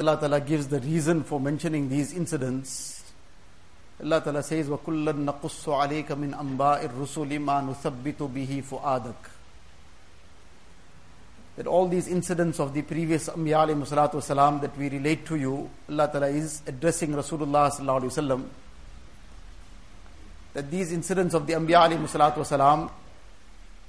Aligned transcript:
Allah 0.00 0.18
Ta'ala 0.18 0.40
gives 0.40 0.66
the 0.66 0.80
reason 0.80 1.22
for 1.22 1.38
mentioning 1.38 1.88
these 1.88 2.12
incidents. 2.14 3.04
Allah 4.02 4.20
Ta'ala 4.20 4.42
says, 4.42 4.66
وَكُلًّا 4.66 5.12
نَقُصُّ 5.24 5.68
عَلَيْكَ 5.68 6.08
مِنْ 6.08 6.34
أَنْبَاءِ 6.34 6.88
الرُّسُلِ 6.88 7.38
مَا 7.38 7.62
نُثَبِّتُ 7.62 8.16
بِهِ 8.16 8.64
فُؤَادَكَ 8.64 9.14
That 11.54 11.68
all 11.68 11.86
these 11.86 12.08
incidents 12.08 12.58
of 12.58 12.74
the 12.74 12.82
previous 12.82 13.28
Anbiya 13.28 13.68
alayhi 13.68 13.86
salatu 13.86 14.14
wasalam 14.14 14.60
that 14.62 14.76
we 14.76 14.88
relate 14.88 15.24
to 15.26 15.36
you, 15.36 15.70
Allah 15.88 16.08
Ta'ala 16.10 16.26
is 16.26 16.62
addressing 16.66 17.10
Rasulullah 17.10 17.70
sallallahu 17.70 18.00
alayhi 18.00 18.18
wasallam. 18.18 18.44
That 20.54 20.72
these 20.72 20.90
incidents 20.90 21.34
of 21.34 21.46
the 21.46 21.52
Anbiya 21.52 21.88
alayhi 21.88 22.08
salatu 22.08 22.38
wasalam, 22.38 22.90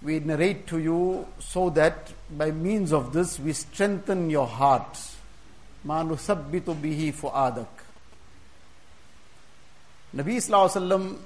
we 0.03 0.19
narrate 0.19 0.67
to 0.67 0.77
you 0.77 1.25
so 1.39 1.71
that 1.71 2.13
by 2.29 2.51
means 2.51 2.93
of 2.93 3.11
this 3.11 3.39
we 3.39 3.53
strengthen 3.53 4.29
your 4.29 4.45
heart. 4.45 4.99
মা 5.89 5.97
নুসাব্বিত 6.09 6.67
বিহি 6.83 7.07
ফুআদাক 7.21 7.73
Nabi 10.15 10.37
Sallallahu 10.37 11.17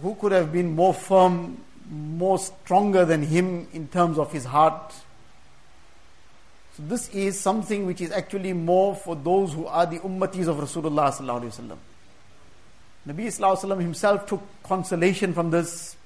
who 0.00 0.14
could 0.14 0.32
have 0.32 0.52
been 0.52 0.74
more 0.74 0.94
firm, 0.94 1.60
more 1.90 2.38
stronger 2.38 3.04
than 3.04 3.22
him 3.22 3.66
in 3.72 3.88
terms 3.88 4.18
of 4.18 4.30
his 4.30 4.44
heart. 4.44 4.94
So 6.76 6.82
this 6.86 7.08
is 7.08 7.40
something 7.40 7.86
which 7.86 8.00
is 8.00 8.12
actually 8.12 8.52
more 8.52 8.94
for 8.94 9.16
those 9.16 9.54
who 9.54 9.66
are 9.66 9.86
the 9.86 9.98
ummatis 10.00 10.46
of 10.46 10.58
Rasulullah 10.58 11.10
Sallallahu 11.10 11.50
Alaihi 11.50 11.78
Nabi 13.08 13.26
Sallallahu 13.26 13.80
himself 13.80 14.26
took 14.26 14.42
consolation 14.62 15.32
from 15.32 15.50
this, 15.50 15.96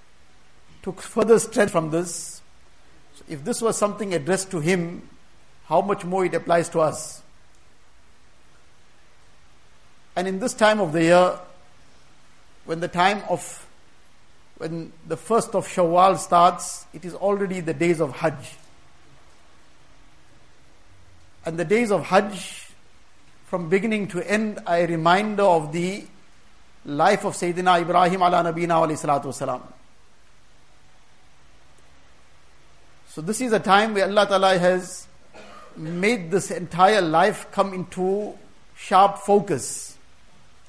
took 0.83 1.01
further 1.01 1.39
strength 1.39 1.73
from 1.73 1.91
this. 1.91 2.41
So 3.15 3.25
if 3.29 3.45
this 3.45 3.61
was 3.61 3.77
something 3.77 4.15
addressed 4.15 4.51
to 4.53 4.61
him, 4.61 5.09
how 5.65 5.81
much 5.81 6.05
more 6.05 6.25
it 6.25 6.35
applies 6.35 6.69
to 6.71 6.81
us. 6.81 7.23
And 10.17 10.27
in 10.29 10.39
this 10.39 10.55
time 10.55 10.81
of 10.81 10.93
the 10.93 11.03
year, 11.03 11.39
when 12.65 12.81
the 12.81 12.89
time 12.89 13.23
of 13.29 13.67
when 14.59 14.93
the 15.07 15.17
first 15.17 15.55
of 15.55 15.67
Shawwal 15.67 16.19
starts, 16.19 16.85
it 16.93 17.07
is 17.07 17.15
already 17.15 17.61
the 17.61 17.73
days 17.73 17.99
of 17.99 18.13
Hajj. 18.13 18.57
And 21.47 21.59
the 21.59 21.65
days 21.65 21.91
of 21.91 22.05
Hajj, 22.05 22.69
from 23.47 23.71
beginning 23.71 24.09
to 24.09 24.31
end, 24.31 24.59
are 24.67 24.77
a 24.77 24.87
reminder 24.87 25.45
of 25.45 25.73
the 25.73 26.05
life 26.85 27.25
of 27.25 27.33
Sayyidina 27.33 27.81
Ibrahim 27.81 28.21
ala 28.21 28.45
Nabina 28.45 28.87
alayhi 28.87 29.01
salatu 29.01 29.27
wasalam. 29.27 29.63
So 33.09 33.23
this 33.23 33.41
is 33.41 33.53
a 33.55 33.61
time 33.61 33.95
where 33.95 34.05
Allah 34.05 34.27
Ta'ala 34.27 34.59
has 34.59 35.07
made 35.75 36.31
this 36.31 36.51
entire 36.51 37.01
life 37.01 37.51
come 37.51 37.73
into 37.73 38.35
sharp 38.77 39.19
focus 39.19 39.97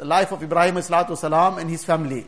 the 0.02 0.07
life 0.07 0.31
of 0.31 0.41
Ibrahim 0.41 0.81
salam 0.81 1.59
and 1.59 1.69
his 1.69 1.85
family. 1.85 2.25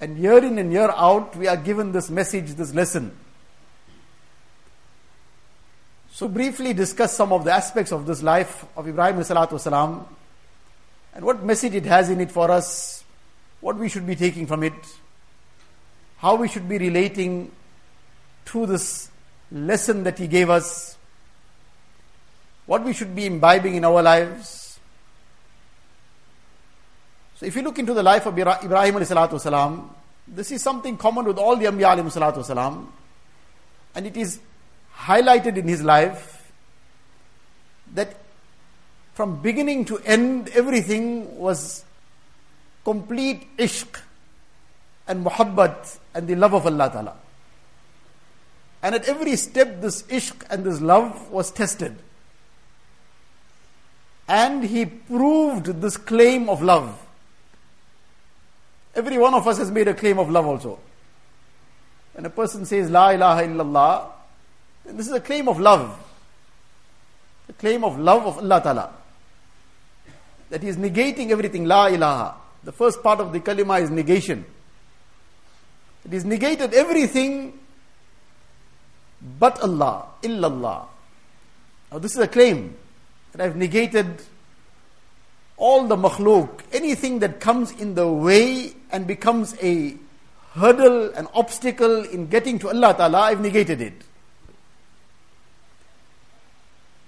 And 0.00 0.18
year 0.18 0.38
in 0.38 0.58
and 0.58 0.72
year 0.72 0.90
out, 0.90 1.36
we 1.36 1.46
are 1.46 1.56
given 1.56 1.92
this 1.92 2.10
message, 2.10 2.54
this 2.54 2.74
lesson. 2.74 3.16
So 6.10 6.26
briefly 6.26 6.72
discuss 6.72 7.16
some 7.16 7.32
of 7.32 7.44
the 7.44 7.52
aspects 7.52 7.92
of 7.92 8.04
this 8.04 8.20
life 8.20 8.66
of 8.76 8.88
Ibrahim 8.88 9.22
salam 9.22 10.08
and 11.14 11.24
what 11.24 11.44
message 11.44 11.76
it 11.76 11.84
has 11.84 12.10
in 12.10 12.20
it 12.20 12.32
for 12.32 12.50
us, 12.50 13.04
what 13.60 13.76
we 13.76 13.88
should 13.88 14.04
be 14.04 14.16
taking 14.16 14.48
from 14.48 14.64
it, 14.64 14.74
how 16.16 16.34
we 16.34 16.48
should 16.48 16.68
be 16.68 16.78
relating 16.78 17.52
to 18.46 18.66
this 18.66 19.08
lesson 19.52 20.02
that 20.02 20.18
he 20.18 20.26
gave 20.26 20.50
us, 20.50 20.98
what 22.66 22.82
we 22.82 22.92
should 22.92 23.14
be 23.14 23.24
imbibing 23.24 23.76
in 23.76 23.84
our 23.84 24.02
lives, 24.02 24.59
so 27.39 27.45
if 27.45 27.55
you 27.55 27.61
look 27.61 27.77
into 27.79 27.93
the 27.93 28.03
life 28.03 28.25
of 28.25 28.37
Ibrahim 28.37 28.95
والسلام, 28.95 29.89
this 30.27 30.51
is 30.51 30.63
something 30.63 30.97
common 30.97 31.25
with 31.25 31.37
all 31.37 31.55
the 31.55 31.65
Anbiya 31.65 31.95
والسلام, 31.97 32.85
and 33.95 34.07
it 34.07 34.15
is 34.15 34.39
highlighted 34.97 35.57
in 35.57 35.67
his 35.67 35.83
life 35.83 36.51
that 37.93 38.15
from 39.13 39.41
beginning 39.41 39.85
to 39.85 39.97
end 39.99 40.49
everything 40.49 41.37
was 41.37 41.85
complete 42.83 43.47
ishq 43.57 43.99
and 45.07 45.25
muhabbat 45.25 45.97
and 46.13 46.27
the 46.27 46.35
love 46.35 46.53
of 46.53 46.65
Allah 46.65 46.89
Ta'ala. 46.89 47.15
And 48.81 48.95
at 48.95 49.05
every 49.05 49.35
step 49.35 49.81
this 49.81 50.03
ishq 50.03 50.45
and 50.49 50.63
this 50.63 50.81
love 50.81 51.31
was 51.31 51.51
tested. 51.51 51.95
And 54.27 54.63
he 54.63 54.85
proved 54.85 55.65
this 55.81 55.97
claim 55.97 56.49
of 56.49 56.61
love. 56.61 57.01
Every 58.94 59.18
one 59.18 59.34
of 59.34 59.46
us 59.46 59.58
has 59.58 59.70
made 59.70 59.88
a 59.88 59.94
claim 59.94 60.18
of 60.18 60.30
love 60.30 60.46
also. 60.46 60.78
When 62.12 62.26
a 62.26 62.30
person 62.30 62.66
says 62.66 62.90
La 62.90 63.10
ilaha 63.10 63.42
illallah, 63.42 64.06
then 64.84 64.96
this 64.96 65.06
is 65.06 65.12
a 65.12 65.20
claim 65.20 65.48
of 65.48 65.60
love. 65.60 65.98
A 67.48 67.52
claim 67.52 67.84
of 67.84 67.98
love 67.98 68.26
of 68.26 68.38
Allah 68.38 68.60
Ta'ala. 68.62 68.92
That 70.50 70.62
he 70.62 70.68
is 70.68 70.76
negating 70.76 71.30
everything, 71.30 71.66
La 71.66 71.86
ilaha. 71.86 72.34
The 72.64 72.72
first 72.72 73.02
part 73.02 73.20
of 73.20 73.32
the 73.32 73.40
kalima 73.40 73.80
is 73.80 73.90
negation. 73.90 74.44
It 76.04 76.12
is 76.12 76.24
negated 76.24 76.74
everything 76.74 77.58
but 79.38 79.60
Allah, 79.60 80.06
illallah. 80.22 80.86
Now 81.92 81.98
this 81.98 82.12
is 82.12 82.18
a 82.18 82.28
claim 82.28 82.74
that 83.32 83.40
I've 83.40 83.56
negated 83.56 84.22
all 85.60 85.86
the 85.86 85.96
makhluk, 85.96 86.62
anything 86.72 87.20
that 87.20 87.38
comes 87.38 87.70
in 87.72 87.94
the 87.94 88.10
way 88.10 88.72
and 88.90 89.06
becomes 89.06 89.54
a 89.62 89.94
hurdle, 90.54 91.10
an 91.10 91.28
obstacle 91.34 92.02
in 92.04 92.26
getting 92.26 92.58
to 92.58 92.68
Allah 92.68 92.94
Ta'ala, 92.94 93.20
I've 93.20 93.40
negated 93.40 93.80
it. 93.80 94.02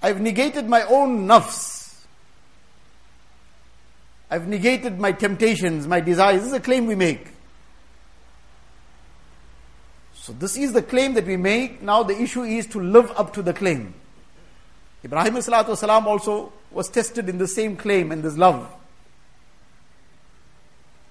I've 0.03 0.21
negated 0.21 0.69
my 0.69 0.83
own 0.83 1.27
nafs. 1.27 1.95
I've 4.31 4.47
negated 4.47 4.99
my 5.01 5.13
temptations, 5.13 5.87
my 5.87 6.01
desires. 6.01 6.43
This 6.43 6.49
is 6.49 6.55
a 6.55 6.61
claim 6.61 6.87
we 6.87 6.95
make. 6.95 7.29
So 10.15 10.33
this 10.33 10.57
is 10.57 10.73
the 10.73 10.83
claim 10.83 11.15
that 11.15 11.27
we 11.27 11.37
make. 11.37 11.83
Now 11.83 12.03
the 12.03 12.21
issue 12.21 12.43
is 12.43 12.67
to 12.69 12.81
live 12.81 13.11
up 13.17 13.33
to 13.35 13.43
the 13.43 13.53
claim. 13.53 13.95
Ibrahim 15.05 15.41
salam 15.43 16.07
also 16.07 16.53
was 16.71 16.89
tested 16.89 17.29
in 17.29 17.39
the 17.39 17.49
same 17.49 17.77
claim 17.77 18.13
and 18.13 18.23
this 18.23 18.37
love. 18.37 18.73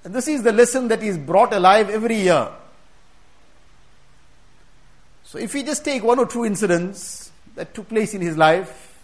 And 0.04 0.14
this 0.14 0.28
is 0.28 0.44
the 0.44 0.52
lesson 0.52 0.88
that 0.88 1.04
is 1.04 1.18
brought 1.18 1.54
alive 1.54 1.90
every 1.90 2.16
year. 2.16 2.50
So 5.24 5.38
if 5.38 5.54
we 5.54 5.64
just 5.64 5.86
take 5.86 6.04
one 6.04 6.20
or 6.20 6.26
two 6.26 6.46
incidents 6.46 7.32
that 7.56 7.74
took 7.74 7.88
place 7.90 8.14
in 8.14 8.22
his 8.22 8.38
life 8.38 9.00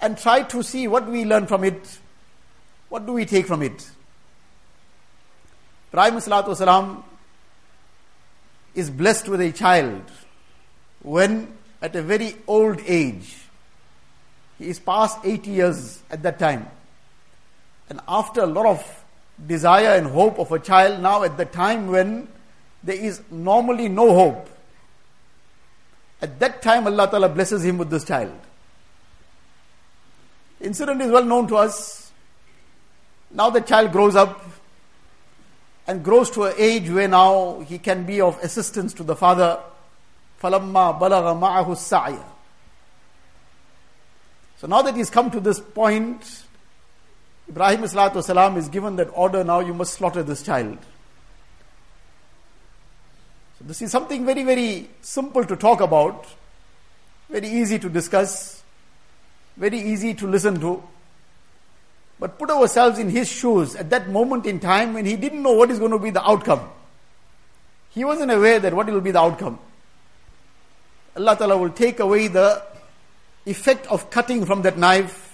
and 0.00 0.16
try 0.16 0.42
to 0.44 0.62
see 0.62 0.86
what 0.86 1.08
we 1.08 1.24
learn 1.24 1.46
from 1.46 1.64
it, 1.64 1.98
what 2.88 3.06
do 3.06 3.12
we 3.12 3.24
take 3.24 3.46
from 3.46 3.62
it? 3.62 3.90
Ibrahim 5.92 6.20
salam 6.20 7.04
is 8.74 8.90
blessed 8.90 9.28
with 9.28 9.40
a 9.40 9.50
child 9.50 10.02
when 11.02 11.52
at 11.82 11.96
a 11.96 12.02
very 12.02 12.36
old 12.46 12.80
age 12.86 13.39
he 14.59 14.69
is 14.69 14.79
past 14.79 15.19
80 15.23 15.49
years 15.49 16.01
at 16.09 16.23
that 16.23 16.39
time. 16.39 16.67
And 17.89 17.99
after 18.07 18.41
a 18.41 18.45
lot 18.45 18.65
of 18.65 19.05
desire 19.45 19.97
and 19.97 20.07
hope 20.07 20.39
of 20.39 20.51
a 20.51 20.59
child, 20.59 21.01
now 21.01 21.23
at 21.23 21.37
the 21.37 21.45
time 21.45 21.87
when 21.87 22.27
there 22.83 22.95
is 22.95 23.21
normally 23.29 23.89
no 23.89 24.13
hope, 24.13 24.49
at 26.21 26.39
that 26.39 26.61
time 26.61 26.87
Allah 26.87 27.07
Ta'ala 27.09 27.29
blesses 27.29 27.63
him 27.63 27.77
with 27.77 27.89
this 27.89 28.05
child. 28.05 28.33
Incident 30.61 31.01
is 31.01 31.11
well 31.11 31.25
known 31.25 31.47
to 31.47 31.57
us. 31.57 32.11
Now 33.31 33.49
the 33.49 33.61
child 33.61 33.91
grows 33.91 34.15
up 34.15 34.41
and 35.85 36.03
grows 36.03 36.31
to 36.31 36.45
an 36.45 36.53
age 36.57 36.89
where 36.89 37.07
now 37.07 37.59
he 37.59 37.77
can 37.77 38.05
be 38.05 38.21
of 38.21 38.39
assistance 38.39 38.93
to 38.93 39.03
the 39.03 39.15
father. 39.15 39.59
فَلَمَّا 40.41 40.99
بَلَغَ 40.99 41.39
مَعَهُ 41.39 41.67
السَّعْيَ 41.67 42.23
so 44.60 44.66
now 44.66 44.82
that 44.82 44.94
he's 44.94 45.08
come 45.08 45.30
to 45.30 45.40
this 45.40 45.58
point, 45.58 46.42
Ibrahim 47.48 47.86
salam 47.86 48.58
is 48.58 48.68
given 48.68 48.96
that 48.96 49.08
order 49.14 49.42
now 49.42 49.60
you 49.60 49.72
must 49.72 49.94
slaughter 49.94 50.22
this 50.22 50.42
child. 50.42 50.76
So 53.58 53.64
this 53.64 53.80
is 53.80 53.90
something 53.90 54.26
very, 54.26 54.42
very 54.42 54.90
simple 55.00 55.46
to 55.46 55.56
talk 55.56 55.80
about, 55.80 56.26
very 57.30 57.48
easy 57.48 57.78
to 57.78 57.88
discuss, 57.88 58.62
very 59.56 59.80
easy 59.80 60.12
to 60.12 60.26
listen 60.26 60.60
to. 60.60 60.82
But 62.18 62.38
put 62.38 62.50
ourselves 62.50 62.98
in 62.98 63.08
his 63.08 63.30
shoes 63.30 63.74
at 63.74 63.88
that 63.88 64.10
moment 64.10 64.44
in 64.44 64.60
time 64.60 64.92
when 64.92 65.06
he 65.06 65.16
didn't 65.16 65.42
know 65.42 65.52
what 65.52 65.70
is 65.70 65.78
going 65.78 65.92
to 65.92 65.98
be 65.98 66.10
the 66.10 66.22
outcome. 66.22 66.68
He 67.92 68.04
wasn't 68.04 68.30
aware 68.30 68.60
that 68.60 68.74
what 68.74 68.88
will 68.88 69.00
be 69.00 69.10
the 69.10 69.20
outcome. 69.20 69.58
Allah 71.16 71.34
Ta'ala 71.34 71.56
will 71.56 71.70
take 71.70 71.98
away 71.98 72.28
the 72.28 72.62
effect 73.50 73.86
of 73.88 74.10
cutting 74.10 74.46
from 74.46 74.62
that 74.62 74.78
knife 74.78 75.30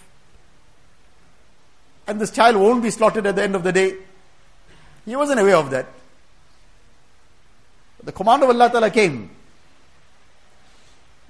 and 2.06 2.20
this 2.20 2.30
child 2.30 2.56
won't 2.56 2.82
be 2.82 2.90
slaughtered 2.90 3.26
at 3.26 3.36
the 3.36 3.42
end 3.42 3.54
of 3.54 3.62
the 3.62 3.72
day. 3.72 3.96
He 5.04 5.16
wasn't 5.16 5.40
aware 5.40 5.56
of 5.56 5.70
that. 5.70 5.86
The 8.02 8.12
command 8.12 8.44
of 8.44 8.50
Allah 8.50 8.70
Ta'ala 8.70 8.90
came. 8.90 9.30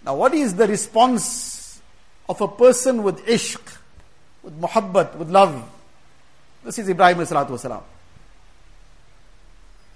Now, 0.05 0.17
what 0.17 0.35
is 0.35 0.55
the 0.55 0.67
response 0.67 1.81
of 2.29 2.41
a 2.41 2.49
person 2.49 3.03
with 3.03 3.25
ishq, 3.25 3.61
with 4.43 4.61
muhabbat, 4.61 5.17
with 5.17 5.31
love? 5.31 5.69
This 6.65 6.79
is 6.79 6.88
Ibrahim 6.88 7.19
wasalam. 7.19 7.83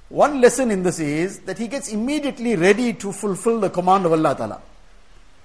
One 0.08 0.40
lesson 0.40 0.70
in 0.70 0.82
this 0.82 0.98
is 0.98 1.40
that 1.40 1.58
he 1.58 1.68
gets 1.68 1.88
immediately 1.88 2.56
ready 2.56 2.94
to 2.94 3.12
fulfill 3.12 3.60
the 3.60 3.70
command 3.70 4.06
of 4.06 4.12
Allah 4.12 4.34
Ta'ala. 4.34 4.62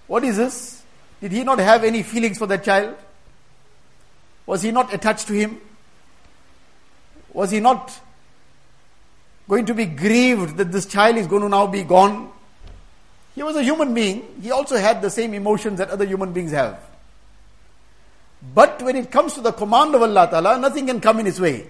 What 0.07 0.23
is 0.23 0.37
this? 0.37 0.84
Did 1.21 1.31
he 1.31 1.43
not 1.43 1.59
have 1.59 1.83
any 1.83 2.03
feelings 2.03 2.37
for 2.37 2.47
that 2.47 2.63
child? 2.63 2.95
Was 4.45 4.61
he 4.61 4.71
not 4.71 4.93
attached 4.93 5.27
to 5.27 5.33
him? 5.33 5.59
Was 7.33 7.51
he 7.51 7.59
not 7.59 7.99
going 9.47 9.65
to 9.65 9.73
be 9.73 9.85
grieved 9.85 10.57
that 10.57 10.71
this 10.71 10.85
child 10.85 11.17
is 11.17 11.27
going 11.27 11.41
to 11.41 11.49
now 11.49 11.67
be 11.67 11.83
gone? 11.83 12.31
He 13.33 13.43
was 13.43 13.55
a 13.55 13.63
human 13.63 13.93
being. 13.93 14.23
He 14.41 14.51
also 14.51 14.77
had 14.77 15.01
the 15.01 15.09
same 15.09 15.33
emotions 15.33 15.79
that 15.79 15.89
other 15.89 16.05
human 16.05 16.31
beings 16.31 16.51
have. 16.51 16.79
But 18.53 18.81
when 18.81 18.95
it 18.95 19.11
comes 19.11 19.33
to 19.33 19.41
the 19.41 19.51
command 19.51 19.95
of 19.95 20.01
Allah 20.01 20.27
Ta'ala, 20.29 20.59
nothing 20.59 20.87
can 20.87 21.01
come 21.01 21.19
in 21.19 21.25
his 21.25 21.39
way. 21.39 21.67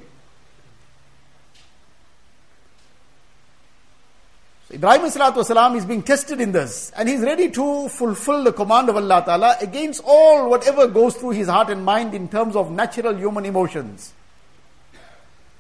Ibrahim 4.76 5.06
Islam 5.06 5.76
is 5.78 5.86
being 5.86 6.04
tested 6.04 6.42
in 6.42 6.52
this 6.52 6.92
and 6.98 7.08
he's 7.08 7.22
ready 7.22 7.50
to 7.50 7.88
fulfill 7.88 8.44
the 8.44 8.52
command 8.52 8.90
of 8.90 8.98
Allah 8.98 9.24
Ta'ala 9.26 9.56
against 9.62 10.02
all 10.04 10.50
whatever 10.50 10.86
goes 10.86 11.16
through 11.16 11.30
his 11.30 11.48
heart 11.48 11.70
and 11.70 11.86
mind 11.86 12.14
in 12.14 12.28
terms 12.28 12.58
of 12.58 12.70
natural 12.70 13.16
human 13.16 13.46
emotions. 13.46 14.14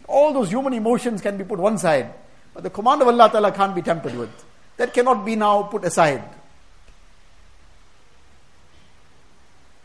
All 0.06 0.34
those 0.34 0.50
human 0.50 0.74
emotions 0.74 1.22
can 1.22 1.38
be 1.38 1.46
put 1.46 1.60
one 1.60 1.78
side, 1.78 2.14
but 2.54 2.64
the 2.64 2.70
command 2.70 3.04
of 3.04 3.08
Allah 3.08 3.30
Ta'ala 3.32 3.54
can't 3.54 3.74
be 3.74 3.82
tampered 3.82 4.16
with. 4.16 4.46
That 4.76 4.94
cannot 4.94 5.26
be 5.26 5.38
now 5.38 5.64
put 5.64 5.86
aside. 5.86 6.22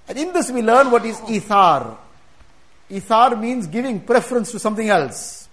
And 0.09 0.19
in 0.19 0.32
this 0.32 0.50
we 0.50 0.61
learn 0.61 0.91
what 0.91 1.06
is 1.06 1.21
ithar. 1.21 1.97
Ithar 2.91 3.41
means 3.41 3.69
giving 3.69 4.00
preference 4.00 4.50
to 4.50 4.59
something 4.59 4.88
else. 4.88 5.49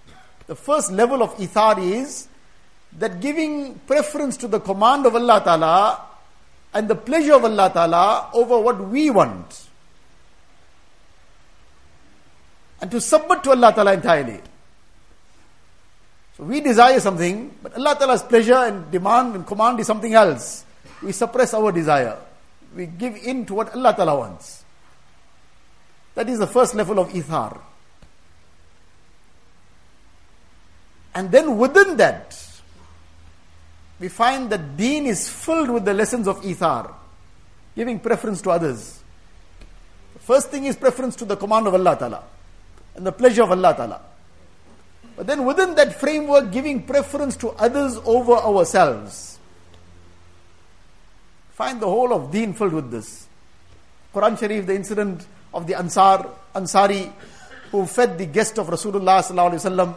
The 0.48 0.56
first 0.56 0.90
level 0.90 1.22
of 1.22 1.36
ithar 1.36 1.78
is 1.78 2.26
that 2.92 3.20
giving 3.20 3.78
preference 3.86 4.36
to 4.38 4.48
the 4.48 4.60
command 4.60 5.06
of 5.06 5.14
Allah 5.14 5.40
Ta'ala 5.44 6.04
and 6.74 6.88
the 6.88 6.94
pleasure 6.94 7.34
of 7.34 7.44
Allah 7.44 7.70
Ta'ala 7.72 8.30
over 8.32 8.58
what 8.58 8.80
we 8.88 9.10
want. 9.10 9.68
And 12.80 12.90
to 12.90 13.00
submit 13.00 13.42
to 13.44 13.50
Allah 13.50 13.72
Ta'ala 13.74 13.94
entirely. 13.94 14.40
So 16.36 16.44
we 16.44 16.60
desire 16.60 17.00
something, 17.00 17.54
but 17.62 17.76
Allah 17.76 17.96
Ta'ala's 17.98 18.22
pleasure 18.22 18.54
and 18.54 18.90
demand 18.90 19.34
and 19.34 19.46
command 19.46 19.80
is 19.80 19.86
something 19.86 20.14
else. 20.14 20.64
We 21.02 21.12
suppress 21.12 21.54
our 21.54 21.72
desire. 21.72 22.16
We 22.74 22.86
give 22.86 23.16
in 23.16 23.44
to 23.46 23.54
what 23.54 23.74
Allah 23.74 23.94
Ta'ala 23.94 24.16
wants. 24.16 24.64
That 26.14 26.28
is 26.28 26.38
the 26.38 26.46
first 26.46 26.74
level 26.74 26.98
of 26.98 27.08
ithar. 27.10 27.60
And 31.14 31.32
then 31.32 31.58
within 31.58 31.96
that, 31.96 32.47
we 34.00 34.08
find 34.08 34.50
that 34.50 34.76
deen 34.76 35.06
is 35.06 35.28
filled 35.28 35.70
with 35.70 35.84
the 35.84 35.94
lessons 35.94 36.28
of 36.28 36.40
ithar, 36.42 36.94
giving 37.74 37.98
preference 37.98 38.40
to 38.42 38.50
others. 38.50 39.00
The 40.14 40.20
first 40.20 40.50
thing 40.50 40.64
is 40.64 40.76
preference 40.76 41.16
to 41.16 41.24
the 41.24 41.36
command 41.36 41.66
of 41.66 41.74
Allah 41.74 41.96
Ta'ala 41.98 42.22
and 42.94 43.06
the 43.06 43.12
pleasure 43.12 43.42
of 43.42 43.50
Allah 43.50 43.74
Ta'ala. 43.74 44.00
But 45.16 45.26
then 45.26 45.44
within 45.44 45.74
that 45.74 45.98
framework, 45.98 46.52
giving 46.52 46.84
preference 46.84 47.36
to 47.38 47.50
others 47.50 47.96
over 48.04 48.34
ourselves. 48.34 49.38
Find 51.50 51.80
the 51.80 51.88
whole 51.88 52.12
of 52.12 52.30
deen 52.30 52.54
filled 52.54 52.72
with 52.72 52.90
this. 52.90 53.26
Quran 54.14 54.38
Sharif, 54.38 54.66
the 54.66 54.76
incident 54.76 55.26
of 55.52 55.66
the 55.66 55.74
Ansar, 55.74 56.28
Ansari, 56.54 57.12
who 57.72 57.84
fed 57.84 58.16
the 58.16 58.26
guest 58.26 58.58
of 58.58 58.68
Rasulullah 58.68 59.20
sallallahu 59.22 59.52
alaihi 59.52 59.66
wasallam 59.66 59.94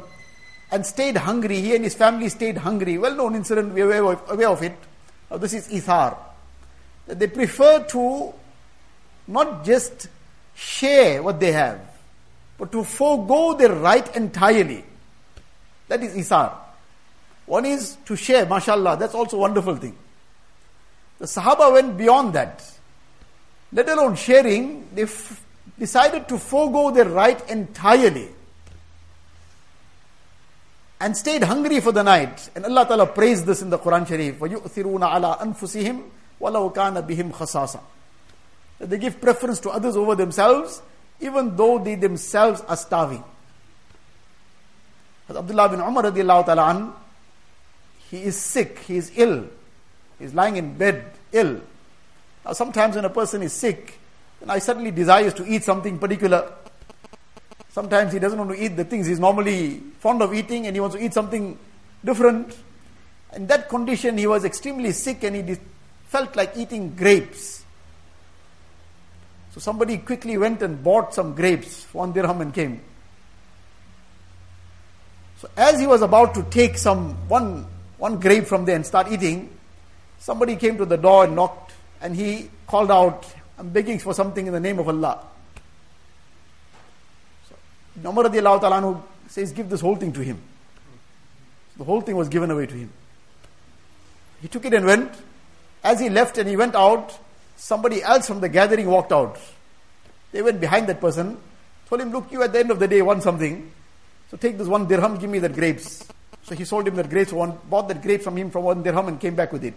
and 0.72 0.86
stayed 0.86 1.18
hungry. 1.18 1.60
He 1.60 1.76
and 1.76 1.84
his 1.84 1.94
family 1.94 2.30
stayed 2.30 2.58
hungry. 2.58 2.98
Well 2.98 3.16
known 3.16 3.36
incident, 3.36 3.74
we 3.74 3.82
are 3.82 3.92
aware 4.30 4.50
of, 4.50 4.64
it. 4.64 4.76
This 5.38 5.54
is 5.54 5.68
Ithar. 5.68 6.18
They 7.08 7.28
prefer 7.28 7.84
to 7.90 8.34
not 9.28 9.66
just 9.66 10.08
share 10.56 11.22
what 11.22 11.40
they 11.40 11.52
have, 11.52 11.80
but 12.58 12.72
to 12.72 12.84
forego 12.84 13.56
their 13.58 13.74
right 13.74 14.16
entirely. 14.16 14.84
That 15.88 16.02
is 16.04 16.16
Ithar. 16.16 16.54
One 17.46 17.66
is 17.66 17.98
to 18.06 18.16
share, 18.16 18.46
mashallah, 18.46 18.98
that's 18.98 19.14
also 19.14 19.38
a 19.38 19.40
wonderful 19.42 19.76
thing. 19.76 19.96
The 21.20 21.26
Sahaba 21.26 21.74
went 21.74 21.98
beyond 21.98 22.34
that. 22.34 22.64
Let 23.74 23.90
alone 23.90 24.16
sharing, 24.16 24.88
they 24.96 25.04
f- 25.04 25.44
decided 25.78 26.28
to 26.30 26.38
forego 26.38 26.92
their 26.92 27.10
right 27.10 27.50
entirely 27.50 28.30
and 31.01 31.17
stayed 31.17 31.43
hungry 31.43 31.81
for 31.81 31.93
the 31.93 32.03
night. 32.03 32.49
And 32.55 32.65
Allah 32.65 32.87
Ta'ala 32.87 33.07
praised 33.07 33.47
this 33.47 33.63
in 33.63 33.71
the 33.71 33.79
Quran 33.79 34.07
Sharif. 34.07 34.39
وَيُؤْثِرُونَ 34.39 35.01
عَلَىٰ 35.01 35.41
أَنفُسِهِمْ 35.41 36.03
وَلَوْ 36.41 36.75
كَانَ 36.75 37.07
بِهِمْ 37.07 37.33
خَصَاصًا 37.33 37.81
They 38.81 38.99
give 38.99 39.21
preference 39.21 39.61
to 39.61 39.71
others 39.71 39.97
over 39.97 40.15
themselves, 40.15 40.83
even 41.21 41.57
though 41.57 41.79
they 41.79 41.95
themselves 41.95 42.63
are 42.63 42.77
starving. 42.77 43.25
As 45.29 45.37
Abdullah 45.37 45.69
bin 45.69 45.81
Umar 45.81 46.05
radiallahu 46.05 46.47
ta'ala 46.47 46.71
an, 46.71 46.93
he 48.11 48.23
is 48.23 48.37
sick, 48.37 48.79
he 48.81 48.97
is 48.97 49.13
ill. 49.17 49.45
He 50.19 50.25
is 50.25 50.35
lying 50.35 50.57
in 50.57 50.79
bed, 50.79 51.13
ill. 51.33 51.61
Now 52.45 52.53
sometimes 52.53 52.95
when 52.95 53.05
a 53.05 53.11
person 53.11 53.43
is 53.43 53.53
sick, 53.53 53.99
then 54.41 54.51
I 54.51 54.59
suddenly 54.61 54.93
desires 54.93 55.35
to 55.35 55.47
eat 55.47 55.65
something 55.65 55.99
particular. 55.99 56.53
Sometimes 57.72 58.12
he 58.12 58.20
doesn't 58.20 58.38
want 58.38 58.52
to 58.52 58.62
eat 58.62 58.76
the 58.76 58.84
things 58.84 59.08
he's 59.08 59.20
normally 59.20 59.82
fond 60.00 60.22
of 60.22 60.34
eating 60.34 60.68
and 60.68 60.76
he 60.76 60.80
wants 60.80 60.96
to 60.96 61.04
eat 61.04 61.14
something 61.14 61.58
different. 62.04 62.58
In 63.34 63.48
that 63.48 63.70
condition, 63.70 64.18
he 64.18 64.28
was 64.28 64.44
extremely 64.44 64.92
sick 64.92 65.24
and 65.24 65.36
he 65.36 65.58
felt 66.08 66.36
like 66.36 66.58
eating 66.58 66.94
grapes. 66.96 67.64
So 69.54 69.62
somebody 69.62 69.98
quickly 69.98 70.38
went 70.38 70.62
and 70.62 70.84
bought 70.84 71.14
some 71.14 71.34
grapes, 71.34 71.86
one 71.94 72.12
dirham, 72.12 72.42
and 72.42 72.54
came. 72.54 72.82
So 75.40 75.50
as 75.56 75.80
he 75.80 75.88
was 75.88 76.02
about 76.02 76.34
to 76.36 76.44
take 76.44 76.78
some 76.78 77.16
one 77.28 77.66
one 77.98 78.20
grape 78.20 78.46
from 78.46 78.66
there 78.66 78.76
and 78.76 78.86
start 78.86 79.12
eating, 79.12 79.50
somebody 80.20 80.56
came 80.56 80.78
to 80.78 80.86
the 80.86 80.98
door 80.98 81.26
and 81.26 81.36
knocked, 81.36 81.74
and 82.02 82.16
he 82.16 82.50
called 82.68 82.92
out, 82.92 83.26
"I'm 83.58 83.70
begging 83.70 84.00
for 84.00 84.14
something 84.14 84.48
in 84.48 84.54
the 84.54 84.60
name 84.60 84.80
of 84.80 84.88
Allah." 84.88 85.24
Umar 88.06 89.04
says, 89.28 89.52
give 89.52 89.70
this 89.70 89.82
whole 89.82 89.96
thing 89.96 90.14
to 90.14 90.22
him. 90.22 90.40
The 91.78 91.84
whole 91.84 92.02
thing 92.02 92.16
was 92.16 92.30
given 92.30 92.52
away 92.52 92.66
to 92.66 92.76
him. 92.76 92.92
He 94.42 94.48
took 94.48 94.66
it 94.66 94.74
and 94.74 94.86
went. 94.86 95.12
As 95.84 96.00
he 96.00 96.10
left 96.10 96.38
and 96.38 96.48
he 96.48 96.56
went 96.56 96.76
out, 96.76 97.18
somebody 97.58 98.04
else 98.04 98.28
from 98.28 98.40
the 98.40 98.50
gathering 98.50 98.88
walked 98.88 99.12
out. 99.12 99.40
They 100.32 100.42
went 100.42 100.60
behind 100.60 100.88
that 100.88 101.02
person, 101.02 101.38
told 101.90 102.02
him, 102.02 102.12
Look, 102.12 102.32
you 102.32 102.44
at 102.44 102.54
the 102.54 102.60
end 102.60 102.72
of 102.72 102.80
the 102.80 102.88
day 102.88 103.02
want 103.02 103.24
something. 103.24 103.72
So 104.30 104.38
take 104.38 104.58
this 104.58 104.68
one 104.68 104.88
dirham, 104.88 105.18
give 105.18 105.30
me 105.30 105.40
that 105.40 105.54
grapes. 105.54 106.08
So 106.44 106.56
he 106.56 106.66
sold 106.66 106.88
him 106.88 106.96
that 106.96 107.10
grapes, 107.10 107.34
one, 107.34 107.58
bought 107.70 107.88
that 107.90 108.02
grapes 108.02 108.24
from 108.24 108.38
him 108.38 108.50
for 108.50 108.60
one 108.60 108.84
dirham 108.84 109.08
and 109.08 109.20
came 109.20 109.36
back 109.36 109.52
with 109.52 109.64
it. 109.64 109.74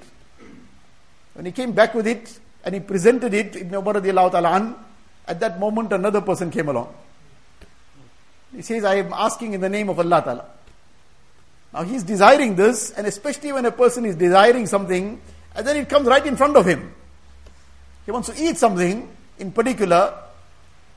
When 1.35 1.47
he 1.47 1.53
came 1.53 1.73
back 1.73 1.95
with 1.95 2.07
it 2.07 2.39
and 2.65 2.75
he 2.75 2.81
presented 2.81 3.35
it 3.35 3.57
Ibn 3.57 3.75
Umar 3.75 3.97
at 5.27 5.41
that 5.41 5.59
moment 5.59 5.93
another 5.93 6.21
person 6.21 6.51
came 6.51 6.69
along. 6.69 6.95
He 8.55 8.63
says, 8.63 8.85
I 8.85 8.97
am 8.97 9.13
asking 9.13 9.55
in 9.55 9.61
the 9.61 9.69
name 9.69 9.89
of 9.89 9.99
Allah 9.99 10.23
Ta'ala. 10.23 10.45
Now 11.73 11.83
he's 11.83 12.05
desiring 12.05 12.55
this, 12.55 12.93
and 12.93 13.07
especially 13.07 13.53
when 13.53 13.67
a 13.67 13.73
person 13.73 14.05
is 14.05 14.15
desiring 14.15 14.67
something, 14.67 15.21
and 15.55 15.67
then 15.67 15.77
it 15.77 15.89
comes 15.89 16.07
right 16.07 16.25
in 16.25 16.37
front 16.37 16.57
of 16.57 16.65
him. 16.67 16.95
He 18.05 18.13
wants 18.13 18.29
to 18.29 18.41
eat 18.41 18.57
something 18.57 19.09
in 19.39 19.51
particular, 19.51 20.15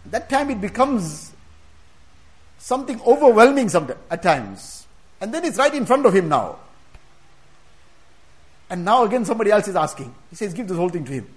that 0.05 0.29
time 0.29 0.49
it 0.51 0.61
becomes 0.61 1.33
something 2.59 3.01
overwhelming 3.01 3.69
sometimes, 3.69 3.99
at 4.11 4.21
times. 4.21 4.85
And 5.19 5.33
then 5.33 5.45
it's 5.45 5.57
right 5.57 5.73
in 5.73 5.85
front 5.85 6.05
of 6.05 6.15
him 6.15 6.29
now. 6.29 6.59
And 8.69 8.85
now 8.85 9.03
again 9.03 9.25
somebody 9.25 9.49
else 9.51 9.67
is 9.67 9.75
asking. 9.75 10.13
He 10.29 10.35
says, 10.35 10.53
Give 10.53 10.67
this 10.67 10.77
whole 10.77 10.89
thing 10.89 11.05
to 11.05 11.11
him. 11.11 11.27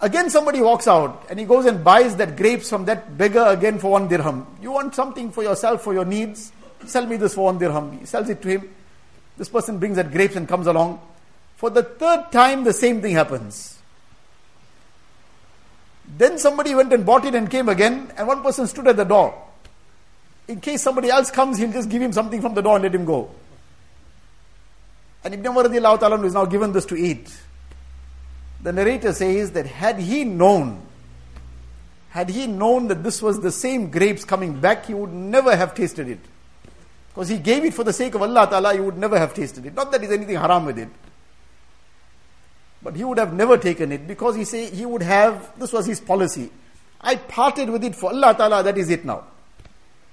Again, 0.00 0.30
somebody 0.30 0.60
walks 0.60 0.86
out 0.86 1.26
and 1.28 1.38
he 1.38 1.44
goes 1.44 1.66
and 1.66 1.82
buys 1.82 2.14
that 2.16 2.36
grapes 2.36 2.70
from 2.70 2.84
that 2.84 3.18
beggar 3.18 3.44
again 3.46 3.78
for 3.78 3.90
one 3.90 4.06
dirham. 4.06 4.46
You 4.62 4.70
want 4.70 4.94
something 4.94 5.32
for 5.32 5.42
yourself, 5.42 5.82
for 5.82 5.92
your 5.92 6.04
needs? 6.04 6.52
Sell 6.86 7.04
me 7.04 7.16
this 7.16 7.34
for 7.34 7.46
one 7.46 7.58
dirham. 7.58 7.98
He 7.98 8.06
sells 8.06 8.28
it 8.28 8.40
to 8.42 8.48
him. 8.48 8.74
This 9.36 9.48
person 9.48 9.78
brings 9.78 9.96
that 9.96 10.12
grapes 10.12 10.36
and 10.36 10.48
comes 10.48 10.68
along. 10.68 11.00
For 11.56 11.70
the 11.70 11.82
third 11.82 12.30
time, 12.30 12.62
the 12.62 12.72
same 12.72 13.02
thing 13.02 13.14
happens. 13.14 13.78
Then 16.16 16.38
somebody 16.38 16.74
went 16.74 16.92
and 16.92 17.04
bought 17.04 17.24
it 17.24 17.34
and 17.34 17.50
came 17.50 17.68
again, 17.68 18.12
and 18.16 18.26
one 18.26 18.42
person 18.42 18.66
stood 18.66 18.86
at 18.86 18.96
the 18.96 19.04
door. 19.04 19.34
In 20.46 20.60
case 20.60 20.82
somebody 20.82 21.10
else 21.10 21.30
comes, 21.30 21.58
he'll 21.58 21.72
just 21.72 21.88
give 21.88 22.00
him 22.00 22.12
something 22.12 22.40
from 22.40 22.54
the 22.54 22.62
door 22.62 22.76
and 22.76 22.84
let 22.84 22.94
him 22.94 23.04
go. 23.04 23.30
And 25.24 25.34
Ibn 25.34 25.46
Umar 25.46 25.66
is 26.24 26.34
now 26.34 26.46
given 26.46 26.72
this 26.72 26.86
to 26.86 26.96
eat. 26.96 27.36
The 28.62 28.72
narrator 28.72 29.12
says 29.12 29.52
that 29.52 29.66
had 29.66 29.98
he 29.98 30.24
known, 30.24 30.82
had 32.10 32.28
he 32.28 32.46
known 32.46 32.88
that 32.88 33.04
this 33.04 33.22
was 33.22 33.40
the 33.40 33.52
same 33.52 33.90
grapes 33.90 34.24
coming 34.24 34.60
back, 34.60 34.86
he 34.86 34.94
would 34.94 35.12
never 35.12 35.54
have 35.54 35.74
tasted 35.74 36.08
it. 36.08 36.20
Because 37.08 37.28
he 37.28 37.38
gave 37.38 37.64
it 37.64 37.74
for 37.74 37.84
the 37.84 37.92
sake 37.92 38.14
of 38.14 38.22
Allah 38.22 38.48
Ta'ala, 38.48 38.74
he 38.74 38.80
would 38.80 38.96
never 38.96 39.18
have 39.18 39.34
tasted 39.34 39.66
it. 39.66 39.74
Not 39.74 39.90
that 39.92 40.00
there's 40.00 40.12
anything 40.12 40.36
haram 40.36 40.66
with 40.66 40.78
it. 40.78 40.88
But 42.82 42.96
he 42.96 43.04
would 43.04 43.18
have 43.18 43.32
never 43.32 43.58
taken 43.58 43.90
it 43.92 44.06
because 44.06 44.36
he 44.36 44.44
say 44.44 44.70
he 44.70 44.86
would 44.86 45.02
have 45.02 45.58
this 45.58 45.72
was 45.72 45.86
his 45.86 46.00
policy. 46.00 46.50
I 47.00 47.16
parted 47.16 47.70
with 47.70 47.84
it 47.84 47.94
for 47.94 48.10
Allah 48.10 48.34
Ta'ala, 48.36 48.62
that 48.62 48.78
is 48.78 48.90
it 48.90 49.04
now. 49.04 49.24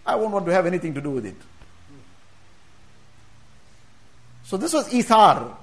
I 0.06 0.16
won't 0.16 0.32
want 0.32 0.46
to 0.46 0.52
have 0.52 0.66
anything 0.66 0.94
to 0.96 1.02
do 1.02 1.12
with 1.12 1.26
it. 1.26 1.36
So 4.44 4.58
this 4.58 4.74
was 4.74 4.92
ithar. 4.92 5.56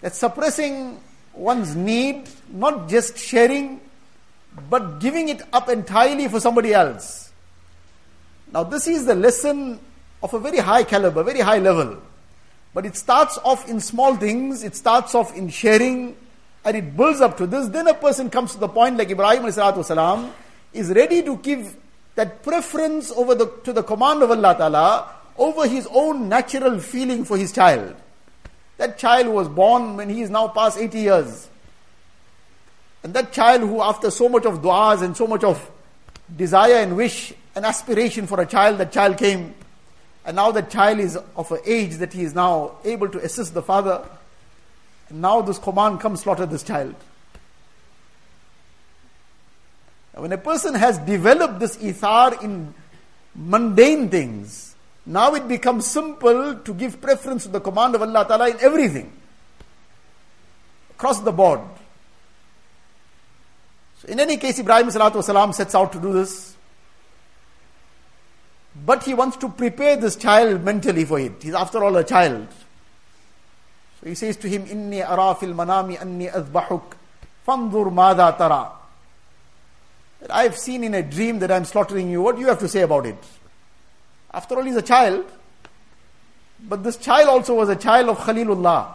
That 0.00 0.14
suppressing 0.14 1.00
one's 1.35 1.75
need, 1.75 2.29
not 2.51 2.89
just 2.89 3.17
sharing, 3.17 3.79
but 4.69 4.99
giving 4.99 5.29
it 5.29 5.41
up 5.53 5.69
entirely 5.69 6.27
for 6.27 6.39
somebody 6.39 6.73
else. 6.73 7.31
Now 8.53 8.63
this 8.63 8.87
is 8.87 9.05
the 9.05 9.15
lesson 9.15 9.79
of 10.21 10.33
a 10.33 10.39
very 10.39 10.57
high 10.57 10.83
caliber, 10.83 11.23
very 11.23 11.39
high 11.39 11.59
level. 11.59 11.97
But 12.73 12.85
it 12.85 12.95
starts 12.95 13.37
off 13.43 13.67
in 13.67 13.79
small 13.79 14.15
things, 14.15 14.63
it 14.63 14.75
starts 14.75 15.15
off 15.15 15.35
in 15.35 15.49
sharing, 15.49 16.15
and 16.63 16.77
it 16.77 16.95
builds 16.95 17.21
up 17.21 17.37
to 17.37 17.47
this. 17.47 17.67
Then 17.69 17.87
a 17.87 17.93
person 17.93 18.29
comes 18.29 18.53
to 18.53 18.59
the 18.59 18.67
point 18.67 18.97
like 18.97 19.09
Ibrahim 19.09 19.43
والسلام, 19.43 20.31
is 20.73 20.89
ready 20.91 21.21
to 21.23 21.37
give 21.37 21.75
that 22.15 22.43
preference 22.43 23.11
over 23.11 23.35
the, 23.35 23.47
to 23.63 23.73
the 23.73 23.83
command 23.83 24.21
of 24.21 24.31
Allah 24.31 24.55
Ta'ala 24.57 25.09
over 25.37 25.67
his 25.67 25.87
own 25.91 26.29
natural 26.29 26.79
feeling 26.79 27.25
for 27.25 27.37
his 27.37 27.51
child. 27.51 27.95
That 28.78 28.98
child 28.98 29.28
was 29.28 29.48
born 29.48 29.96
when 29.96 30.08
he 30.08 30.20
is 30.22 30.30
now 30.30 30.48
past 30.48 30.78
80 30.78 30.98
years. 30.98 31.48
And 33.02 33.14
that 33.14 33.32
child 33.32 33.62
who, 33.62 33.80
after 33.80 34.10
so 34.10 34.28
much 34.28 34.44
of 34.44 34.62
du'as 34.62 35.02
and 35.02 35.16
so 35.16 35.26
much 35.26 35.44
of 35.44 35.70
desire 36.34 36.74
and 36.74 36.96
wish 36.96 37.32
and 37.54 37.64
aspiration 37.64 38.26
for 38.26 38.40
a 38.40 38.46
child, 38.46 38.78
that 38.78 38.92
child 38.92 39.16
came. 39.16 39.54
And 40.24 40.36
now 40.36 40.50
that 40.50 40.70
child 40.70 40.98
is 40.98 41.16
of 41.36 41.52
an 41.52 41.60
age 41.64 41.94
that 41.96 42.12
he 42.12 42.22
is 42.22 42.34
now 42.34 42.78
able 42.84 43.08
to 43.08 43.18
assist 43.18 43.54
the 43.54 43.62
father. 43.62 44.04
And 45.08 45.22
now 45.22 45.40
this 45.40 45.58
command 45.58 46.00
comes 46.00 46.22
slaughter 46.22 46.46
this 46.46 46.64
child. 46.64 46.96
When 50.14 50.32
a 50.32 50.38
person 50.38 50.74
has 50.74 50.98
developed 50.98 51.60
this 51.60 51.76
ithar 51.76 52.42
in 52.42 52.74
mundane 53.34 54.08
things, 54.08 54.65
now 55.06 55.34
it 55.34 55.46
becomes 55.46 55.86
simple 55.86 56.56
to 56.56 56.74
give 56.74 57.00
preference 57.00 57.44
to 57.44 57.48
the 57.50 57.60
command 57.60 57.94
of 57.94 58.02
Allah 58.02 58.26
Ta'ala 58.26 58.50
in 58.50 58.56
everything. 58.60 59.12
Across 60.90 61.20
the 61.20 61.32
board. 61.32 61.60
So 63.98 64.08
in 64.08 64.18
any 64.18 64.36
case, 64.36 64.58
Ibrahim 64.58 64.88
Salatu 64.88 65.54
sets 65.54 65.74
out 65.74 65.92
to 65.92 66.00
do 66.00 66.12
this. 66.12 66.56
But 68.84 69.04
he 69.04 69.14
wants 69.14 69.36
to 69.38 69.48
prepare 69.48 69.96
this 69.96 70.16
child 70.16 70.64
mentally 70.64 71.04
for 71.04 71.20
it. 71.20 71.42
He's 71.42 71.54
after 71.54 71.82
all 71.82 71.96
a 71.96 72.04
child. 72.04 72.48
So 74.00 74.08
he 74.08 74.14
says 74.14 74.36
to 74.38 74.48
him, 74.48 74.66
Inni 74.66 75.08
ara 75.08 75.34
fil 75.36 75.54
manami 75.54 76.00
anni 76.00 76.26
azbahuk. 76.26 76.94
Fandur 77.46 77.92
mada 77.92 78.34
tara 78.36 78.72
I 80.30 80.42
have 80.42 80.56
seen 80.56 80.82
in 80.82 80.94
a 80.94 81.02
dream 81.02 81.38
that 81.38 81.50
I 81.50 81.56
am 81.56 81.64
slaughtering 81.64 82.10
you. 82.10 82.22
What 82.22 82.36
do 82.36 82.40
you 82.40 82.48
have 82.48 82.58
to 82.58 82.68
say 82.68 82.80
about 82.80 83.06
it? 83.06 83.18
After 84.36 84.56
all, 84.56 84.64
he's 84.64 84.76
a 84.76 84.82
child. 84.82 85.24
But 86.60 86.84
this 86.84 86.98
child 86.98 87.28
also 87.28 87.54
was 87.54 87.70
a 87.70 87.76
child 87.76 88.10
of 88.10 88.18
Khalilullah. 88.18 88.94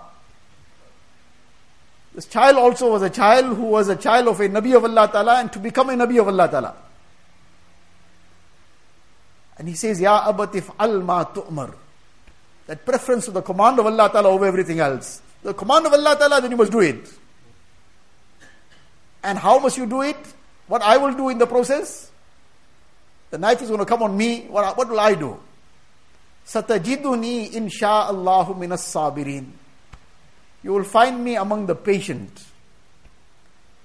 This 2.14 2.28
child 2.28 2.58
also 2.58 2.92
was 2.92 3.02
a 3.02 3.10
child 3.10 3.58
who 3.58 3.64
was 3.64 3.90
a 3.90 3.96
child 3.96 4.28
of 4.28 4.40
a 4.40 4.48
Nabi 4.48 4.76
of 4.76 4.84
Allah 4.84 5.10
Ta'ala 5.12 5.40
and 5.40 5.52
to 5.52 5.60
become 5.60 5.90
a 5.90 5.94
Nabi 5.94 6.20
of 6.22 6.28
Allah 6.28 6.48
Ta'ala. 6.48 6.76
And 9.58 9.68
he 9.68 9.74
says, 9.74 10.00
Ya 10.00 10.32
abatif 10.32 10.74
al 10.80 11.02
ma 11.02 11.24
tu'mar. 11.24 11.74
That 12.68 12.86
preference 12.86 13.26
to 13.26 13.32
the 13.32 13.42
command 13.42 13.80
of 13.80 13.88
Allah 13.88 14.10
Ta'ala 14.12 14.30
over 14.30 14.46
everything 14.46 14.80
else. 14.80 15.22
The 15.42 15.56
command 15.56 15.88
of 15.88 15.94
Allah 15.94 16.16
Ta'ala, 16.20 16.42
then 16.42 16.52
you 16.52 16.58
must 16.58 16.72
do 16.72 16.82
it. 16.82 17.12
And 19.24 19.40
how 19.40 19.58
must 19.58 19.78
you 19.78 19.88
do 19.88 20.02
it? 20.02 20.18
What 20.68 20.84
I 20.84 20.98
will 20.98 21.14
do 21.14 21.30
in 21.30 21.40
the 21.40 21.48
process? 21.48 22.11
The 23.32 23.38
knife 23.38 23.62
is 23.62 23.70
going 23.70 23.80
to 23.80 23.86
come 23.86 24.04
on 24.04 24.16
me. 24.16 24.42
What, 24.50 24.78
what 24.78 24.90
will 24.90 25.00
I 25.00 25.16
do? 25.16 25.40
Satajiduni 26.46 27.52
insha'Allahu 27.54 28.58
minas 28.58 28.84
sabirin. 28.84 29.50
You 30.64 30.74
will 30.74 30.84
find 30.84 31.24
me 31.24 31.38
among 31.38 31.66
the 31.66 31.76
patient. 31.76 32.46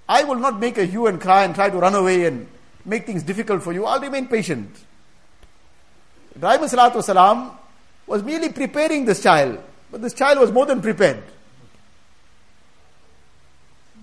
I 0.09 0.25
will 0.25 0.37
not 0.37 0.59
make 0.61 0.79
a 0.79 0.85
hue 0.85 1.07
and 1.07 1.21
cry 1.21 1.45
and 1.45 1.55
try 1.55 1.71
to 1.71 1.79
run 1.79 1.95
away 1.95 2.27
and 2.27 2.47
make 2.85 3.07
things 3.07 3.23
difficult 3.23 3.63
for 3.63 3.73
you. 3.73 3.85
I'll 3.87 4.01
remain 4.01 4.29
patient. 4.29 4.71
Ibrahim 6.37 7.51
was 8.07 8.23
merely 8.23 8.51
preparing 8.51 9.05
this 9.05 9.23
child, 9.23 9.59
but 9.91 10.03
this 10.03 10.13
child 10.13 10.39
was 10.39 10.53
more 10.53 10.67
than 10.67 10.83
prepared. 10.83 11.23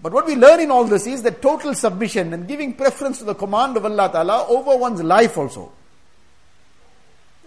But 0.03 0.12
what 0.12 0.27
we 0.27 0.36
learn 0.36 0.60
in 0.60 0.69
all 0.69 0.83
this 0.83 1.07
is 1.07 1.22
that 1.22 1.41
total 1.41 1.74
submission 1.74 2.33
and 2.33 2.45
giving 2.45 2.74
preference 2.74 3.19
to 3.19 3.24
the 3.24 3.33
command 3.33 3.77
of 3.77 3.86
Allah 3.86 4.10
Ta'ala 4.12 4.48
over 4.50 4.75
one's 4.75 5.01
life 5.01 5.38
also. 5.38 5.72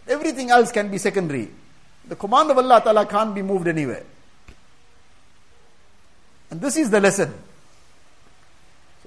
Everything 0.08 0.48
else 0.48 0.72
can 0.72 0.90
be 0.90 0.96
secondary. 0.96 1.50
The 2.08 2.16
command 2.16 2.50
of 2.50 2.56
Allah 2.56 2.80
Ta'ala 2.82 3.04
can't 3.04 3.34
be 3.34 3.42
moved 3.42 3.68
anywhere. 3.68 4.04
And 6.50 6.58
this 6.58 6.78
is 6.78 6.88
the 6.88 6.98
lesson. 6.98 7.34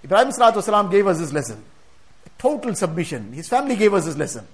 Ibrahim 0.04 0.28
Salatu 0.28 0.92
gave 0.92 1.08
us 1.08 1.18
this 1.18 1.34
lesson. 1.34 1.64
Total 2.38 2.76
submission. 2.76 3.34
His 3.34 3.50
family 3.50 3.76
gave 3.76 3.96
us 3.96 4.06
this 4.06 4.16
lesson. 4.16 4.48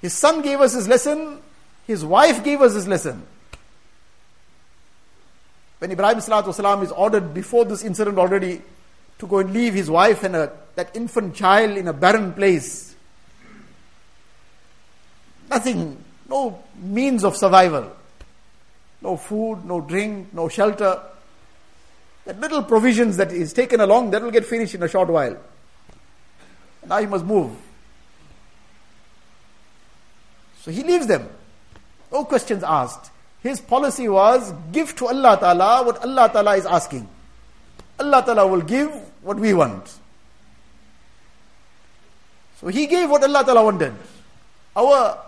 His 0.00 0.12
son 0.14 0.40
gave 0.40 0.60
us 0.60 0.74
his 0.74 0.86
lesson. 0.86 1.40
His 1.84 2.04
wife 2.04 2.44
gave 2.44 2.60
us 2.62 2.74
his 2.74 2.86
lesson. 2.86 3.26
When 5.82 5.90
Ibrahim 5.90 6.18
Salatu 6.18 6.84
is 6.84 6.92
ordered 6.92 7.34
before 7.34 7.64
this 7.64 7.82
incident 7.82 8.16
already 8.16 8.62
to 9.18 9.26
go 9.26 9.38
and 9.38 9.52
leave 9.52 9.74
his 9.74 9.90
wife 9.90 10.22
and 10.22 10.36
a, 10.36 10.52
that 10.76 10.94
infant 10.94 11.34
child 11.34 11.76
in 11.76 11.88
a 11.88 11.92
barren 11.92 12.34
place. 12.34 12.94
Nothing, 15.50 15.98
no 16.28 16.62
means 16.76 17.24
of 17.24 17.36
survival. 17.36 17.90
No 19.00 19.16
food, 19.16 19.64
no 19.64 19.80
drink, 19.80 20.32
no 20.32 20.48
shelter. 20.48 21.02
That 22.26 22.38
little 22.38 22.62
provisions 22.62 23.16
that 23.16 23.32
is 23.32 23.52
taken 23.52 23.80
along, 23.80 24.12
that 24.12 24.22
will 24.22 24.30
get 24.30 24.46
finished 24.46 24.76
in 24.76 24.84
a 24.84 24.88
short 24.88 25.08
while. 25.08 25.36
Now 26.86 27.00
he 27.00 27.06
must 27.06 27.24
move. 27.24 27.56
So 30.60 30.70
he 30.70 30.84
leaves 30.84 31.08
them. 31.08 31.28
No 32.12 32.24
questions 32.24 32.62
asked. 32.62 33.11
His 33.42 33.60
policy 33.60 34.08
was 34.08 34.52
give 34.70 34.94
to 34.96 35.08
Allah 35.08 35.36
Ta'ala 35.38 35.84
what 35.84 36.02
Allah 36.02 36.30
Ta'ala 36.32 36.56
is 36.56 36.66
asking. 36.66 37.08
Allah 37.98 38.22
Ta'ala 38.24 38.46
will 38.46 38.62
give 38.62 38.90
what 39.22 39.38
we 39.38 39.52
want. 39.52 39.98
So 42.60 42.68
he 42.68 42.86
gave 42.86 43.10
what 43.10 43.22
Allah 43.24 43.44
Ta'ala 43.44 43.64
wanted. 43.64 43.94
Our 44.76 45.18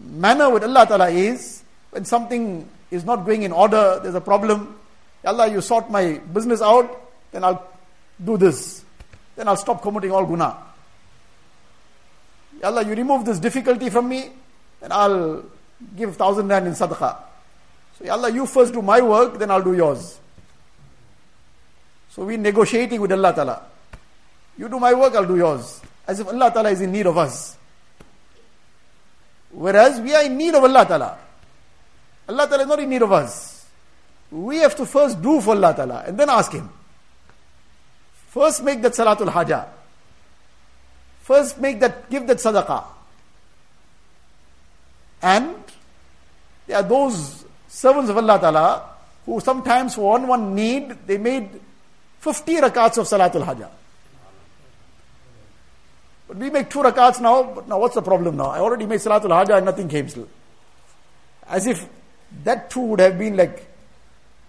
manner 0.00 0.50
with 0.50 0.62
Allah 0.62 0.86
Ta'ala 0.86 1.10
is 1.10 1.62
when 1.90 2.04
something 2.04 2.68
is 2.90 3.04
not 3.04 3.26
going 3.26 3.42
in 3.42 3.52
order, 3.52 3.98
there's 4.02 4.14
a 4.14 4.20
problem. 4.20 4.78
Allah, 5.24 5.50
you 5.50 5.60
sort 5.60 5.90
my 5.90 6.20
business 6.32 6.62
out, 6.62 6.88
then 7.32 7.42
I'll 7.42 7.66
do 8.24 8.36
this. 8.36 8.84
Then 9.34 9.48
I'll 9.48 9.56
stop 9.56 9.82
committing 9.82 10.12
all 10.12 10.24
guna. 10.24 10.56
Allah, 12.62 12.84
you 12.84 12.94
remove 12.94 13.24
this 13.24 13.38
difficulty 13.38 13.90
from 13.90 14.08
me, 14.08 14.30
then 14.80 14.92
I'll 14.92 15.42
give 15.96 16.16
thousand 16.16 16.48
rand 16.48 16.66
in 16.66 16.72
sadaqah. 16.72 17.16
So 17.98 18.10
Allah, 18.10 18.30
you 18.30 18.46
first 18.46 18.72
do 18.72 18.82
my 18.82 19.00
work, 19.00 19.38
then 19.38 19.50
I'll 19.50 19.62
do 19.62 19.74
yours. 19.74 20.18
So 22.10 22.24
we're 22.24 22.38
negotiating 22.38 23.00
with 23.00 23.12
Allah 23.12 23.32
Ta'ala. 23.34 23.62
You 24.56 24.68
do 24.68 24.78
my 24.78 24.94
work, 24.94 25.14
I'll 25.14 25.26
do 25.26 25.36
yours. 25.36 25.80
As 26.06 26.20
if 26.20 26.26
Allah 26.26 26.50
Ta'ala 26.52 26.70
is 26.70 26.80
in 26.80 26.92
need 26.92 27.06
of 27.06 27.16
us. 27.16 27.56
Whereas 29.50 30.00
we 30.00 30.14
are 30.14 30.24
in 30.24 30.36
need 30.36 30.54
of 30.54 30.64
Allah 30.64 30.84
Ta'ala. 30.86 31.18
Allah 32.28 32.46
Ta'ala 32.46 32.62
is 32.62 32.68
not 32.68 32.80
in 32.80 32.88
need 32.88 33.02
of 33.02 33.12
us. 33.12 33.66
We 34.30 34.58
have 34.58 34.76
to 34.76 34.86
first 34.86 35.20
do 35.22 35.40
for 35.40 35.50
Allah 35.50 35.74
Ta'ala 35.74 36.04
and 36.06 36.18
then 36.18 36.28
ask 36.28 36.52
Him. 36.52 36.68
First 38.28 38.62
make 38.62 38.82
that 38.82 38.92
Salatul 38.92 39.28
Haja. 39.28 39.66
First 41.28 41.60
make 41.60 41.78
that, 41.80 42.08
give 42.08 42.26
that 42.26 42.38
sadaqah. 42.38 42.84
And 45.20 45.56
there 46.68 46.76
are 46.76 46.82
those 46.82 47.46
servants 47.66 48.10
of 48.10 48.16
Allah 48.18 48.38
Ta'ala 48.38 48.90
who 49.24 49.40
sometimes 49.40 49.94
for 49.94 50.12
one 50.12 50.28
one 50.28 50.54
need, 50.54 50.96
they 51.06 51.16
made 51.16 51.48
50 52.20 52.56
rakats 52.56 52.98
of 52.98 53.06
Salatul 53.06 53.44
Hajjah. 53.44 53.70
But 56.28 56.36
we 56.36 56.50
make 56.50 56.68
two 56.68 56.80
rakats 56.80 57.20
now, 57.20 57.42
but 57.42 57.66
now 57.66 57.78
what's 57.78 57.94
the 57.94 58.02
problem 58.02 58.36
now? 58.36 58.46
I 58.46 58.58
already 58.60 58.84
made 58.84 59.00
Salatul 59.00 59.30
Hajjah 59.30 59.56
and 59.56 59.64
nothing 59.64 59.88
came 59.88 60.08
still. 60.10 60.28
As 61.48 61.66
if 61.66 61.88
that 62.44 62.70
too 62.70 62.80
would 62.80 63.00
have 63.00 63.18
been 63.18 63.34
like 63.36 63.66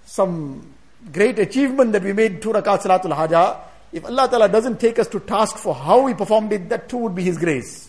some 0.06 0.74
great 1.14 1.40
achievement 1.40 1.94
that 1.94 2.04
we 2.04 2.12
made 2.12 2.42
two 2.42 2.50
rakats 2.50 2.82
Salatul 2.82 3.16
Hajjah. 3.16 3.58
If 3.94 4.04
Allah 4.04 4.28
Ta'ala 4.30 4.50
doesn't 4.50 4.80
take 4.80 5.00
us 5.00 5.08
to 5.08 5.22
task 5.22 5.56
for 5.56 5.74
how 5.74 6.02
we 6.02 6.14
performed 6.14 6.52
it, 6.52 6.68
that 6.68 6.90
too 6.90 6.98
would 6.98 7.16
be 7.16 7.24
His 7.24 7.38
grace. 7.38 7.89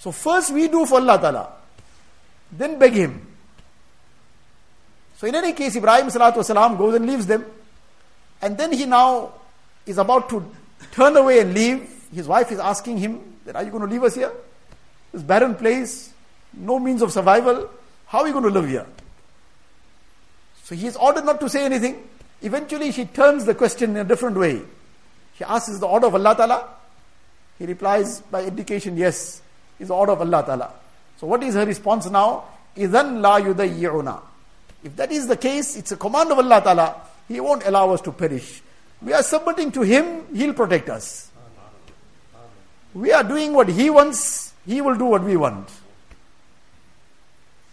So 0.00 0.10
first 0.10 0.50
we 0.50 0.66
do 0.66 0.86
for 0.86 0.94
Allah 0.94 1.18
Ta'ala, 1.20 1.52
then 2.50 2.78
beg 2.78 2.94
Him. 2.94 3.26
So 5.18 5.26
in 5.26 5.34
any 5.34 5.52
case, 5.52 5.76
Ibrahim 5.76 6.06
Salatu 6.06 6.78
goes 6.78 6.94
and 6.94 7.06
leaves 7.06 7.26
them. 7.26 7.44
And 8.40 8.56
then 8.56 8.72
he 8.72 8.86
now 8.86 9.34
is 9.84 9.98
about 9.98 10.30
to 10.30 10.50
turn 10.92 11.14
away 11.18 11.40
and 11.40 11.52
leave. 11.52 11.86
His 12.14 12.26
wife 12.26 12.50
is 12.50 12.58
asking 12.58 12.96
him 12.96 13.20
that, 13.44 13.54
are 13.54 13.62
you 13.62 13.70
going 13.70 13.82
to 13.82 13.86
leave 13.86 14.02
us 14.02 14.14
here? 14.14 14.32
This 15.12 15.22
barren 15.22 15.54
place, 15.54 16.14
no 16.54 16.78
means 16.78 17.02
of 17.02 17.12
survival. 17.12 17.68
How 18.06 18.20
are 18.20 18.26
you 18.26 18.32
going 18.32 18.46
to 18.46 18.50
live 18.50 18.66
here? 18.66 18.86
So 20.64 20.74
he 20.74 20.86
is 20.86 20.96
ordered 20.96 21.26
not 21.26 21.38
to 21.40 21.50
say 21.50 21.66
anything. 21.66 22.02
Eventually 22.40 22.90
she 22.90 23.04
turns 23.04 23.44
the 23.44 23.54
question 23.54 23.90
in 23.90 23.96
a 23.98 24.04
different 24.04 24.38
way. 24.38 24.62
She 25.36 25.44
asks, 25.44 25.68
is 25.68 25.80
the 25.80 25.86
order 25.86 26.06
of 26.06 26.14
Allah 26.14 26.34
Ta'ala? 26.34 26.68
He 27.58 27.66
replies 27.66 28.22
by 28.22 28.44
indication, 28.44 28.96
yes, 28.96 29.42
is 29.79 29.87
the 29.89 29.93
order 29.93 30.13
of 30.13 30.21
Allah 30.21 30.43
Ta'ala. 30.45 30.73
So 31.17 31.27
what 31.27 31.43
is 31.43 31.55
her 31.55 31.65
response 31.65 32.09
now? 32.09 32.45
إِذَنْ 32.75 33.21
لَا 33.21 33.53
يُدَيِّعُنَا 33.53 34.21
If 34.83 34.95
that 34.97 35.11
is 35.11 35.27
the 35.27 35.37
case, 35.37 35.75
it's 35.75 35.91
a 35.91 35.97
command 35.97 36.31
of 36.31 36.39
Allah 36.39 36.61
Ta'ala. 36.61 37.01
He 37.27 37.39
won't 37.39 37.65
allow 37.65 37.91
us 37.91 38.01
to 38.01 38.11
perish. 38.11 38.61
We 39.01 39.13
are 39.13 39.23
submitting 39.23 39.71
to 39.73 39.81
Him, 39.81 40.23
He'll 40.33 40.53
protect 40.53 40.89
us. 40.89 41.31
We 42.93 43.11
are 43.11 43.23
doing 43.23 43.53
what 43.53 43.69
He 43.69 43.89
wants, 43.89 44.53
He 44.65 44.81
will 44.81 44.95
do 44.95 45.05
what 45.05 45.23
we 45.23 45.35
want. 45.35 45.69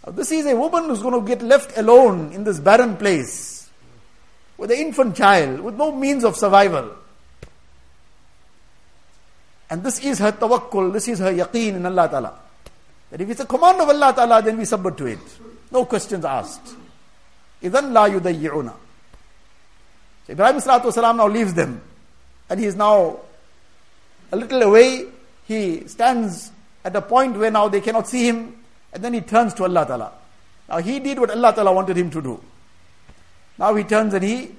Now, 0.05 0.11
this 0.11 0.31
is 0.31 0.45
a 0.45 0.55
woman 0.55 0.85
who's 0.85 1.01
going 1.01 1.19
to 1.19 1.27
get 1.27 1.41
left 1.41 1.77
alone 1.77 2.33
in 2.33 2.43
this 2.43 2.59
barren 2.59 2.97
place 2.97 3.69
with 4.57 4.71
an 4.71 4.77
infant 4.77 5.15
child, 5.15 5.61
with 5.61 5.75
no 5.75 5.91
means 5.91 6.23
of 6.23 6.35
survival. 6.35 6.91
And 9.69 9.83
this 9.83 9.99
is 10.03 10.19
her 10.19 10.31
tawakkul, 10.31 10.93
this 10.93 11.07
is 11.07 11.19
her 11.19 11.31
yaqeen 11.31 11.75
in 11.75 11.85
Allah 11.85 12.09
Ta'ala. 12.09 12.39
That 13.11 13.21
if 13.21 13.29
it's 13.29 13.41
a 13.41 13.45
command 13.45 13.81
of 13.81 13.89
Allah 13.89 14.13
Ta'ala, 14.15 14.41
then 14.41 14.57
we 14.57 14.65
submit 14.65 14.97
to 14.97 15.05
it. 15.07 15.19
No 15.71 15.85
questions 15.85 16.25
asked. 16.25 16.75
إِذَنْ 17.61 17.91
لَا 17.91 18.19
يُدَيِّعُنَا 18.19 18.73
so 20.25 20.31
Ibrahim 20.31 20.57
Salatu 20.57 21.15
now 21.15 21.27
leaves 21.27 21.53
them. 21.53 21.81
And 22.49 22.59
he 22.59 22.65
is 22.65 22.75
now 22.75 23.19
a 24.31 24.35
little 24.35 24.61
away. 24.63 25.05
He 25.45 25.87
stands 25.87 26.51
at 26.83 26.95
a 26.95 27.01
point 27.01 27.37
where 27.37 27.51
now 27.51 27.67
they 27.67 27.81
cannot 27.81 28.07
see 28.07 28.27
him. 28.27 28.55
And 28.93 29.03
then 29.03 29.13
he 29.13 29.21
turns 29.21 29.53
to 29.55 29.63
Allah 29.63 29.85
Ta'ala. 29.85 30.11
Now 30.69 30.77
he 30.77 30.99
did 30.99 31.19
what 31.19 31.31
Allah 31.31 31.53
Ta'ala 31.53 31.73
wanted 31.73 31.97
him 31.97 32.09
to 32.11 32.21
do. 32.21 32.41
Now 33.57 33.75
he 33.75 33.83
turns 33.83 34.13
and 34.13 34.23
he 34.23 34.51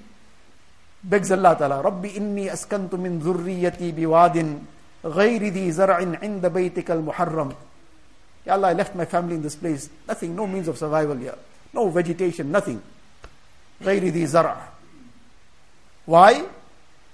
begs 1.02 1.32
Allah 1.32 1.56
Ta'ala, 1.58 1.82
Rabbi 1.82 2.08
inni 2.08 2.46
askantu 2.50 2.98
min 2.98 3.20
zurriyati 3.20 3.92
biwadin 3.92 4.60
ghayri 5.02 5.52
di 5.52 5.70
zar'in 5.70 6.18
inda 6.22 6.50
baytika 6.50 6.90
al-muharram. 6.90 7.54
Ya 8.46 8.54
Allah, 8.54 8.68
I 8.68 8.72
left 8.74 8.94
my 8.94 9.04
family 9.04 9.36
in 9.36 9.42
this 9.42 9.56
place. 9.56 9.88
Nothing, 10.06 10.36
no 10.36 10.46
means 10.46 10.68
of 10.68 10.76
survival 10.76 11.16
here. 11.16 11.36
No 11.72 11.88
vegetation, 11.88 12.50
nothing. 12.50 12.80
غير 13.82 14.04
ذي 14.14 14.26
زرع 14.26 14.74
why? 16.06 16.44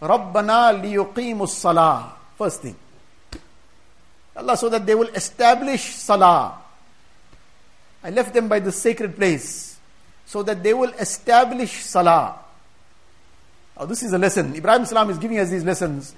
Rabbana 0.01 0.73
liyuqimus 0.83 1.49
salah. 1.51 2.13
First 2.37 2.63
thing. 2.63 2.77
Allah, 4.37 4.57
so 4.57 4.69
that 4.69 4.87
they 4.87 4.95
will 4.95 5.09
establish 5.09 5.95
salah. 5.95 6.59
I 8.03 8.11
left 8.11 8.33
them 8.33 8.49
by 8.49 8.61
the 8.61 8.73
sacred 8.73 9.17
place 9.17 9.79
so 10.25 10.43
that 10.43 10.63
they 10.63 10.73
will 10.73 10.93
establish 10.95 11.85
salah. 11.85 12.39
Now, 13.79 13.85
this 13.85 14.03
is 14.03 14.13
a 14.13 14.19
lesson. 14.19 14.55
Ibrahim 14.55 14.87
Salam 14.87 15.11
is 15.11 15.19
giving 15.19 15.39
us 15.39 15.51
these 15.51 15.65
lessons. 15.65 16.15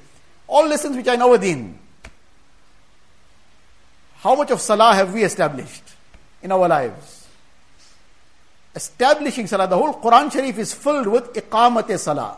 all 0.47 0.67
lessons 0.67 0.95
which 0.95 1.07
are 1.07 1.15
in 1.15 1.21
our 1.21 1.37
deen. 1.37 1.77
How 4.17 4.35
much 4.35 4.51
of 4.51 4.59
salah 4.61 4.95
have 4.95 5.13
we 5.13 5.23
established 5.23 5.83
in 6.41 6.51
our 6.51 6.67
lives? 6.67 7.27
Establishing 8.75 9.47
salah. 9.47 9.67
The 9.67 9.77
whole 9.77 9.93
Quran 9.95 10.31
Sharif 10.31 10.57
is 10.57 10.73
filled 10.73 11.07
with 11.07 11.33
iqamat 11.33 11.97
salah. 11.99 12.37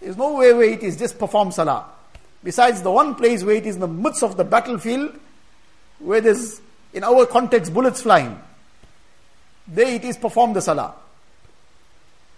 There's 0.00 0.16
no 0.16 0.34
way 0.34 0.52
where 0.52 0.68
it 0.68 0.82
is 0.82 0.96
just 0.96 1.18
perform 1.18 1.52
salah. 1.52 1.86
Besides 2.42 2.82
the 2.82 2.90
one 2.90 3.14
place 3.14 3.44
where 3.44 3.54
it 3.54 3.66
is 3.66 3.76
in 3.76 3.80
the 3.80 3.88
midst 3.88 4.22
of 4.22 4.36
the 4.36 4.44
battlefield, 4.44 5.14
where 6.00 6.20
there's, 6.20 6.60
in 6.92 7.04
our 7.04 7.26
context, 7.26 7.72
bullets 7.72 8.02
flying. 8.02 8.38
There 9.68 9.94
it 9.94 10.04
is 10.04 10.16
perform 10.16 10.52
the 10.52 10.60
salah. 10.60 10.94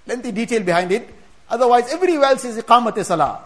Lengthy 0.06 0.32
detail 0.32 0.62
behind 0.62 0.92
it. 0.92 1.08
Otherwise, 1.48 1.90
everywhere 1.92 2.26
else 2.26 2.44
is 2.44 2.58
iqamat 2.58 3.02
salah 3.04 3.42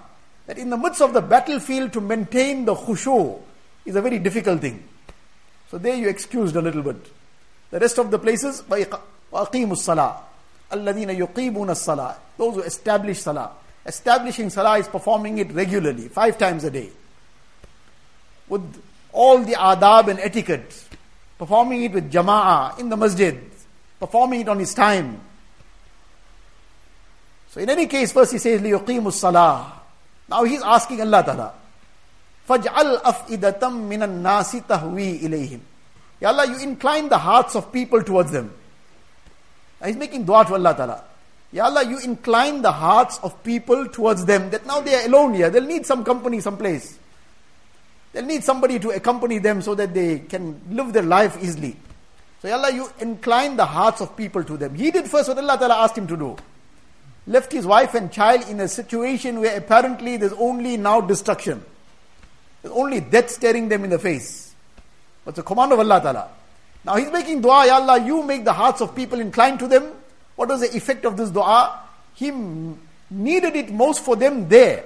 That 0.48 0.58
in 0.58 0.70
the 0.70 0.78
midst 0.78 1.02
of 1.02 1.14
the 1.14 1.22
battlefield 1.22 1.94
to 1.94 2.02
maintain 2.02 2.66
the 2.66 2.76
khushu 2.76 3.40
is 3.86 3.96
a 3.96 4.02
very 4.02 4.20
difficult 4.20 4.62
thing. 4.62 4.84
So 5.72 5.78
there 5.78 5.96
you 5.96 6.10
excused 6.10 6.56
a 6.56 6.62
little 6.62 6.84
bit. 6.84 6.98
The 7.72 7.80
rest 7.80 7.98
of 7.98 8.12
the 8.12 8.20
places, 8.20 8.62
وَأَقِيمُ 8.62 9.72
الصَّلَاةِ 9.72 10.18
الَّذِينَ 10.72 11.18
يُقِيمُونَ 11.18 11.70
الصَّلَاةِ 11.70 12.16
Those 12.38 12.56
who 12.56 12.62
establish 12.62 13.22
salah. 13.22 13.52
Establishing 13.86 14.50
salah 14.50 14.78
is 14.78 14.88
performing 14.88 15.40
it 15.40 15.52
regularly, 15.52 16.08
five 16.10 16.38
times 16.38 16.64
a 16.64 16.72
day. 16.72 16.90
With 18.48 18.82
all 19.12 19.40
the 19.40 19.54
adab 19.54 20.10
and 20.10 20.20
etiquette. 20.20 20.88
Performing 21.38 21.84
it 21.84 21.94
with 21.94 22.12
jama'ah 22.12 22.80
in 22.80 22.90
the 22.90 22.98
masjid. 22.98 23.40
Performing 24.00 24.42
it 24.42 24.50
on 24.50 24.60
his 24.60 24.74
time. 24.74 25.20
So 27.50 27.62
in 27.62 27.70
any 27.70 27.88
case, 27.88 28.12
first 28.12 28.32
he 28.32 28.38
says, 28.38 28.62
لِيُقِيمُ 28.62 29.04
الصَّلَاةِ 29.04 29.77
Now 30.30 30.44
he's 30.44 30.62
asking 30.62 31.02
Allah 31.02 31.24
Ta'ala. 31.24 31.54
فَجْعَلْ 32.48 33.02
أَفْئِدَةً 33.02 33.60
مِنَ 33.60 34.04
النَّاسِ 34.04 34.68
تَهْوِي 34.68 35.22
إِلَيْهِمْ 35.22 35.60
Ya 36.20 36.30
Allah, 36.30 36.48
you 36.48 36.58
incline 36.60 37.10
the 37.10 37.18
hearts 37.18 37.56
of 37.56 37.72
people 37.72 38.04
towards 38.04 38.32
them. 38.32 38.54
Now 39.82 39.88
he's 39.88 39.98
making 39.98 40.26
dua 40.26 40.46
to 40.46 40.54
Allah 40.54 40.74
Ta'ala. 40.76 41.04
Ya 41.52 41.66
Allah, 41.66 41.84
you 41.84 42.00
incline 42.00 42.62
the 42.62 42.72
hearts 42.72 43.20
of 43.24 43.44
people 43.44 43.88
towards 43.88 44.26
them 44.26 44.50
that 44.50 44.66
now 44.66 44.82
they 44.82 44.96
are 44.96 45.06
alone 45.06 45.34
here. 45.34 45.50
They'll 45.50 45.64
need 45.66 45.86
some 45.86 46.04
company 46.04 46.40
someplace. 46.40 46.98
They'll 48.12 48.26
need 48.26 48.44
somebody 48.44 48.80
to 48.80 48.92
accompany 48.92 49.40
them 49.40 49.62
so 49.62 49.76
that 49.76 49.94
they 49.94 50.20
can 50.20 50.62
live 50.72 50.94
their 50.94 51.04
life 51.04 51.38
easily. 51.42 51.76
So, 52.42 52.48
Ya 52.48 52.56
Allah, 52.56 52.74
you 52.74 52.90
incline 53.00 53.56
the 53.56 53.66
hearts 53.66 54.02
of 54.02 54.18
people 54.18 54.44
to 54.44 54.58
them. 54.58 54.76
He 54.76 54.92
did 54.92 55.08
first 55.08 55.30
what 55.30 55.38
Allah 55.38 55.58
Ta'ala 55.58 55.76
asked 55.76 55.98
him 55.98 56.08
to 56.08 56.18
do. 56.18 56.36
Left 57.29 57.53
his 57.53 57.67
wife 57.67 57.95
and 57.95 58.11
child 58.11 58.49
in 58.49 58.59
a 58.59 58.67
situation 58.67 59.41
where 59.41 59.57
apparently 59.57 60.17
there's 60.17 60.33
only 60.33 60.77
now 60.77 61.01
destruction. 61.01 61.65
There's 62.63 62.75
only 62.75 63.01
death 63.01 63.31
staring 63.31 63.69
them 63.69 63.85
in 63.85 63.91
the 63.91 63.99
face. 64.01 64.55
But 65.25 65.37
the 65.37 65.45
command 65.45 65.73
of 65.73 65.79
Allah 65.79 66.01
Ta'ala. 66.01 66.29
Now 66.85 66.97
he's 66.97 67.13
making 67.13 67.43
dua, 67.43 67.67
Ya 67.67 67.75
Allah, 67.75 68.05
you 68.05 68.25
make 68.25 68.45
the 68.45 68.53
hearts 68.53 68.81
of 68.81 68.97
people 68.97 69.21
inclined 69.21 69.61
to 69.61 69.69
them 69.69 69.93
what 70.39 70.49
was 70.51 70.61
the 70.61 70.77
effect 70.77 71.05
of 71.05 71.17
this 71.17 71.31
dua? 71.31 71.81
He 72.15 72.31
needed 73.11 73.57
it 73.57 73.73
most 73.73 74.05
for 74.05 74.15
them 74.15 74.49
there. 74.49 74.85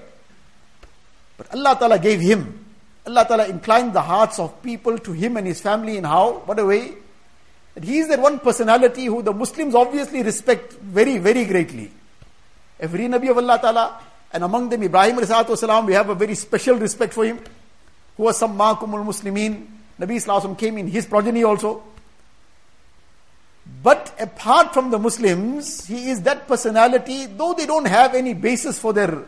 But 1.37 1.53
Allah 1.53 1.77
Ta'ala 1.79 1.99
gave 1.99 2.21
him. 2.21 2.65
Allah 3.07 3.27
Ta'ala 3.29 3.49
inclined 3.49 3.93
the 3.93 4.01
hearts 4.01 4.39
of 4.39 4.63
people 4.63 4.97
to 4.97 5.13
him 5.13 5.37
and 5.37 5.47
his 5.47 5.61
family 5.61 5.99
in 5.99 6.05
how? 6.05 6.39
What 6.47 6.59
a 6.59 6.65
way? 6.65 6.95
That 7.75 7.85
he 7.85 7.99
is 7.99 8.09
that 8.09 8.19
one 8.19 8.39
personality 8.39 9.05
who 9.05 9.21
the 9.21 9.35
Muslims 9.35 9.75
obviously 9.75 10.23
respect 10.23 10.73
very, 10.73 11.19
very 11.19 11.45
greatly. 11.45 11.91
Every 12.83 13.05
Nabi 13.05 13.31
of 13.31 13.39
Allah 13.39 13.61
Ta'ala, 13.61 14.01
and 14.33 14.43
among 14.43 14.69
them 14.69 14.83
Ibrahim 14.83 15.25
salam, 15.25 15.87
we 15.87 15.93
have 15.93 16.09
a 16.09 16.17
very 16.17 16.35
special 16.35 16.77
respect 16.77 17.15
for 17.15 17.25
him. 17.25 17.39
Who 18.17 18.25
was 18.25 18.37
some 18.37 18.59
Ma'kumul 18.59 19.07
Muslimin. 19.07 19.67
Nabi 20.01 20.17
Islam 20.17 20.57
came 20.57 20.79
in 20.79 20.89
his 20.89 21.07
progeny 21.07 21.45
also. 21.45 21.85
But 23.85 24.13
apart 24.19 24.75
from 24.75 24.91
the 24.91 24.99
Muslims, 24.99 25.87
he 25.87 26.11
is 26.11 26.23
that 26.23 26.49
personality, 26.49 27.27
though 27.27 27.55
they 27.55 27.67
don't 27.67 27.87
have 27.87 28.17
any 28.17 28.35
basis 28.35 28.81
for 28.81 28.93
their, 28.93 29.27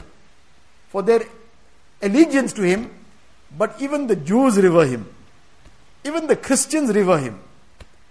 for 0.89 1.03
their 1.03 1.23
allegiance 2.03 2.53
to 2.55 2.63
him, 2.63 2.91
but 3.57 3.77
even 3.81 4.09
the 4.09 4.17
Jews 4.17 4.57
revere 4.59 4.87
him. 4.87 5.15
Even 6.05 6.27
the 6.27 6.35
Christians 6.35 6.93
revere 6.93 7.19
him. 7.19 7.41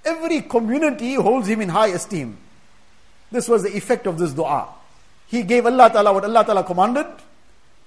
Every 0.06 0.42
community 0.42 1.16
holds 1.16 1.50
him 1.50 1.60
in 1.60 1.68
high 1.68 1.88
esteem. 1.88 2.38
This 3.30 3.50
was 3.50 3.64
the 3.64 3.76
effect 3.76 4.08
of 4.08 4.18
this 4.18 4.32
dua. 4.32 4.70
He 5.29 5.43
gave 5.43 5.67
Allah 5.67 5.91
Ta'ala 5.91 6.13
what 6.13 6.25
Allah 6.25 6.45
Ta'ala 6.45 6.65
commanded, 6.65 7.07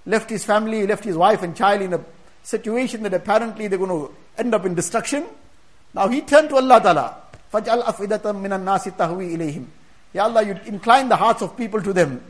left 0.06 0.30
his 0.30 0.44
family, 0.44 0.86
left 0.86 1.04
his 1.04 1.16
wife 1.16 1.42
and 1.44 1.56
child 1.56 1.82
in 1.82 1.94
a 1.94 2.02
situation 2.44 3.04
that 3.04 3.14
apparently 3.14 3.68
they're 3.68 3.80
going 3.80 3.90
to 3.90 4.14
end 4.38 4.54
up 4.54 4.66
in 4.66 4.76
destruction. 4.76 5.26
Now 5.94 6.08
he 6.08 6.22
turned 6.22 6.50
to 6.50 6.56
Allah 6.56 6.80
Ta'ala. 6.82 7.16
فَجْعَلْ 7.52 7.84
أَفْئِدَةً 7.84 8.22
مِنَ 8.22 8.52
النَّاسِ 8.52 8.96
تَهْوِي 8.96 9.36
إِلَيْهِمْ 9.36 9.66
Ya 10.14 10.24
Allah, 10.24 10.44
you 10.44 10.58
incline 10.66 11.10
the 11.10 11.16
hearts 11.16 11.42
of 11.42 11.58
people 11.58 11.82
to 11.82 11.94
them. 11.94 12.22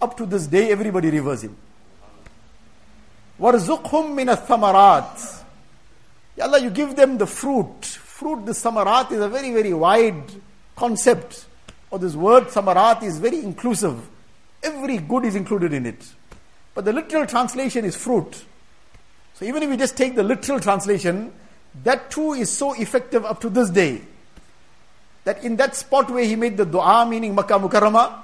Up 0.00 0.16
to 0.16 0.26
this 0.26 0.46
day, 0.46 0.70
everybody 0.70 1.10
reverse 1.10 1.42
him. 1.42 1.56
وَارْزُقْهُمْ 3.38 4.14
مِنَ 4.14 4.34
الثَّمَرَاتِ 4.34 5.44
Ya 6.36 6.44
Allah, 6.44 6.60
you 6.60 6.70
give 6.70 6.96
them 6.96 7.18
the 7.18 7.26
fruit. 7.26 7.84
Fruit, 7.84 8.46
the 8.46 8.52
samarat 8.52 9.12
is 9.12 9.20
a 9.20 9.28
very, 9.28 9.52
very 9.52 9.72
wide 9.72 10.30
concept. 10.76 11.46
Or 11.90 11.98
this 11.98 12.14
word 12.14 12.44
samarat 12.48 13.02
is 13.02 13.18
very 13.18 13.40
inclusive. 13.40 13.98
Every 14.65 14.97
good 14.97 15.25
is 15.25 15.35
included 15.35 15.73
in 15.73 15.85
it. 15.85 16.03
But 16.73 16.85
the 16.85 16.91
literal 16.91 17.25
translation 17.27 17.85
is 17.85 17.95
fruit. 17.95 18.43
So 19.35 19.45
even 19.45 19.63
if 19.63 19.69
we 19.69 19.77
just 19.77 19.95
take 19.95 20.15
the 20.15 20.23
literal 20.23 20.59
translation, 20.59 21.31
that 21.83 22.09
too 22.09 22.33
is 22.33 22.51
so 22.51 22.73
effective 22.73 23.23
up 23.23 23.39
to 23.41 23.49
this 23.49 23.69
day. 23.69 24.01
That 25.23 25.43
in 25.43 25.55
that 25.57 25.75
spot 25.75 26.09
where 26.09 26.25
he 26.25 26.35
made 26.35 26.57
the 26.57 26.65
dua, 26.65 27.05
meaning 27.07 27.35
Makkah 27.35 27.59
Mukarramah, 27.59 28.21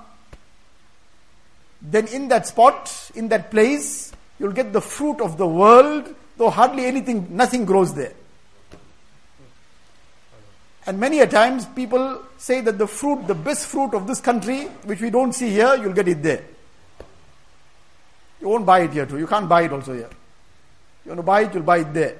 then 1.81 2.07
in 2.07 2.27
that 2.29 2.47
spot, 2.47 3.11
in 3.15 3.29
that 3.29 3.51
place, 3.51 4.11
you'll 4.39 4.51
get 4.51 4.73
the 4.73 4.81
fruit 4.81 5.21
of 5.21 5.37
the 5.37 5.47
world, 5.47 6.13
though 6.37 6.49
hardly 6.49 6.85
anything, 6.85 7.27
nothing 7.35 7.65
grows 7.65 7.93
there. 7.93 8.13
And 10.87 10.99
many 10.99 11.19
a 11.19 11.27
times 11.27 11.65
people 11.67 12.21
say 12.37 12.61
that 12.61 12.77
the 12.77 12.87
fruit, 12.87 13.27
the 13.27 13.35
best 13.35 13.67
fruit 13.67 13.93
of 13.93 14.07
this 14.07 14.19
country, 14.19 14.63
which 14.85 14.99
we 14.99 15.09
don't 15.09 15.33
see 15.33 15.49
here, 15.49 15.75
you'll 15.75 15.93
get 15.93 16.07
it 16.07 16.23
there. 16.23 16.43
You 18.41 18.49
won't 18.49 18.65
buy 18.65 18.81
it 18.81 18.91
here 18.91 19.05
too. 19.05 19.19
You 19.19 19.27
can't 19.27 19.47
buy 19.47 19.63
it 19.63 19.71
also 19.71 19.93
here. 19.93 20.09
You 21.05 21.09
want 21.09 21.19
to 21.19 21.23
buy 21.23 21.41
it, 21.41 21.53
you'll 21.53 21.63
buy 21.63 21.79
it 21.79 21.93
there. 21.93 22.17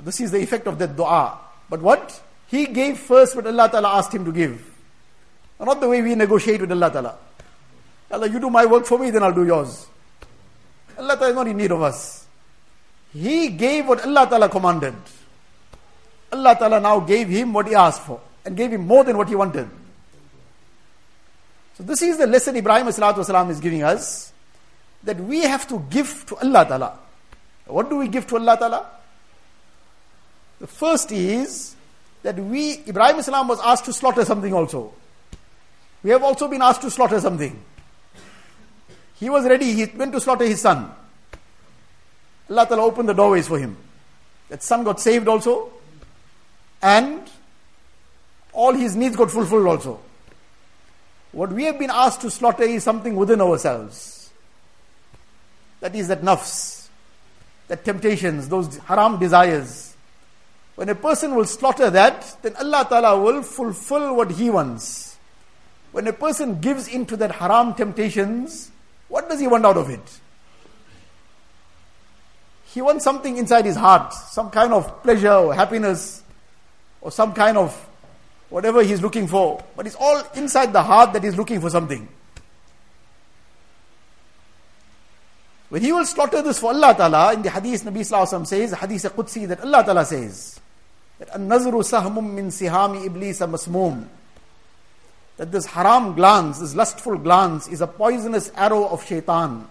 This 0.00 0.20
is 0.20 0.30
the 0.30 0.38
effect 0.38 0.66
of 0.66 0.78
that 0.78 0.96
dua. 0.96 1.38
But 1.68 1.82
what? 1.82 2.22
He 2.48 2.66
gave 2.66 2.98
first 2.98 3.34
what 3.34 3.46
Allah 3.46 3.68
Ta'ala 3.70 3.96
asked 3.96 4.14
him 4.14 4.24
to 4.24 4.32
give. 4.32 4.68
Not 5.58 5.80
the 5.80 5.88
way 5.88 6.02
we 6.02 6.14
negotiate 6.14 6.60
with 6.60 6.72
Allah 6.72 6.90
Ta'ala. 6.90 7.18
Allah, 8.10 8.28
you 8.28 8.38
do 8.38 8.50
my 8.50 8.66
work 8.66 8.84
for 8.84 8.98
me, 8.98 9.10
then 9.10 9.22
I'll 9.22 9.32
do 9.32 9.44
yours. 9.44 9.86
Allah 10.98 11.16
Ta'ala 11.16 11.30
is 11.30 11.34
not 11.34 11.48
in 11.48 11.56
need 11.56 11.72
of 11.72 11.82
us. 11.82 12.26
He 13.12 13.48
gave 13.48 13.86
what 13.86 14.04
Allah 14.04 14.26
Ta'ala 14.28 14.48
commanded. 14.48 14.94
Allah 16.31 16.55
Ta'ala 16.57 16.79
now 16.79 16.99
gave 16.99 17.27
him 17.29 17.53
what 17.53 17.67
he 17.67 17.75
asked 17.75 18.01
for 18.01 18.19
and 18.45 18.55
gave 18.55 18.71
him 18.71 18.85
more 18.85 19.03
than 19.03 19.17
what 19.17 19.27
he 19.29 19.35
wanted. 19.35 19.69
So 21.77 21.83
this 21.83 22.01
is 22.01 22.17
the 22.17 22.27
lesson 22.27 22.55
Ibrahim 22.55 22.87
والسلام, 22.87 23.49
is 23.49 23.59
giving 23.59 23.83
us 23.83 24.33
that 25.03 25.19
we 25.19 25.41
have 25.41 25.67
to 25.67 25.85
give 25.89 26.25
to 26.27 26.35
Allah 26.37 26.65
Ta'ala. 26.65 26.99
What 27.65 27.89
do 27.89 27.97
we 27.97 28.07
give 28.07 28.25
to 28.27 28.37
Allah 28.37 28.57
Ta'ala? 28.57 28.85
The 30.59 30.67
first 30.67 31.11
is 31.11 31.75
that 32.23 32.35
we, 32.35 32.79
Ibrahim 32.87 33.19
Islam 33.19 33.47
was 33.47 33.59
asked 33.61 33.85
to 33.85 33.93
slaughter 33.93 34.25
something 34.25 34.53
also. 34.53 34.91
We 36.03 36.09
have 36.09 36.23
also 36.23 36.47
been 36.47 36.61
asked 36.61 36.81
to 36.81 36.91
slaughter 36.91 37.19
something. 37.19 37.59
He 39.19 39.29
was 39.29 39.45
ready, 39.45 39.73
he 39.73 39.85
went 39.85 40.13
to 40.13 40.19
slaughter 40.19 40.45
his 40.45 40.61
son. 40.61 40.91
Allah 42.49 42.65
Ta'ala 42.65 42.83
opened 42.83 43.09
the 43.09 43.13
doorways 43.13 43.47
for 43.47 43.59
him. 43.59 43.77
That 44.49 44.63
son 44.63 44.83
got 44.83 44.99
saved 44.99 45.27
also, 45.27 45.71
and 46.82 47.28
all 48.52 48.72
his 48.74 48.96
needs 48.96 49.16
got 49.16 49.30
fulfilled 49.30 49.66
also. 49.66 50.00
What 51.32 51.52
we 51.52 51.64
have 51.64 51.78
been 51.78 51.90
asked 51.90 52.20
to 52.22 52.30
slaughter 52.30 52.64
is 52.64 52.84
something 52.84 53.16
within 53.16 53.40
ourselves. 53.40 54.30
That 55.80 55.94
is 55.94 56.08
that 56.08 56.22
nafs, 56.22 56.88
that 57.68 57.84
temptations, 57.84 58.48
those 58.48 58.76
haram 58.78 59.18
desires 59.18 59.92
when 60.74 60.88
a 60.88 60.94
person 60.94 61.34
will 61.34 61.44
slaughter 61.44 61.90
that, 61.90 62.38
then 62.42 62.56
Allah 62.56 62.86
Ta'ala 62.88 63.20
will 63.20 63.42
fulfill 63.42 64.16
what 64.16 64.30
He 64.30 64.50
wants. 64.50 65.16
When 65.92 66.06
a 66.06 66.12
person 66.12 66.60
gives 66.60 66.88
into 66.88 67.16
that 67.18 67.32
haram 67.32 67.74
temptations, 67.74 68.70
what 69.08 69.28
does 69.28 69.40
he 69.40 69.46
want 69.46 69.66
out 69.66 69.76
of 69.76 69.90
it? 69.90 70.20
He 72.64 72.80
wants 72.80 73.04
something 73.04 73.36
inside 73.36 73.66
his 73.66 73.76
heart, 73.76 74.14
some 74.14 74.50
kind 74.50 74.72
of 74.72 75.02
pleasure 75.02 75.32
or 75.32 75.54
happiness, 75.54 76.21
or 77.02 77.10
some 77.10 77.34
kind 77.34 77.58
of 77.58 77.74
whatever 78.48 78.82
he's 78.82 79.02
looking 79.02 79.26
for. 79.28 79.62
But 79.76 79.86
it's 79.86 79.96
all 79.98 80.22
inside 80.34 80.72
the 80.72 80.82
heart 80.82 81.12
that 81.12 81.22
he's 81.22 81.36
looking 81.36 81.60
for 81.60 81.68
something. 81.68 82.08
When 85.68 85.82
he 85.82 85.92
will 85.92 86.04
slaughter 86.04 86.42
this 86.42 86.58
for 86.58 86.72
Allah 86.72 86.94
Ta'ala, 86.96 87.34
in 87.34 87.42
the 87.42 87.50
hadith 87.50 87.84
Nabi 87.84 88.00
Sallallahu 88.00 88.46
says, 88.46 88.72
hadith 88.72 89.04
Qudsi, 89.14 89.48
that 89.48 89.60
Allah 89.60 89.82
Ta'ala 89.84 90.04
says, 90.04 90.60
that 91.18 91.36
an-nazru 91.36 91.84
sahmum 91.84 92.34
min 92.34 92.48
sihami 92.48 93.06
iblis 93.06 93.38
masmum 93.38 94.08
that 95.36 95.52
this 95.52 95.66
haram 95.66 96.14
glance 96.14 96.58
this 96.58 96.74
lustful 96.74 97.16
glance 97.16 97.68
is 97.68 97.80
a 97.80 97.86
poisonous 97.86 98.50
arrow 98.56 98.88
of 98.88 99.06
shaitan 99.06 99.66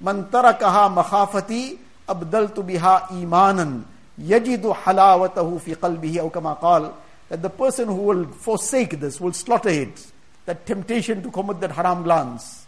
man 0.00 0.24
tarakaha 0.26 0.92
makhafati 0.92 1.78
abdaltu 2.08 2.66
biha 2.66 3.08
imanan 3.22 3.84
yajidu 4.20 4.74
halawatahu 4.74 5.60
fi 5.60 5.74
qalbihi 5.74 6.18
aw 6.18 6.28
kama 6.30 6.56
qal 6.56 6.92
that 7.28 7.42
the 7.42 7.50
person 7.50 7.88
who 7.88 8.02
will 8.10 8.26
forsake 8.26 9.00
this 9.00 9.20
will 9.20 9.32
slaughter 9.32 9.68
it 9.68 10.06
that 10.46 10.64
temptation 10.66 11.22
to 11.22 11.30
commit 11.30 11.60
that 11.60 11.72
haram 11.72 12.02
glance 12.02 12.66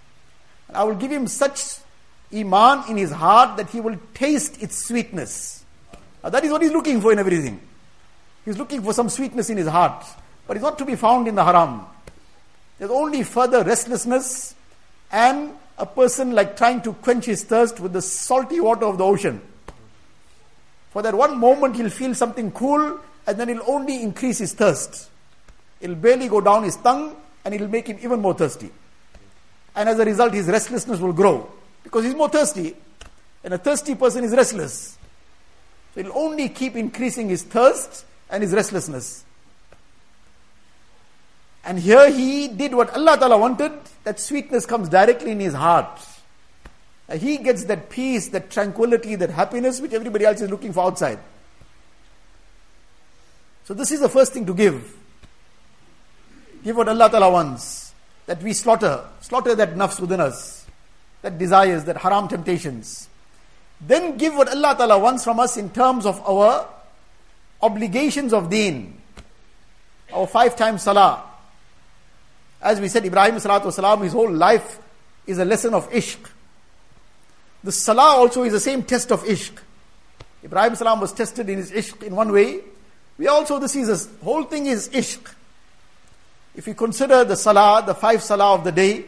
and 0.68 0.76
i 0.76 0.84
will 0.84 0.94
give 0.94 1.10
him 1.10 1.26
such 1.26 1.78
iman 2.34 2.84
in 2.90 2.96
his 2.96 3.10
heart 3.10 3.56
that 3.56 3.70
he 3.70 3.80
will 3.80 3.96
taste 4.14 4.62
its 4.62 4.76
sweetness 4.76 5.58
uh, 6.22 6.30
that 6.30 6.44
is 6.44 6.50
what 6.50 6.62
he's 6.62 6.72
looking 6.72 7.00
for 7.00 7.12
in 7.12 7.18
everything. 7.18 7.60
He's 8.44 8.58
looking 8.58 8.82
for 8.82 8.92
some 8.92 9.08
sweetness 9.08 9.50
in 9.50 9.56
his 9.56 9.68
heart, 9.68 10.04
but 10.46 10.56
it's 10.56 10.64
not 10.64 10.78
to 10.78 10.84
be 10.84 10.96
found 10.96 11.28
in 11.28 11.34
the 11.34 11.44
haram. 11.44 11.86
There's 12.78 12.90
only 12.90 13.22
further 13.22 13.62
restlessness 13.62 14.54
and 15.10 15.52
a 15.76 15.86
person 15.86 16.32
like 16.32 16.56
trying 16.56 16.82
to 16.82 16.92
quench 16.92 17.26
his 17.26 17.44
thirst 17.44 17.80
with 17.80 17.92
the 17.92 18.02
salty 18.02 18.60
water 18.60 18.86
of 18.86 18.98
the 18.98 19.04
ocean. 19.04 19.40
For 20.90 21.02
that 21.02 21.14
one 21.14 21.38
moment 21.38 21.76
he'll 21.76 21.90
feel 21.90 22.14
something 22.14 22.50
cool 22.52 23.00
and 23.26 23.38
then 23.38 23.48
it'll 23.48 23.70
only 23.70 24.02
increase 24.02 24.38
his 24.38 24.54
thirst. 24.54 25.10
It'll 25.80 25.96
barely 25.96 26.28
go 26.28 26.40
down 26.40 26.64
his 26.64 26.76
tongue 26.76 27.14
and 27.44 27.54
it'll 27.54 27.68
make 27.68 27.86
him 27.86 27.98
even 28.02 28.20
more 28.20 28.34
thirsty. 28.34 28.70
And 29.76 29.88
as 29.88 29.98
a 29.98 30.04
result, 30.04 30.34
his 30.34 30.46
restlessness 30.46 30.98
will 30.98 31.12
grow 31.12 31.48
because 31.84 32.04
he's 32.04 32.14
more 32.14 32.28
thirsty. 32.28 32.74
And 33.44 33.54
a 33.54 33.58
thirsty 33.58 33.94
person 33.94 34.24
is 34.24 34.32
restless. 34.32 34.98
So 35.94 36.00
it'll 36.00 36.18
only 36.18 36.48
keep 36.48 36.74
increasing 36.74 37.28
his 37.28 37.42
thirst 37.44 38.04
and 38.30 38.42
his 38.42 38.52
restlessness. 38.52 39.24
And 41.64 41.78
here 41.78 42.10
he 42.10 42.48
did 42.48 42.74
what 42.74 42.90
Allah 42.94 43.18
Ta'ala 43.18 43.36
wanted, 43.38 43.72
that 44.04 44.18
sweetness 44.18 44.64
comes 44.64 44.88
directly 44.88 45.32
in 45.32 45.40
his 45.40 45.54
heart. 45.54 46.00
He 47.16 47.38
gets 47.38 47.64
that 47.64 47.88
peace, 47.88 48.28
that 48.28 48.50
tranquility, 48.50 49.14
that 49.14 49.30
happiness 49.30 49.80
which 49.80 49.92
everybody 49.92 50.26
else 50.26 50.40
is 50.42 50.50
looking 50.50 50.72
for 50.72 50.84
outside. 50.84 51.18
So 53.64 53.74
this 53.74 53.90
is 53.90 54.00
the 54.00 54.08
first 54.08 54.32
thing 54.32 54.44
to 54.46 54.54
give. 54.54 54.94
Give 56.64 56.76
what 56.76 56.88
Allah 56.88 57.08
Ta'ala 57.10 57.30
wants. 57.30 57.92
That 58.26 58.42
we 58.42 58.52
slaughter. 58.52 59.04
Slaughter 59.20 59.54
that 59.54 59.74
nafs 59.74 60.00
within 60.00 60.20
us. 60.20 60.66
That 61.22 61.38
desires, 61.38 61.84
that 61.84 61.96
haram 61.96 62.28
temptations. 62.28 63.08
Then 63.80 64.18
give 64.18 64.34
what 64.34 64.48
Allah 64.48 64.74
Ta'ala 64.76 64.98
wants 64.98 65.24
from 65.24 65.40
us 65.40 65.56
in 65.56 65.70
terms 65.70 66.04
of 66.04 66.20
our 66.28 66.68
obligations 67.62 68.32
of 68.32 68.50
deen. 68.50 69.00
Our 70.12 70.26
five 70.26 70.56
times 70.56 70.82
salah. 70.82 71.22
As 72.60 72.80
we 72.80 72.88
said, 72.88 73.04
Ibrahim 73.06 73.36
salatu 73.36 73.72
salam, 73.72 74.02
his 74.02 74.12
whole 74.12 74.30
life 74.30 74.78
is 75.26 75.38
a 75.38 75.44
lesson 75.44 75.74
of 75.74 75.88
ishq. 75.90 76.18
The 77.68 77.72
salah 77.72 78.16
also 78.16 78.44
is 78.44 78.54
the 78.54 78.60
same 78.60 78.82
test 78.82 79.12
of 79.12 79.24
ishq. 79.24 79.52
Ibrahim 80.42 80.74
salam 80.74 81.02
was 81.02 81.12
tested 81.12 81.50
in 81.50 81.58
his 81.58 81.70
ishq 81.70 82.02
in 82.02 82.16
one 82.16 82.32
way. 82.32 82.62
We 83.18 83.26
also, 83.26 83.58
this 83.58 83.76
is 83.76 84.06
a 84.06 84.24
whole 84.24 84.44
thing 84.44 84.64
is 84.64 84.88
ishq. 84.88 85.20
If 86.56 86.66
we 86.66 86.72
consider 86.72 87.24
the 87.24 87.36
salah, 87.36 87.84
the 87.84 87.94
five 87.94 88.22
salah 88.22 88.54
of 88.54 88.64
the 88.64 88.72
day, 88.72 89.04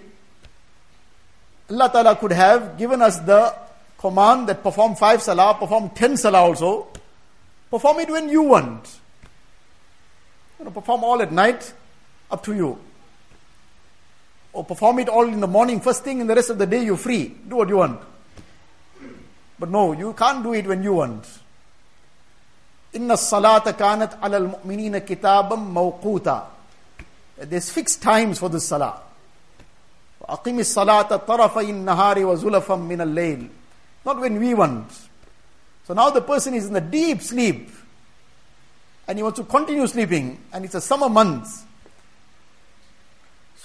Allah 1.71 1.89
Ta'ala 1.91 2.17
could 2.17 2.33
have 2.33 2.77
given 2.77 3.01
us 3.01 3.19
the 3.21 3.55
command 3.97 4.47
that 4.51 4.63
perform 4.63 4.95
five 4.95 5.23
salah, 5.23 5.57
perform 5.59 5.89
ten 5.95 6.19
salah 6.19 6.41
also. 6.41 6.89
Perform 7.71 8.01
it 8.01 8.11
when 8.11 8.29
you 8.29 8.43
want. 8.43 9.01
You 10.59 10.67
know, 10.67 10.71
perform 10.71 11.03
all 11.03 11.23
at 11.23 11.33
night, 11.33 11.73
up 12.31 12.43
to 12.45 12.55
you. 12.55 12.79
Or 14.53 14.67
perform 14.67 14.99
it 14.99 15.09
all 15.09 15.27
in 15.27 15.41
the 15.41 15.47
morning, 15.47 15.81
first 15.81 16.05
thing, 16.05 16.21
and 16.21 16.29
the 16.29 16.35
rest 16.35 16.51
of 16.51 16.59
the 16.59 16.67
day 16.67 16.85
you're 16.85 16.99
free. 16.99 17.29
Do 17.49 17.57
what 17.57 17.71
you 17.71 17.79
want. 17.79 18.03
But 19.60 19.70
no, 19.70 19.94
you 19.94 20.14
can't 20.14 20.44
do 20.44 20.54
it 20.54 20.68
when 20.68 20.84
you 20.84 20.94
want. 20.94 21.26
Inna 22.94 23.16
salata 23.16 23.74
kanat 23.74 24.18
ala 24.24 24.38
al-mu'minina 24.38 25.02
kitabam 25.02 25.74
mawquta. 25.74 26.46
There's 27.38 27.70
fixed 27.70 28.02
times 28.02 28.40
for 28.40 28.50
this 28.50 28.68
salah. 28.68 29.02
أقم 30.30 30.60
الصلاة 30.60 31.16
طرفي 31.28 31.70
النهار 31.70 32.26
وزلفا 32.26 32.76
من 32.76 33.02
الليل 33.02 33.50
not 34.06 34.20
when 34.20 34.40
we 34.40 34.56
want. 34.56 34.92
So 35.88 35.94
now 35.94 36.10
the 36.10 36.22
person 36.22 36.56
is 36.56 36.66
in 36.66 36.76
a 36.76 36.82
deep 36.82 37.22
sleep 37.22 37.70
and 39.08 39.20
he 39.20 39.24
wants 39.24 39.38
to 39.38 39.46
continue 39.46 39.86
sleeping 39.86 40.40
and 40.52 40.66
it's 40.66 40.74
a 40.74 40.82
summer 40.82 41.10
month 41.10 41.66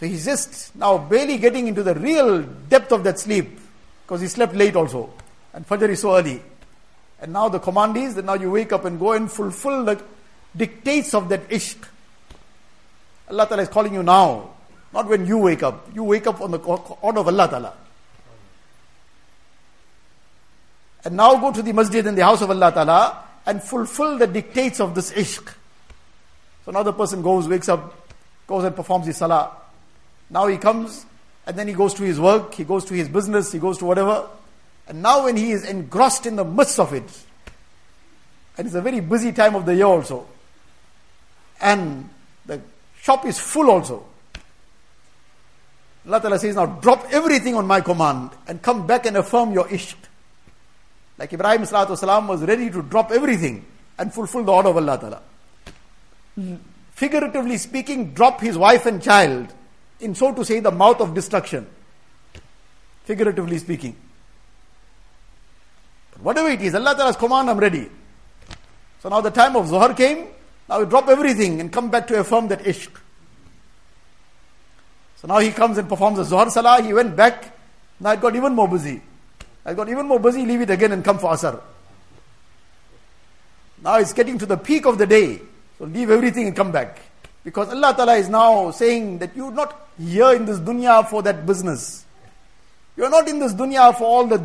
So 0.00 0.06
he's 0.06 0.24
just 0.24 0.74
now 0.76 0.96
barely 0.96 1.36
getting 1.36 1.68
into 1.68 1.82
the 1.82 1.94
real 1.94 2.40
depth 2.42 2.90
of 2.90 3.04
that 3.04 3.18
sleep 3.18 3.60
because 4.02 4.22
he 4.22 4.28
slept 4.28 4.54
late 4.54 4.74
also. 4.74 5.12
And 5.55 5.67
Fajr 5.67 5.89
is 5.89 6.01
so 6.01 6.17
early. 6.17 6.41
And 7.21 7.31
now 7.31 7.47
the 7.47 7.59
command 7.59 7.95
is 7.95 8.13
that 8.15 8.25
now 8.25 8.33
you 8.33 8.51
wake 8.51 8.73
up 8.73 8.83
and 8.83 8.99
go 8.99 9.13
and 9.13 9.31
fulfill 9.31 9.85
the 9.85 10.01
dictates 10.55 11.13
of 11.13 11.29
that 11.29 11.47
ishq. 11.49 11.77
Allah 13.31 13.47
Ta'ala 13.47 13.63
is 13.63 13.69
calling 13.69 13.93
you 13.93 14.03
now, 14.03 14.49
not 14.93 15.07
when 15.07 15.25
you 15.25 15.37
wake 15.37 15.63
up. 15.63 15.87
You 15.95 16.03
wake 16.03 16.27
up 16.27 16.41
on 16.41 16.51
the 16.51 16.59
order 16.59 17.19
of 17.21 17.27
Allah 17.27 17.47
Ta'ala. 17.47 17.73
And 21.05 21.15
now 21.15 21.39
go 21.39 21.53
to 21.53 21.61
the 21.61 21.71
masjid 21.71 22.05
in 22.05 22.15
the 22.15 22.23
house 22.23 22.41
of 22.41 22.49
Allah 22.49 22.71
Ta'ala 22.71 23.23
and 23.45 23.63
fulfill 23.63 24.17
the 24.17 24.27
dictates 24.27 24.81
of 24.81 24.93
this 24.93 25.13
ishq. 25.13 25.53
So 26.65 26.71
now 26.71 26.83
the 26.83 26.93
person 26.93 27.21
goes, 27.21 27.47
wakes 27.47 27.69
up, 27.69 28.09
goes 28.45 28.65
and 28.65 28.75
performs 28.75 29.05
his 29.05 29.17
salah. 29.17 29.51
Now 30.29 30.47
he 30.47 30.57
comes 30.57 31.05
and 31.47 31.57
then 31.57 31.67
he 31.67 31.73
goes 31.73 31.93
to 31.93 32.03
his 32.03 32.19
work, 32.19 32.55
he 32.55 32.65
goes 32.65 32.83
to 32.85 32.93
his 32.93 33.07
business, 33.07 33.53
he 33.53 33.59
goes 33.59 33.77
to 33.77 33.85
whatever. 33.85 34.27
And 34.87 35.01
now 35.01 35.25
when 35.25 35.35
he 35.35 35.51
is 35.51 35.65
engrossed 35.65 36.25
in 36.25 36.35
the 36.35 36.45
midst 36.45 36.79
of 36.79 36.93
it, 36.93 37.03
and 38.57 38.67
it's 38.67 38.75
a 38.75 38.81
very 38.81 38.99
busy 38.99 39.31
time 39.31 39.55
of 39.55 39.65
the 39.65 39.75
year 39.75 39.85
also, 39.85 40.27
and 41.59 42.09
the 42.45 42.61
shop 43.01 43.25
is 43.25 43.39
full 43.39 43.69
also. 43.69 44.05
Allah 46.05 46.21
Ta'ala 46.21 46.39
says, 46.39 46.55
now 46.55 46.67
drop 46.67 47.07
everything 47.11 47.55
on 47.55 47.65
my 47.65 47.81
command 47.81 48.29
and 48.47 48.61
come 48.61 48.85
back 48.85 49.07
and 49.07 49.17
affirm 49.17 49.51
your 49.53 49.65
ishq. 49.65 49.95
Like 51.17 51.33
Ibrahim 51.33 51.61
Salatu 51.61 52.27
was 52.27 52.43
ready 52.43 52.69
to 52.69 52.81
drop 52.83 53.11
everything 53.11 53.65
and 53.97 54.13
fulfill 54.13 54.43
the 54.43 54.51
order 54.51 54.69
of 54.69 54.77
Allah 54.77 55.21
Ta'ala. 56.35 56.59
Figuratively 56.91 57.57
speaking, 57.57 58.13
drop 58.13 58.39
his 58.39 58.57
wife 58.57 58.85
and 58.85 59.01
child 59.01 59.51
in 59.99 60.13
so 60.13 60.33
to 60.33 60.45
say 60.45 60.59
the 60.59 60.71
mouth 60.71 61.01
of 61.01 61.13
destruction. 61.13 61.65
Figuratively 63.05 63.57
speaking. 63.57 63.95
But 66.15 66.23
whatever 66.23 66.49
it 66.49 66.61
is, 66.61 66.75
Allah 66.75 66.95
Ta'ala's 66.95 67.15
command, 67.15 67.49
I'm 67.49 67.57
ready. 67.57 67.89
So 69.01 69.09
now 69.09 69.21
the 69.21 69.31
time 69.31 69.55
of 69.55 69.67
Zuhar 69.67 69.95
came, 69.95 70.27
now 70.67 70.79
we 70.79 70.85
drop 70.85 71.07
everything 71.07 71.61
and 71.61 71.71
come 71.71 71.91
back 71.91 72.07
to 72.07 72.19
affirm 72.19 72.47
that 72.47 72.63
ishq. 72.63 72.89
So 75.17 75.27
now 75.27 75.39
he 75.39 75.51
comes 75.51 75.77
and 75.77 75.87
performs 75.87 76.17
the 76.17 76.35
Zuhar 76.35 76.49
Salah, 76.49 76.81
he 76.81 76.93
went 76.93 77.15
back, 77.15 77.55
now 77.99 78.11
it 78.11 78.21
got 78.21 78.35
even 78.35 78.53
more 78.53 78.67
busy. 78.67 79.01
I 79.65 79.73
got 79.73 79.89
even 79.89 80.07
more 80.07 80.19
busy, 80.19 80.45
leave 80.45 80.61
it 80.61 80.69
again 80.69 80.91
and 80.91 81.03
come 81.03 81.17
for 81.17 81.31
Asr. 81.31 81.59
Now 83.81 83.97
it's 83.97 84.13
getting 84.13 84.37
to 84.39 84.45
the 84.45 84.57
peak 84.57 84.85
of 84.85 84.97
the 84.97 85.07
day, 85.07 85.41
so 85.77 85.85
leave 85.85 86.09
everything 86.09 86.47
and 86.47 86.55
come 86.55 86.71
back. 86.71 86.99
Because 87.43 87.69
Allah 87.69 87.93
Ta'ala 87.95 88.15
is 88.15 88.29
now 88.29 88.71
saying 88.71 89.19
that 89.19 89.35
you're 89.35 89.51
not 89.51 89.87
here 89.99 90.33
in 90.33 90.45
this 90.45 90.59
dunya 90.59 91.07
for 91.07 91.21
that 91.23 91.45
business. 91.45 92.05
You're 92.97 93.09
not 93.09 93.27
in 93.27 93.39
this 93.39 93.53
dunya 93.53 93.95
for 93.95 94.03
all 94.05 94.25
the 94.27 94.41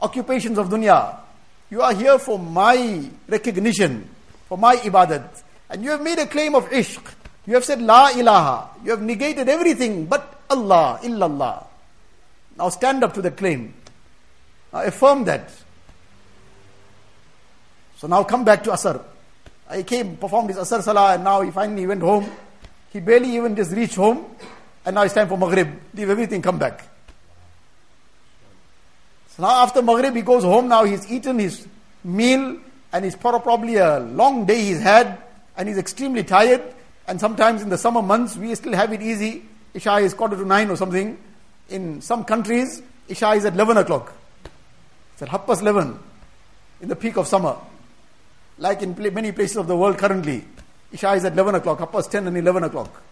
occupations 0.00 0.58
of 0.58 0.68
dunya. 0.68 1.16
You 1.70 1.82
are 1.82 1.94
here 1.94 2.18
for 2.18 2.38
my 2.38 3.08
recognition, 3.28 4.08
for 4.48 4.58
my 4.58 4.76
ibadat. 4.76 5.42
And 5.70 5.84
you 5.84 5.90
have 5.90 6.02
made 6.02 6.18
a 6.18 6.26
claim 6.26 6.54
of 6.54 6.68
ishq. 6.70 7.00
You 7.46 7.54
have 7.54 7.64
said 7.64 7.80
la 7.80 8.10
ilaha. 8.10 8.70
You 8.84 8.90
have 8.90 9.02
negated 9.02 9.48
everything 9.48 10.06
but 10.06 10.40
Allah, 10.50 10.98
illallah. 11.02 11.64
Now 12.58 12.68
stand 12.68 13.04
up 13.04 13.14
to 13.14 13.22
the 13.22 13.30
claim. 13.30 13.72
Now 14.72 14.82
affirm 14.82 15.24
that. 15.24 15.50
So 17.96 18.08
now 18.08 18.24
come 18.24 18.44
back 18.44 18.64
to 18.64 18.70
Asr. 18.70 19.02
I 19.68 19.82
came, 19.84 20.16
performed 20.16 20.50
his 20.50 20.58
Asr 20.58 20.82
Salah, 20.82 21.14
and 21.14 21.22
now 21.22 21.42
he 21.42 21.50
finally 21.50 21.86
went 21.86 22.02
home. 22.02 22.28
He 22.92 22.98
barely 22.98 23.36
even 23.36 23.54
just 23.54 23.70
reached 23.70 23.94
home, 23.94 24.24
and 24.84 24.94
now 24.94 25.02
it's 25.02 25.14
time 25.14 25.28
for 25.28 25.38
Maghrib. 25.38 25.68
Leave 25.94 26.10
everything, 26.10 26.42
come 26.42 26.58
back. 26.58 26.89
Now 29.40 29.62
after 29.62 29.82
Maghrib, 29.82 30.14
he 30.14 30.22
goes 30.22 30.44
home. 30.44 30.68
Now 30.68 30.84
he's 30.84 31.10
eaten 31.10 31.38
his 31.38 31.66
meal, 32.04 32.58
and 32.92 33.04
it's 33.04 33.16
probably 33.16 33.76
a 33.76 34.00
long 34.00 34.44
day 34.44 34.60
he's 34.60 34.80
had, 34.80 35.18
and 35.56 35.68
he's 35.68 35.78
extremely 35.78 36.22
tired. 36.22 36.62
And 37.08 37.18
sometimes 37.18 37.62
in 37.62 37.68
the 37.68 37.78
summer 37.78 38.02
months, 38.02 38.36
we 38.36 38.54
still 38.54 38.74
have 38.74 38.92
it 38.92 39.02
easy. 39.02 39.42
Isha 39.74 39.96
is 39.96 40.14
quarter 40.14 40.36
to 40.36 40.44
nine 40.44 40.70
or 40.70 40.76
something. 40.76 41.18
In 41.68 42.00
some 42.00 42.24
countries, 42.24 42.82
Isha 43.08 43.30
is 43.30 43.44
at 43.44 43.54
11 43.54 43.78
o'clock. 43.78 44.12
It's 45.14 45.22
at 45.22 45.28
half 45.28 45.46
past 45.46 45.62
11 45.62 45.98
in 46.82 46.88
the 46.88 46.96
peak 46.96 47.16
of 47.16 47.26
summer 47.26 47.56
like 48.60 48.82
in 48.82 48.94
many 49.14 49.32
places 49.32 49.56
of 49.56 49.66
the 49.66 49.76
world 49.76 49.98
currently. 49.98 50.44
Isha 50.92 51.12
is 51.12 51.24
at 51.24 51.32
11 51.32 51.56
o'clock, 51.56 51.78
half 51.78 51.90
past 51.90 52.12
10 52.12 52.26
and 52.26 52.36
11 52.36 52.64
o'clock. 52.64 53.02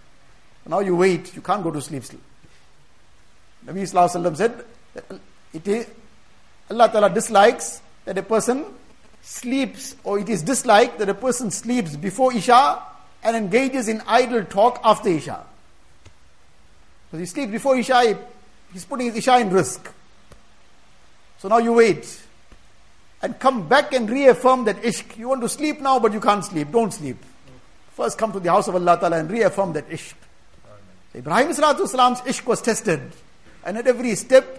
Now 0.67 0.81
you 0.81 0.95
wait, 0.95 1.35
you 1.35 1.41
can't 1.41 1.62
go 1.62 1.71
to 1.71 1.81
sleep 1.81 2.05
still. 2.05 2.21
Nabi 3.67 3.83
Sallallahu 3.83 4.09
Alaihi 4.09 4.33
Wasallam 4.33 4.37
said 4.37 4.64
it 5.55 5.67
is, 5.67 5.87
Allah 6.70 6.90
Ta'ala 6.90 7.11
dislikes 7.11 7.81
that 8.04 8.18
a 8.18 8.22
person 8.22 8.64
sleeps, 9.22 9.96
or 10.04 10.18
it 10.18 10.28
is 10.28 10.42
disliked 10.42 10.98
that 10.98 11.09
a 11.09 11.14
person 11.14 11.50
sleeps 11.50 11.96
before 11.96 12.33
Isha 12.33 12.83
and 13.22 13.37
engages 13.37 13.88
in 13.88 14.02
idle 14.07 14.44
talk 14.44 14.81
after 14.85 15.09
Isha. 15.09 15.44
Because 17.07 17.20
he 17.20 17.26
sleeps 17.26 17.52
before 17.52 17.76
Isha, 17.76 18.18
he's 18.72 18.85
putting 18.85 19.07
his 19.07 19.16
Isha 19.16 19.38
in 19.38 19.50
risk. 19.50 19.92
So 21.38 21.48
now 21.48 21.59
you 21.59 21.72
wait 21.72 22.20
and 23.22 23.38
come 23.38 23.68
back 23.68 23.92
and 23.92 24.09
reaffirm 24.09 24.64
that 24.64 24.76
ishq. 24.83 25.16
You 25.16 25.28
want 25.28 25.42
to 25.42 25.48
sleep 25.48 25.81
now, 25.81 25.98
but 25.98 26.12
you 26.12 26.20
can't 26.20 26.44
sleep. 26.44 26.70
Don't 26.70 26.92
sleep. 26.92 27.16
First 27.92 28.18
come 28.18 28.33
to 28.33 28.40
the 28.40 28.50
house 28.50 28.68
of 28.68 28.74
Allah 28.74 28.98
Ta'ala 28.98 29.18
and 29.18 29.31
reaffirm 29.31 29.72
that 29.72 29.88
ishq. 29.88 30.14
Ibrahim 31.14 31.48
Salatu 31.48 31.88
Salam's 31.88 32.20
ishq 32.20 32.46
was 32.46 32.61
tested. 32.62 33.00
And 33.64 33.78
at 33.78 33.87
every 33.87 34.14
step, 34.14 34.58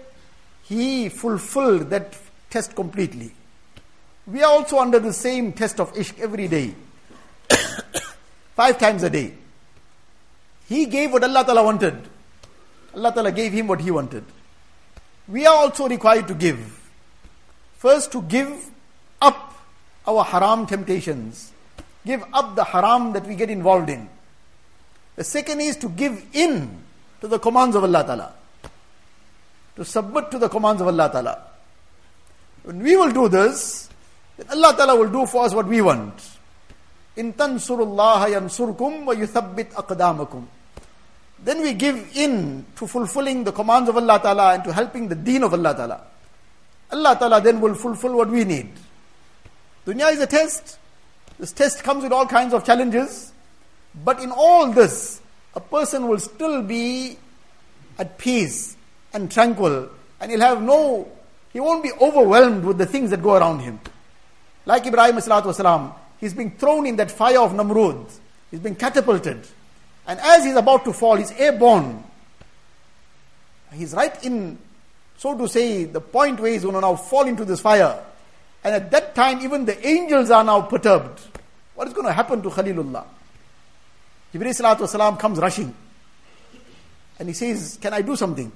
he 0.70 1.08
fulfilled 1.08 1.90
that 1.90 2.16
test 2.48 2.76
completely. 2.76 3.32
We 4.26 4.40
are 4.44 4.52
also 4.52 4.78
under 4.78 5.00
the 5.00 5.12
same 5.12 5.52
test 5.52 5.80
of 5.80 5.92
ishq 5.94 6.20
every 6.20 6.46
day. 6.46 6.74
Five 8.54 8.78
times 8.78 9.02
a 9.02 9.10
day. 9.10 9.34
He 10.68 10.86
gave 10.86 11.12
what 11.12 11.24
Allah 11.24 11.44
Ta'ala 11.44 11.64
wanted. 11.64 11.98
Allah 12.94 13.12
Ta'ala 13.12 13.32
gave 13.32 13.52
him 13.52 13.66
what 13.66 13.80
he 13.80 13.90
wanted. 13.90 14.22
We 15.26 15.44
are 15.44 15.56
also 15.56 15.88
required 15.88 16.28
to 16.28 16.34
give. 16.34 16.60
First, 17.78 18.12
to 18.12 18.22
give 18.22 18.70
up 19.20 19.52
our 20.06 20.22
haram 20.22 20.66
temptations, 20.66 21.50
give 22.06 22.22
up 22.32 22.54
the 22.54 22.62
haram 22.62 23.12
that 23.14 23.26
we 23.26 23.34
get 23.34 23.50
involved 23.50 23.90
in. 23.90 24.08
The 25.16 25.24
second 25.24 25.62
is 25.62 25.76
to 25.78 25.88
give 25.88 26.24
in 26.32 26.84
to 27.22 27.26
the 27.26 27.40
commands 27.40 27.74
of 27.74 27.82
Allah 27.82 28.04
Ta'ala, 28.04 28.34
to 29.80 29.84
submit 29.86 30.30
to 30.30 30.38
the 30.38 30.46
commands 30.46 30.82
of 30.82 30.88
Allah 30.88 31.08
Ta'ala. 31.10 31.42
When 32.64 32.80
we 32.80 32.98
will 32.98 33.10
do 33.10 33.30
this, 33.30 33.88
then 34.36 34.46
Allah 34.50 34.76
Ta'ala 34.76 34.94
will 34.94 35.08
do 35.08 35.24
for 35.24 35.46
us 35.46 35.54
what 35.54 35.66
we 35.66 35.80
want. 35.80 36.12
In 37.16 37.32
tansurullaha 37.32 38.28
yansurkum 38.28 39.06
wa 39.06 39.14
yuthabbit 39.14 39.72
aqdamakum. 39.72 40.44
Then 41.42 41.62
we 41.62 41.72
give 41.72 41.96
in 42.14 42.66
to 42.76 42.86
fulfilling 42.86 43.44
the 43.44 43.52
commands 43.52 43.88
of 43.88 43.96
Allah 43.96 44.20
Ta'ala 44.22 44.52
and 44.52 44.64
to 44.64 44.72
helping 44.74 45.08
the 45.08 45.14
deen 45.14 45.44
of 45.44 45.54
Allah 45.54 45.74
Ta'ala. 45.74 46.00
Allah 46.92 47.16
Ta'ala 47.18 47.40
then 47.40 47.58
will 47.62 47.74
fulfill 47.74 48.18
what 48.18 48.28
we 48.28 48.44
need. 48.44 48.68
Dunya 49.86 50.12
is 50.12 50.20
a 50.20 50.26
test. 50.26 50.78
This 51.38 51.52
test 51.52 51.82
comes 51.82 52.02
with 52.02 52.12
all 52.12 52.26
kinds 52.26 52.52
of 52.52 52.66
challenges. 52.66 53.32
But 54.04 54.20
in 54.20 54.30
all 54.30 54.70
this, 54.72 55.22
a 55.54 55.60
person 55.60 56.06
will 56.06 56.18
still 56.18 56.60
be 56.60 57.16
at 57.98 58.18
peace 58.18 58.76
and 59.13 59.31
tranquil. 59.31 59.89
And 60.19 60.31
he'll 60.31 60.41
have 60.41 60.61
no, 60.61 61.07
he 61.51 61.59
won't 61.59 61.83
be 61.83 61.91
overwhelmed 62.01 62.63
with 62.63 62.77
the 62.77 62.85
things 62.85 63.09
that 63.11 63.21
go 63.21 63.35
around 63.35 63.59
him. 63.59 63.79
Like 64.65 64.85
Ibrahim 64.85 65.15
والسلام, 65.15 65.93
he's 66.19 66.33
being 66.33 66.51
thrown 66.51 66.85
in 66.87 66.95
that 66.97 67.11
fire 67.11 67.39
of 67.39 67.51
Namrud. 67.51 68.09
He's 68.51 68.59
being 68.59 68.75
catapulted. 68.75 69.47
And 70.07 70.19
as 70.19 70.45
he's 70.45 70.55
about 70.55 70.85
to 70.85 70.93
fall, 70.93 71.15
he's 71.15 71.31
airborne. 71.31 72.03
He's 73.73 73.93
right 73.93 74.23
in 74.23 74.57
so 75.17 75.37
to 75.37 75.47
say, 75.47 75.85
the 75.85 76.01
point 76.01 76.39
where 76.39 76.51
he's 76.51 76.63
going 76.63 76.75
to 76.75 76.81
now 76.81 76.95
fall 76.95 77.25
into 77.25 77.45
this 77.45 77.61
fire. 77.61 77.97
And 78.63 78.75
at 78.75 78.91
that 78.91 79.15
time, 79.15 79.41
even 79.41 79.65
the 79.65 79.87
angels 79.87 80.29
are 80.29 80.43
now 80.43 80.61
perturbed. 80.61 81.21
What 81.75 81.87
is 81.87 81.93
going 81.93 82.07
to 82.07 82.13
happen 82.13 82.41
to 82.41 82.49
Khalilullah? 82.49 83.05
Jibreel 84.33 84.59
salatu 84.59 84.79
wasalam 84.79 85.19
comes 85.19 85.39
rushing. 85.39 85.73
And 87.17 87.29
he 87.29 87.33
says, 87.33 87.77
Can 87.81 87.93
I 87.93 88.01
do 88.01 88.15
something? 88.15 88.51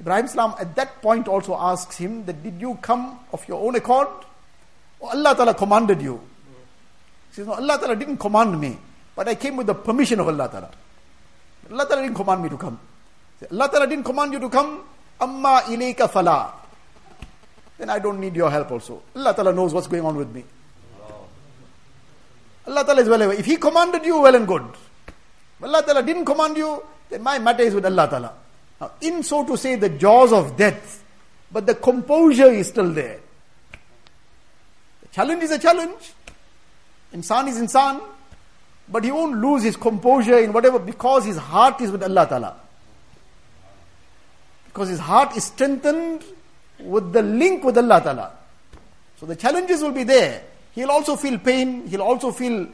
Ibrahim 0.00 0.28
salam 0.28 0.54
at 0.60 0.74
that 0.76 1.00
point 1.00 1.26
also 1.28 1.56
asks 1.56 1.96
him 1.96 2.24
that 2.26 2.42
did 2.42 2.60
you 2.60 2.78
come 2.82 3.18
of 3.32 3.46
your 3.48 3.66
own 3.66 3.76
accord? 3.76 4.08
Or 5.00 5.10
Allah 5.10 5.34
Ta'ala 5.34 5.54
commanded 5.54 6.02
you? 6.02 6.20
He 7.30 7.36
says, 7.36 7.46
No, 7.46 7.54
Allah 7.54 7.78
Ta'ala 7.78 7.96
didn't 7.96 8.18
command 8.18 8.60
me, 8.60 8.78
but 9.14 9.28
I 9.28 9.34
came 9.34 9.56
with 9.56 9.66
the 9.66 9.74
permission 9.74 10.20
of 10.20 10.28
Allah 10.28 10.48
Ta'ala. 10.48 10.70
Allah 11.70 11.86
Ta'ala 11.86 12.02
didn't 12.02 12.16
command 12.16 12.42
me 12.42 12.48
to 12.48 12.56
come. 12.56 12.78
Allah 13.50 13.68
Ta'ala 13.68 13.86
didn't 13.86 14.04
command 14.04 14.32
you 14.32 14.40
to 14.40 14.48
come, 14.48 14.82
Amma 15.20 15.62
ilayka 15.68 16.08
fala. 16.10 16.52
Then 17.78 17.90
I 17.90 17.98
don't 17.98 18.20
need 18.20 18.34
your 18.36 18.50
help 18.50 18.70
also. 18.70 19.02
Allah 19.14 19.34
Ta'ala 19.34 19.52
knows 19.52 19.72
what's 19.74 19.86
going 19.86 20.04
on 20.04 20.16
with 20.16 20.30
me. 20.34 20.44
Allah 22.66 22.84
Ta'ala 22.84 23.00
is 23.02 23.08
well 23.08 23.22
aware. 23.22 23.38
If 23.38 23.46
He 23.46 23.56
commanded 23.56 24.04
you, 24.04 24.20
well 24.20 24.34
and 24.34 24.46
good. 24.46 24.64
Allah 25.62 25.82
Ta'ala 25.82 26.02
didn't 26.02 26.24
command 26.24 26.56
you, 26.56 26.82
then 27.08 27.22
my 27.22 27.38
matter 27.38 27.62
is 27.62 27.74
with 27.74 27.86
Allah 27.86 28.08
Ta'ala. 28.08 28.32
Now, 28.80 28.92
in 29.00 29.22
so 29.22 29.44
to 29.44 29.56
say, 29.56 29.76
the 29.76 29.88
jaws 29.88 30.32
of 30.32 30.56
death, 30.56 31.02
but 31.50 31.66
the 31.66 31.74
composure 31.74 32.50
is 32.50 32.68
still 32.68 32.90
there. 32.90 33.18
The 35.02 35.08
challenge 35.08 35.42
is 35.44 35.50
a 35.50 35.58
challenge. 35.58 36.12
Insan 37.14 37.48
is 37.48 37.58
insan, 37.58 38.02
but 38.88 39.04
he 39.04 39.10
won't 39.10 39.38
lose 39.38 39.62
his 39.62 39.76
composure 39.76 40.38
in 40.38 40.52
whatever 40.52 40.78
because 40.78 41.24
his 41.24 41.36
heart 41.36 41.80
is 41.80 41.90
with 41.90 42.02
Allah 42.02 42.26
Ta'ala. 42.28 42.56
Because 44.66 44.88
his 44.88 44.98
heart 44.98 45.36
is 45.36 45.44
strengthened 45.44 46.22
with 46.80 47.12
the 47.12 47.22
link 47.22 47.64
with 47.64 47.78
Allah 47.78 48.00
Ta'ala. 48.02 48.32
So 49.18 49.24
the 49.24 49.36
challenges 49.36 49.80
will 49.82 49.92
be 49.92 50.04
there. 50.04 50.42
He'll 50.74 50.90
also 50.90 51.16
feel 51.16 51.38
pain, 51.38 51.86
he'll 51.86 52.02
also 52.02 52.30
feel 52.32 52.68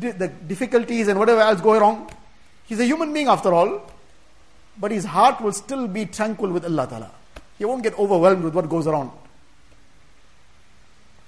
di- 0.00 0.10
the 0.10 0.28
difficulties 0.28 1.06
and 1.06 1.18
whatever 1.18 1.40
else 1.40 1.60
going 1.60 1.80
wrong. 1.80 2.10
He's 2.66 2.80
a 2.80 2.84
human 2.84 3.12
being 3.12 3.28
after 3.28 3.54
all, 3.54 3.88
but 4.78 4.90
his 4.90 5.04
heart 5.04 5.40
will 5.40 5.52
still 5.52 5.86
be 5.86 6.06
tranquil 6.06 6.50
with 6.50 6.64
Allah 6.64 6.86
Ta'ala. 6.86 7.10
He 7.58 7.64
won't 7.64 7.82
get 7.82 7.98
overwhelmed 7.98 8.44
with 8.44 8.54
what 8.54 8.68
goes 8.68 8.86
around. 8.86 9.10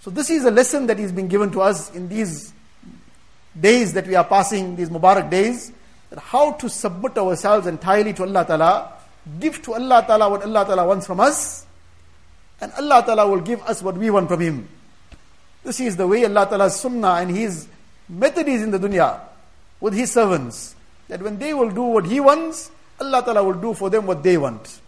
So 0.00 0.11
this 0.11 0.30
is 0.30 0.44
a 0.44 0.50
lesson 0.50 0.87
that 0.87 1.00
is 1.00 1.12
being 1.12 1.28
given 1.28 1.50
to 1.52 1.61
us 1.61 1.92
in 1.94 2.09
these 2.09 2.52
days 3.59 3.92
that 3.94 4.06
we 4.06 4.14
are 4.14 4.24
passing, 4.24 4.76
these 4.76 4.90
Mubarak 4.90 5.30
days, 5.30 5.72
that 6.11 6.18
how 6.18 6.52
to 6.52 6.68
submit 6.68 7.16
ourselves 7.18 7.66
entirely 7.66 8.12
to 8.14 8.22
Allah 8.22 8.44
Ta'ala, 8.44 8.92
give 9.40 9.62
to 9.62 9.74
Allah 9.74 10.04
Ta'ala 10.06 10.30
what 10.30 10.42
Allah 10.42 10.64
Ta'ala 10.64 10.87
wants 10.87 11.06
from 11.06 11.20
us, 11.20 11.66
and 12.61 12.72
Allah 12.72 13.02
Ta'ala 13.04 13.28
will 13.28 13.40
give 13.40 13.61
us 13.62 13.82
what 13.82 13.96
we 13.96 14.11
want 14.11 14.28
from 14.28 14.40
Him. 14.40 14.68
This 15.64 15.80
is 15.80 15.96
the 15.96 16.06
way 16.06 16.24
Allah 16.24 16.46
Ta'ala's 16.46 16.78
sunnah 16.78 17.14
and 17.14 17.30
His 17.30 17.66
method 18.09 18.46
is 18.46 18.62
in 18.62 18.70
the 18.70 18.78
dunya 18.78 19.20
with 19.80 19.94
His 19.94 20.12
servants. 20.12 20.74
That 21.09 21.22
when 21.22 21.38
they 21.38 21.54
will 21.54 21.70
do 21.70 21.82
what 21.82 22.06
He 22.06 22.20
wants, 22.20 22.70
Allah 23.00 23.22
Ta'ala 23.24 23.44
will 23.44 23.61
do 23.61 23.74
for 23.74 23.90
them 23.90 24.06
what 24.06 24.22
they 24.22 24.37
want. 24.38 24.80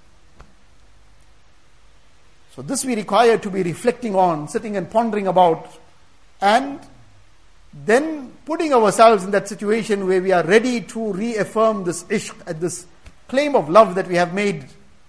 So 2.54 2.62
this 2.62 2.84
we 2.84 2.96
require 2.96 3.38
to 3.38 3.50
be 3.50 3.62
reflecting 3.62 4.16
on, 4.16 4.48
sitting 4.48 4.76
and 4.76 4.90
pondering 4.90 5.26
about, 5.26 5.68
and 6.40 6.80
then 7.72 8.32
putting 8.44 8.72
ourselves 8.72 9.24
in 9.24 9.30
that 9.30 9.46
situation 9.46 10.06
where 10.06 10.22
we 10.22 10.32
are 10.32 10.42
ready 10.42 10.80
to 10.80 11.12
reaffirm 11.12 11.84
this 11.84 12.04
ishq 12.04 12.34
at 12.46 12.60
this 12.60 12.86
claim 13.28 13.54
of 13.54 13.68
love 13.68 13.94
that 13.94 14.08
we 14.08 14.16
have 14.16 14.32
made 14.32 14.64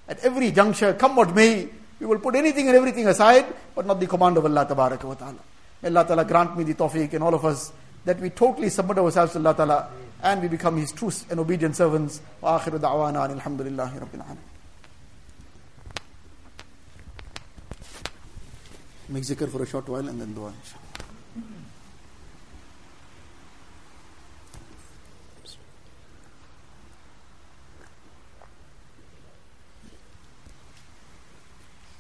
at 0.08 0.20
every 0.20 0.52
juncture, 0.52 0.94
come 0.94 1.16
what 1.16 1.34
may, 1.34 1.70
we 2.00 2.06
will 2.06 2.20
put 2.20 2.36
anything 2.36 2.68
and 2.68 2.76
everything 2.76 3.08
aside, 3.08 3.46
but 3.76 3.86
not 3.86 4.00
the 4.00 4.08
command 4.08 4.38
of 4.38 4.46
Allah 4.46 4.66
Ta'ala. 4.68 5.36
May 5.82 5.90
Allah 5.90 6.06
Ta'ala 6.06 6.26
grant 6.26 6.58
me 6.58 6.64
the 6.64 6.74
tawfiq 6.74 7.14
and 7.14 7.24
all 7.24 7.34
of 7.34 7.46
us 7.46 7.72
that 8.06 8.20
we 8.20 8.30
totally 8.32 8.70
submit 8.70 8.98
ourselves 8.98 9.34
to 9.34 9.40
Allah 9.40 9.56
Ta'ala 9.56 9.90
and 10.22 10.42
we 10.42 10.48
become 10.48 10.78
His 10.78 10.92
true 10.92 11.12
and 11.30 11.40
obedient 11.40 11.76
servants. 11.76 12.22
Wa 12.42 12.60
akhiru 12.60 12.80
da'wana 12.80 13.30
alhamdulillahi 13.30 14.00
rabbil 14.00 14.26
alamin. 14.26 14.38
Make 19.10 19.24
zikr 19.24 19.50
for 19.50 19.64
a 19.64 19.66
short 19.66 19.90
while 19.90 20.08
and 20.08 20.22
then 20.22 20.34
dua. 20.34 20.54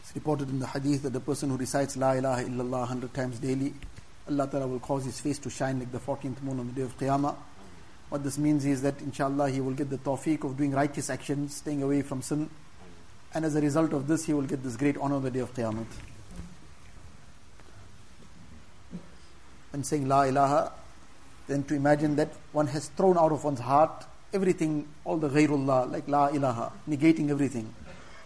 It's 0.01 0.15
reported 0.15 0.49
in 0.49 0.59
the 0.59 0.67
hadith 0.67 1.03
that 1.03 1.13
the 1.13 1.19
person 1.19 1.49
who 1.49 1.57
recites 1.57 1.97
La 1.97 2.11
ilaha 2.13 2.43
illallah 2.43 2.79
100 2.79 3.13
times 3.13 3.39
daily, 3.39 3.73
Allah 4.27 4.47
Ta'ala 4.47 4.67
will 4.67 4.79
cause 4.79 5.05
his 5.05 5.19
face 5.19 5.39
to 5.39 5.49
shine 5.49 5.79
like 5.79 5.91
the 5.91 5.99
14th 5.99 6.43
moon 6.43 6.59
on 6.59 6.67
the 6.67 6.73
day 6.73 6.81
of 6.81 6.97
Qiyamah. 6.97 7.35
What 8.09 8.23
this 8.23 8.37
means 8.37 8.65
is 8.65 8.81
that 8.81 9.01
inshallah 9.01 9.49
he 9.49 9.61
will 9.61 9.73
get 9.73 9.89
the 9.89 9.97
tawfiq 9.97 10.43
of 10.43 10.57
doing 10.57 10.71
righteous 10.71 11.09
actions, 11.09 11.55
staying 11.57 11.83
away 11.83 12.01
from 12.01 12.21
sin, 12.21 12.49
and 13.33 13.45
as 13.45 13.55
a 13.55 13.61
result 13.61 13.93
of 13.93 14.07
this 14.07 14.25
he 14.25 14.33
will 14.33 14.43
get 14.43 14.63
this 14.63 14.75
great 14.75 14.97
honor 14.97 15.15
on 15.15 15.23
the 15.23 15.31
day 15.31 15.39
of 15.39 15.53
Qiyamah. 15.53 15.85
When 19.71 19.83
saying 19.83 20.07
La 20.07 20.23
ilaha, 20.23 20.71
then 21.47 21.63
to 21.65 21.75
imagine 21.75 22.15
that 22.15 22.33
one 22.51 22.67
has 22.67 22.87
thrown 22.89 23.17
out 23.17 23.31
of 23.31 23.43
one's 23.43 23.59
heart 23.59 24.05
everything, 24.33 24.87
all 25.03 25.17
the 25.17 25.29
ghairullah, 25.29 25.91
like 25.91 26.07
La 26.07 26.27
ilaha, 26.27 26.71
negating 26.87 27.29
everything. 27.29 27.73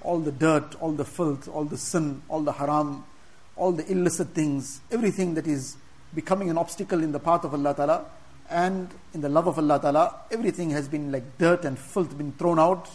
All 0.02 0.20
the 0.20 0.32
dirt, 0.32 0.76
all 0.82 0.92
the 0.92 1.06
filth, 1.06 1.48
all 1.48 1.64
the 1.64 1.78
sin, 1.78 2.22
all 2.28 2.42
the 2.42 2.52
haram, 2.52 3.06
all 3.56 3.72
the 3.72 3.90
illicit 3.90 4.30
things, 4.30 4.82
everything 4.92 5.36
that 5.36 5.48
is 5.48 5.78
becoming 6.14 6.50
an 6.50 6.58
obstacle 6.58 7.02
in 7.04 7.12
the 7.12 7.20
path 7.20 7.46
of 7.46 7.54
Allah 7.54 7.74
Ta'ala 7.74 8.06
and 8.53 8.89
in 9.13 9.21
the 9.21 9.29
love 9.29 9.47
of 9.47 9.59
Allah 9.59 9.79
Ta'ala, 9.81 10.15
everything 10.31 10.71
has 10.71 10.89
been 10.89 11.13
like 11.13 11.39
dirt 11.39 11.65
and 11.65 11.79
filth 11.79 12.17
been 12.17 12.33
thrown 12.33 12.59
out. 12.59 12.89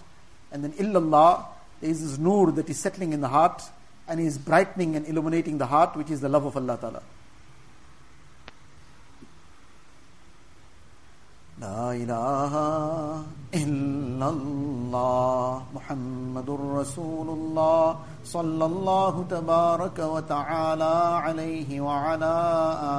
And 0.51 0.63
then 0.63 0.71
illallah, 0.73 1.45
there 1.79 1.89
is 1.91 2.01
this 2.01 2.17
nur 2.17 2.51
that 2.51 2.69
is 2.69 2.79
settling 2.79 3.13
in 3.13 3.21
the 3.21 3.27
heart 3.27 3.61
and 4.07 4.19
is 4.19 4.37
brightening 4.37 4.95
and 4.95 5.05
illuminating 5.07 5.59
the 5.59 5.67
heart, 5.67 5.95
which 5.95 6.09
is 6.09 6.21
the 6.21 6.29
love 6.29 6.45
of 6.45 6.57
Allah 6.57 6.77
Ta'ala. 6.79 7.03
لا 11.59 11.93
إله 11.93 12.53
إلا 13.53 14.29
الله 14.29 15.63
محمد 15.73 16.49
رسول 16.49 17.29
الله 17.29 17.97
صلى 18.25 18.65
الله 18.65 19.25
تبارك 19.29 19.99
وتعالى 19.99 20.95
عليه 21.23 21.81
وعلى 21.81 22.33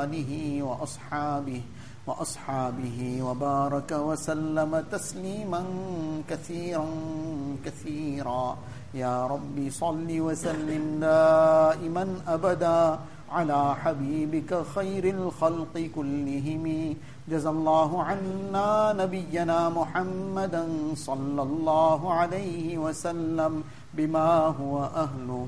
آله 0.02 0.62
وأصحابه 0.62 1.62
وأصحابه 2.09 2.99
وبارك 3.27 3.91
وسلم 3.91 4.71
تسليما 4.91 5.61
كثيرا 6.29 6.87
كثيرا. 7.65 8.57
يا 8.93 9.27
ربي 9.27 9.69
صل 9.69 10.09
وسلم 10.09 10.83
دائما 11.01 12.05
أبدا 12.27 12.99
على 13.31 13.75
حبيبك 13.75 14.51
خير 14.75 15.03
الخلق 15.17 15.75
كلهم. 15.95 16.65
جزى 17.29 17.49
الله 17.49 18.03
عنا 18.03 18.69
نبينا 19.01 19.59
محمدا 19.69 20.63
صلى 20.95 21.41
الله 21.41 22.13
عليه 22.13 22.77
وسلم 22.77 23.63
بما 23.93 24.29
هو 24.59 24.75
أهله. 25.05 25.47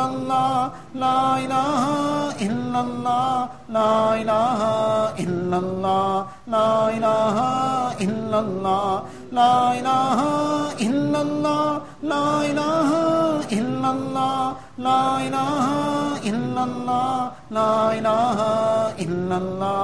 ইল্লাল্লাহ 0.01 0.57
লা 1.03 1.21
ইলাহা 1.43 1.95
ইল্লাল্লাহ 2.45 3.35
লা 3.75 3.95
ইলাহা 4.21 4.73
ইল্লাল্লাহ 5.23 6.13
লা 6.53 6.71
ইলাহা 6.97 7.49
ইল্লাল্লাহ 8.05 8.87
লা 9.39 9.55
ইলাহা 9.79 10.31
ইল্লাল্লাহ 10.87 11.65
লা 12.11 12.25
ইলাহা 12.51 13.03
ইল্লাল্লাহ 13.57 14.41
লা 14.87 15.03
ইলাহা 15.27 15.79
ইল্লাল্লাহ 16.31 17.17
লা 17.57 17.73
ইলাহা 17.99 18.51
ইল্লাল্লাহ 19.05 19.83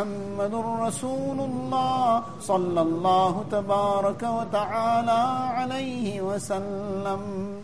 محمد 0.00 0.54
رسول 0.88 1.40
الله 1.40 2.20
صلى 2.46 2.80
الله 2.80 3.42
تبارك 3.50 4.22
وتعالى 4.22 5.26
عليه 5.56 6.20
وسلم۔ 6.24 7.60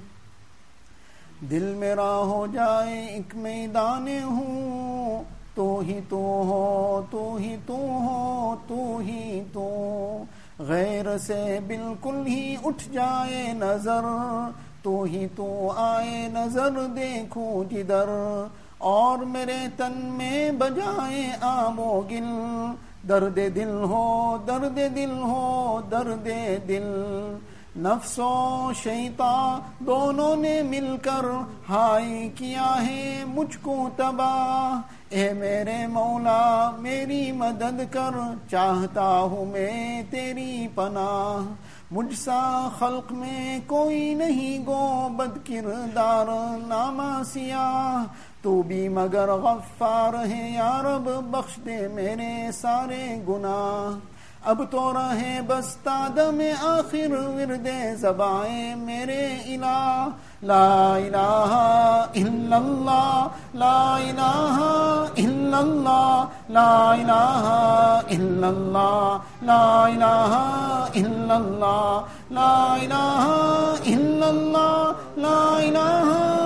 دل 1.51 1.75
میرا 1.77 2.19
ہو 2.19 2.47
جائے 2.53 3.07
ایک 3.07 3.37
میدان 3.37 4.09
ہوں 4.25 5.25
تو 5.55 5.83
ہی 5.87 6.01
تو 6.09 6.43
ہو، 6.47 7.03
تو 7.11 7.37
ہی 7.37 7.57
تو 7.67 7.77
ہو، 7.77 8.55
تو 8.67 8.99
ہی 8.99 9.43
تو۔ 9.53 10.23
غیر 10.59 11.19
سے 11.19 11.59
بالکل 11.67 12.27
ہی 12.27 12.57
اٹھ 12.65 12.93
جائے 12.93 13.53
نظر، 13.53 14.05
تو 14.83 15.03
ہی 15.03 15.27
تو 15.37 15.73
آئے 15.77 16.29
نظر 16.33 16.71
دیکھو 16.97 17.65
جدھر 17.71 18.09
اور 18.87 19.19
میرے 19.19 19.59
تن 19.77 19.93
میں 19.93 20.51
بجائے 20.51 21.31
آم 21.41 21.81
و 21.81 22.03
گل۔ 22.11 22.45
درد 23.09 23.37
دل 23.37 23.83
ہو، 23.83 24.37
درد 24.47 24.77
دل 24.77 25.19
ہو، 25.23 25.81
درد 25.91 26.29
دل۔ 26.69 26.85
نفس 27.77 28.19
و 28.19 28.71
شیطان 28.83 29.61
دونوں 29.79 30.37
نے 30.37 30.63
مل 30.63 30.97
کر 31.03 31.27
ہائی 31.69 32.31
کیا 32.35 32.87
ہے 32.87 33.25
مجھ 33.27 33.59
کو 33.63 33.89
تباہ۔ 33.97 34.81
اے 35.09 35.33
میرے 35.33 35.87
مولا، 35.87 36.71
میری 36.79 37.33
مدد 37.33 37.81
کر، 37.91 38.19
چاہتا 38.51 39.19
ہوں 39.19 39.45
میں 39.45 40.03
تیری 40.11 40.69
پناہ۔ 40.75 41.53
مجھ 41.91 42.15
سا 42.15 42.69
خلق 42.79 43.13
میں 43.13 43.59
کوئی 43.67 44.15
نہیں 44.15 44.67
گو، 44.67 45.09
بد 45.17 45.47
کردار 45.47 46.27
ناما 46.67 47.23
سیاہ۔ 47.25 48.05
تو 48.47 48.63
بھی 48.63 48.89
مگر 48.89 49.29
غفار 49.29 50.15
ہے 50.27 50.51
یا 50.51 50.83
رب، 50.85 51.09
بخش 51.31 51.57
دے 51.67 51.89
میرے 51.89 52.53
سارے 52.55 53.05
گناہ۔ 53.29 53.99
اب 54.45 54.63
تو 54.71 54.93
رہے 54.93 55.41
بس 55.47 55.77
تادم 55.77 56.41
آخر، 56.63 57.13
ورد 57.37 57.67
زبائیں 58.01 58.77
میرے 58.77 59.25
الہ۔ 59.47 60.09
لا 60.43 60.95
الہ 60.95 61.57
الا 62.15 62.57
اللہ، 62.57 63.27
لا 63.55 63.97
الہ 63.97 64.61
الا 65.17 65.59
اللہ، 65.59 66.25
لا 66.49 66.91
الہ 66.91 67.51
الا 68.09 68.49
اللہ، 68.49 69.17
لا 69.43 69.85
الہ 69.85 70.35
الا 70.95 71.35
اللہ، 71.35 72.01
لا 72.31 72.75
الہ 72.75 73.27
الا 73.87 74.27
اللہ، 74.27 74.93
لا 75.17 75.39
الہ 75.57 76.46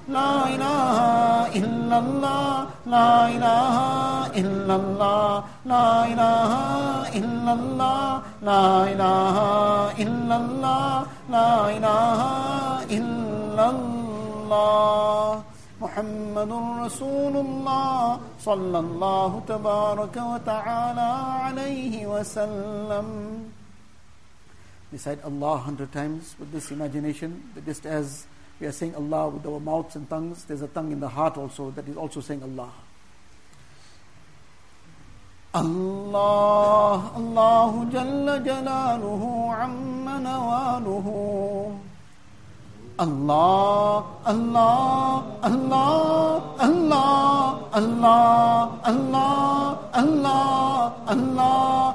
لا 0.17 0.33
إله 0.55 0.97
إلا 1.61 1.97
الله 2.03 2.67
لا 2.95 3.13
إله 3.35 3.75
إلا 4.41 4.75
الله 4.75 5.43
لا 5.65 5.89
إله 6.11 6.51
إلا 7.19 7.51
الله 7.53 8.07
لا 8.49 8.65
إله 8.93 9.37
إلا 10.03 10.35
الله 10.43 10.91
لا 11.35 11.51
إله 11.77 12.19
إلا 12.97 13.65
الله 13.69 15.43
محمد 15.81 16.51
رسول 16.85 17.35
الله 17.45 18.19
صلى 18.39 18.79
الله 18.79 19.31
تبارك 19.47 20.15
وتعالى 20.31 21.09
عليه 21.45 21.93
وسلم 22.07 23.07
Recite 24.91 25.23
Allah 25.23 25.55
hundred 25.57 25.87
times 25.95 26.35
with 26.37 26.51
this 26.51 26.67
imagination, 26.69 27.47
but 27.55 27.63
just 27.63 27.85
as 27.87 28.27
we 28.60 28.66
are 28.66 28.72
saying 28.72 28.94
Allah 28.94 29.28
with 29.28 29.44
our 29.46 29.60
mouths 29.60 29.96
and 29.96 30.08
tongues, 30.08 30.44
there's 30.44 30.62
a 30.62 30.68
tongue 30.68 30.92
in 30.92 31.00
the 31.00 31.08
heart 31.08 31.36
also 31.36 31.70
that 31.72 31.86
is 31.88 31.96
also 31.96 32.20
saying 32.20 32.42
Allah. 32.42 32.70
الله 35.56 37.00
الله 37.16 37.70
جل 37.92 38.26
جلاله 38.44 39.22
عم 39.54 40.04
نواله 40.28 41.08
الله 43.00 44.04
الله 44.28 45.22
الله 45.44 46.42
الله 46.68 47.40
الله 47.76 48.68
الله 48.90 49.60
الله 49.96 50.80
الله 51.12 51.94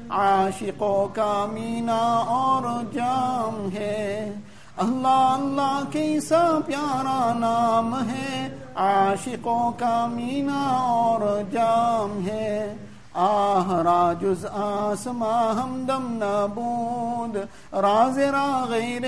عاشقوں 0.11 1.07
کا 1.15 1.45
مینا 1.51 2.23
اور 2.27 2.93
جام 2.93 3.69
ہے۔ 3.73 4.33
اللہ 4.77 5.37
اللہ 5.41 5.81
کیسا 5.91 6.59
پیارا 6.65 7.33
نام 7.33 8.09
ہے۔ 8.09 8.55
عاشقوں 8.75 9.71
کا 9.71 10.05
مینا 10.05 10.67
اور 10.77 11.41
جام 11.51 12.27
ہے۔ 12.27 12.75
آہ 13.13 13.71
راجز 13.71 14.45
آسما 14.53 15.51
ہمدم 15.51 16.23
نبود 16.23 17.35
راز 17.73 18.17
را 18.19 18.65
غیر 18.69 19.01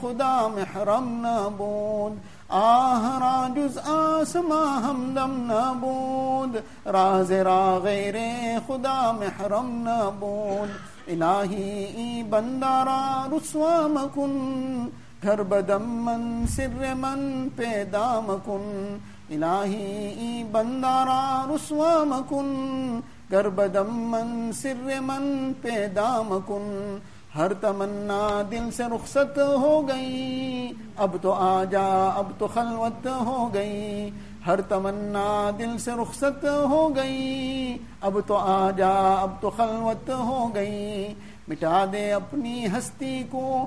خدا 0.00 0.48
محرم 0.48 1.26
نبود 1.26 2.37
آہرا 2.48 3.48
جز 3.56 3.78
آسما 3.84 4.62
ہمدم 4.84 5.32
نبود 5.50 6.56
راز 6.86 7.32
را 7.32 7.78
غیر 7.82 8.14
خدا 8.66 9.12
محرم 9.18 9.68
نبود 9.88 10.70
الہی 11.10 11.84
ای 11.96 12.22
بندارا 12.30 13.26
رسوا 13.32 13.86
مکن، 13.86 14.88
گھر 15.22 15.42
بدم 15.42 15.84
من، 16.04 16.46
سر 16.46 16.94
من 16.98 17.48
پیدا 17.56 18.20
مکن. 18.26 18.96
الہی 19.30 20.08
ای 20.18 20.44
بندارا 20.52 21.46
رسوا 21.50 21.92
مکن، 22.04 23.00
گھر 23.30 23.48
بدم 23.48 23.94
من، 24.10 24.50
سر 24.52 25.00
من 25.00 25.52
پیدا 25.62 26.10
مکن. 26.28 26.98
ہر 27.38 27.52
تمنا 27.52 28.42
دل 28.50 28.70
سے 28.76 28.82
رخصت 28.84 29.38
ہو 29.38 29.88
گئی۔ 29.88 30.72
اب 30.96 31.16
تو 31.22 31.32
آ 31.32 31.64
جا 31.64 32.08
اب 32.14 32.26
تو 32.38 32.46
خلوت 32.46 33.06
ہو 33.06 33.50
گئی۔ 33.54 34.10
ہر 34.46 34.60
تمنا 34.60 35.50
دل 35.58 35.78
سے 35.78 35.90
رخصت 36.02 36.44
ہو 36.44 36.96
گئی۔ 36.96 37.78
اب 38.00 38.18
تو 38.26 38.36
آ 38.36 38.70
جا 38.70 39.14
اب 39.22 39.30
تو 39.40 39.50
خلوت 39.50 40.10
ہو 40.10 40.50
گئی۔ 40.54 41.14
مٹا 41.48 41.84
دے 41.92 42.12
اپنی 42.12 42.66
ہستی 42.66 43.22
کو 43.30 43.66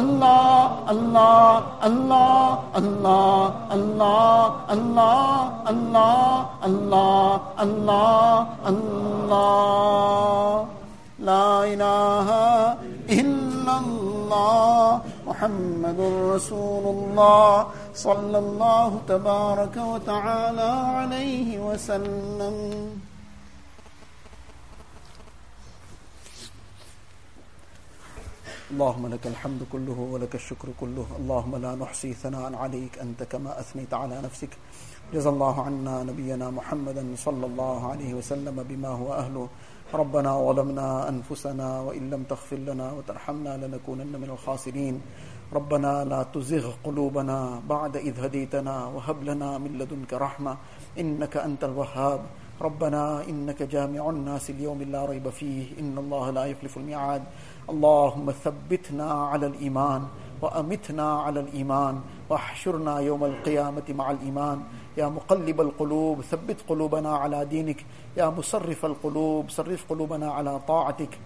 Allah, 0.00 0.80
Allah, 0.92 1.48
Allah, 1.88 2.40
Allah, 2.80 3.36
Allah, 3.76 4.40
Allah, 4.74 5.28
Allah, 5.72 6.24
Allah, 6.64 7.28
Allah, 7.64 8.32
Allah. 8.70 10.64
La 11.20 11.68
ilaha 11.68 12.80
illallah 13.04 15.04
Muhammadur 15.28 16.40
Rasulullah 16.40 17.68
sallallahu 17.92 19.04
tabaraka 19.04 19.84
wa 19.84 20.00
ta'ala 20.00 21.04
alayhi 21.04 21.60
wa 21.60 21.76
sallam. 21.76 23.09
اللهم 28.70 29.06
لك 29.06 29.26
الحمد 29.26 29.62
كله 29.72 29.98
ولك 29.98 30.34
الشكر 30.34 30.68
كله. 30.80 31.06
اللهم 31.18 31.56
لا 31.56 31.74
نحصي 31.74 32.14
ثناء 32.14 32.54
عليك. 32.54 32.98
أنت 33.02 33.22
كما 33.22 33.60
أثنيت 33.60 33.94
على 33.94 34.22
نفسك. 34.22 34.52
جزى 35.14 35.28
الله 35.28 35.62
عنا 35.62 36.02
نبينا 36.02 36.50
محمدا 36.50 37.04
صلى 37.16 37.46
الله 37.46 37.90
عليه 37.90 38.14
وسلم 38.14 38.62
بما 38.62 38.88
هو 38.88 39.12
أهله. 39.12 39.48
ربنا 39.94 40.30
ظلمنا 40.46 41.08
أنفسنا 41.08 41.80
وإن 41.80 42.10
لم 42.10 42.22
تغفر 42.22 42.56
لنا 42.56 42.92
وترحمنا 42.92 43.66
لنكونن 43.66 44.14
من 44.22 44.30
الخاسرين. 44.30 45.02
ربنا 45.52 46.04
لا 46.04 46.22
تزغ 46.22 46.70
قلوبنا 46.84 47.66
بعد 47.66 47.96
إذ 47.96 48.14
هديتنا 48.24 48.86
وهب 48.94 49.18
لنا 49.24 49.58
من 49.58 49.78
لدنك 49.78 50.14
رحمة. 50.14 50.56
إنك 50.98 51.36
أنت 51.36 51.64
الوهاب. 51.64 52.22
ربنا 52.60 53.24
إنك 53.24 53.62
جامع 53.62 54.10
الناس 54.10 54.50
اليوم 54.50 54.82
لا 54.82 55.04
ريب 55.10 55.26
فيه. 55.28 55.80
إن 55.80 55.98
الله 55.98 56.30
لا 56.30 56.44
يخلف 56.44 56.76
الميعاد. 56.76 57.22
اللهم 57.68 58.30
ثبتنا 58.30 59.12
على 59.12 59.46
الإيمان 59.46 60.02
وأمتنا 60.42 61.20
على 61.20 61.40
الإيمان 61.40 62.00
واحشرنا 62.30 62.98
يوم 62.98 63.24
القيامة 63.24 63.82
مع 63.88 64.10
الإيمان. 64.10 64.62
يا 64.96 65.08
مقلب 65.08 65.60
القلوب 65.60 66.20
ثبت 66.20 66.56
قلوبنا 66.68 67.16
على 67.16 67.44
دينك. 67.44 67.86
يا 68.16 68.28
مصرف 68.30 68.84
القلوب 68.84 69.50
صرف 69.50 69.84
قلوبنا 69.90 70.30
على 70.32 70.60
طاعتك. 70.68 71.18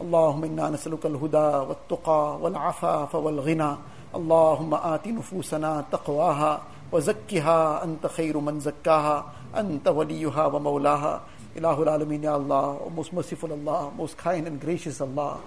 اللهم 0.00 0.44
إنا 0.44 0.70
نسألك 0.70 1.06
الهدى 1.06 1.50
والتقى 1.68 2.38
والعفاف 2.42 3.14
والغنى. 3.14 3.72
اللهم 4.14 4.74
آت 4.74 5.08
نفوسنا 5.08 5.84
تقواها 5.92 6.62
وزكها. 6.92 7.84
أنت 7.84 8.06
خير 8.06 8.38
من 8.38 8.60
زكاها. 8.60 9.24
أنت 9.56 9.88
وليها 9.88 10.46
ومولاها. 10.46 11.20
إله 11.56 11.82
العالمين 11.82 12.24
يا 12.24 12.34
Allah, 12.34 12.82
most 12.90 13.12
merciful 13.12 13.52
Allah, 13.54 13.94
most 13.94 14.18
kind 14.18 14.46
and 14.46 14.58
gracious 14.58 15.00
Allah. 15.00 15.38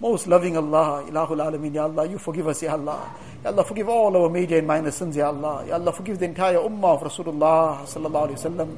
Most 0.00 0.26
loving 0.26 0.56
Allah, 0.56 1.04
Ilahul 1.08 1.38
Alameen, 1.38 1.74
Ya 1.74 1.84
Allah, 1.84 2.06
you 2.06 2.18
forgive 2.18 2.48
us, 2.48 2.62
Ya 2.62 2.72
Allah. 2.72 3.14
Ya 3.44 3.50
Allah, 3.50 3.62
forgive 3.64 3.88
all 3.88 4.16
our 4.16 4.28
major 4.28 4.58
and 4.58 4.66
minor 4.66 4.90
sins, 4.90 5.14
Ya 5.14 5.28
Allah. 5.28 5.64
Ya 5.66 5.74
Allah, 5.74 5.92
forgive 5.92 6.18
the 6.18 6.24
entire 6.24 6.56
ummah 6.56 6.94
of 6.94 7.02
Rasulullah 7.02 7.78
sallallahu 7.86 8.28
alayhi 8.28 8.42
wa 8.42 8.64
sallam. 8.64 8.76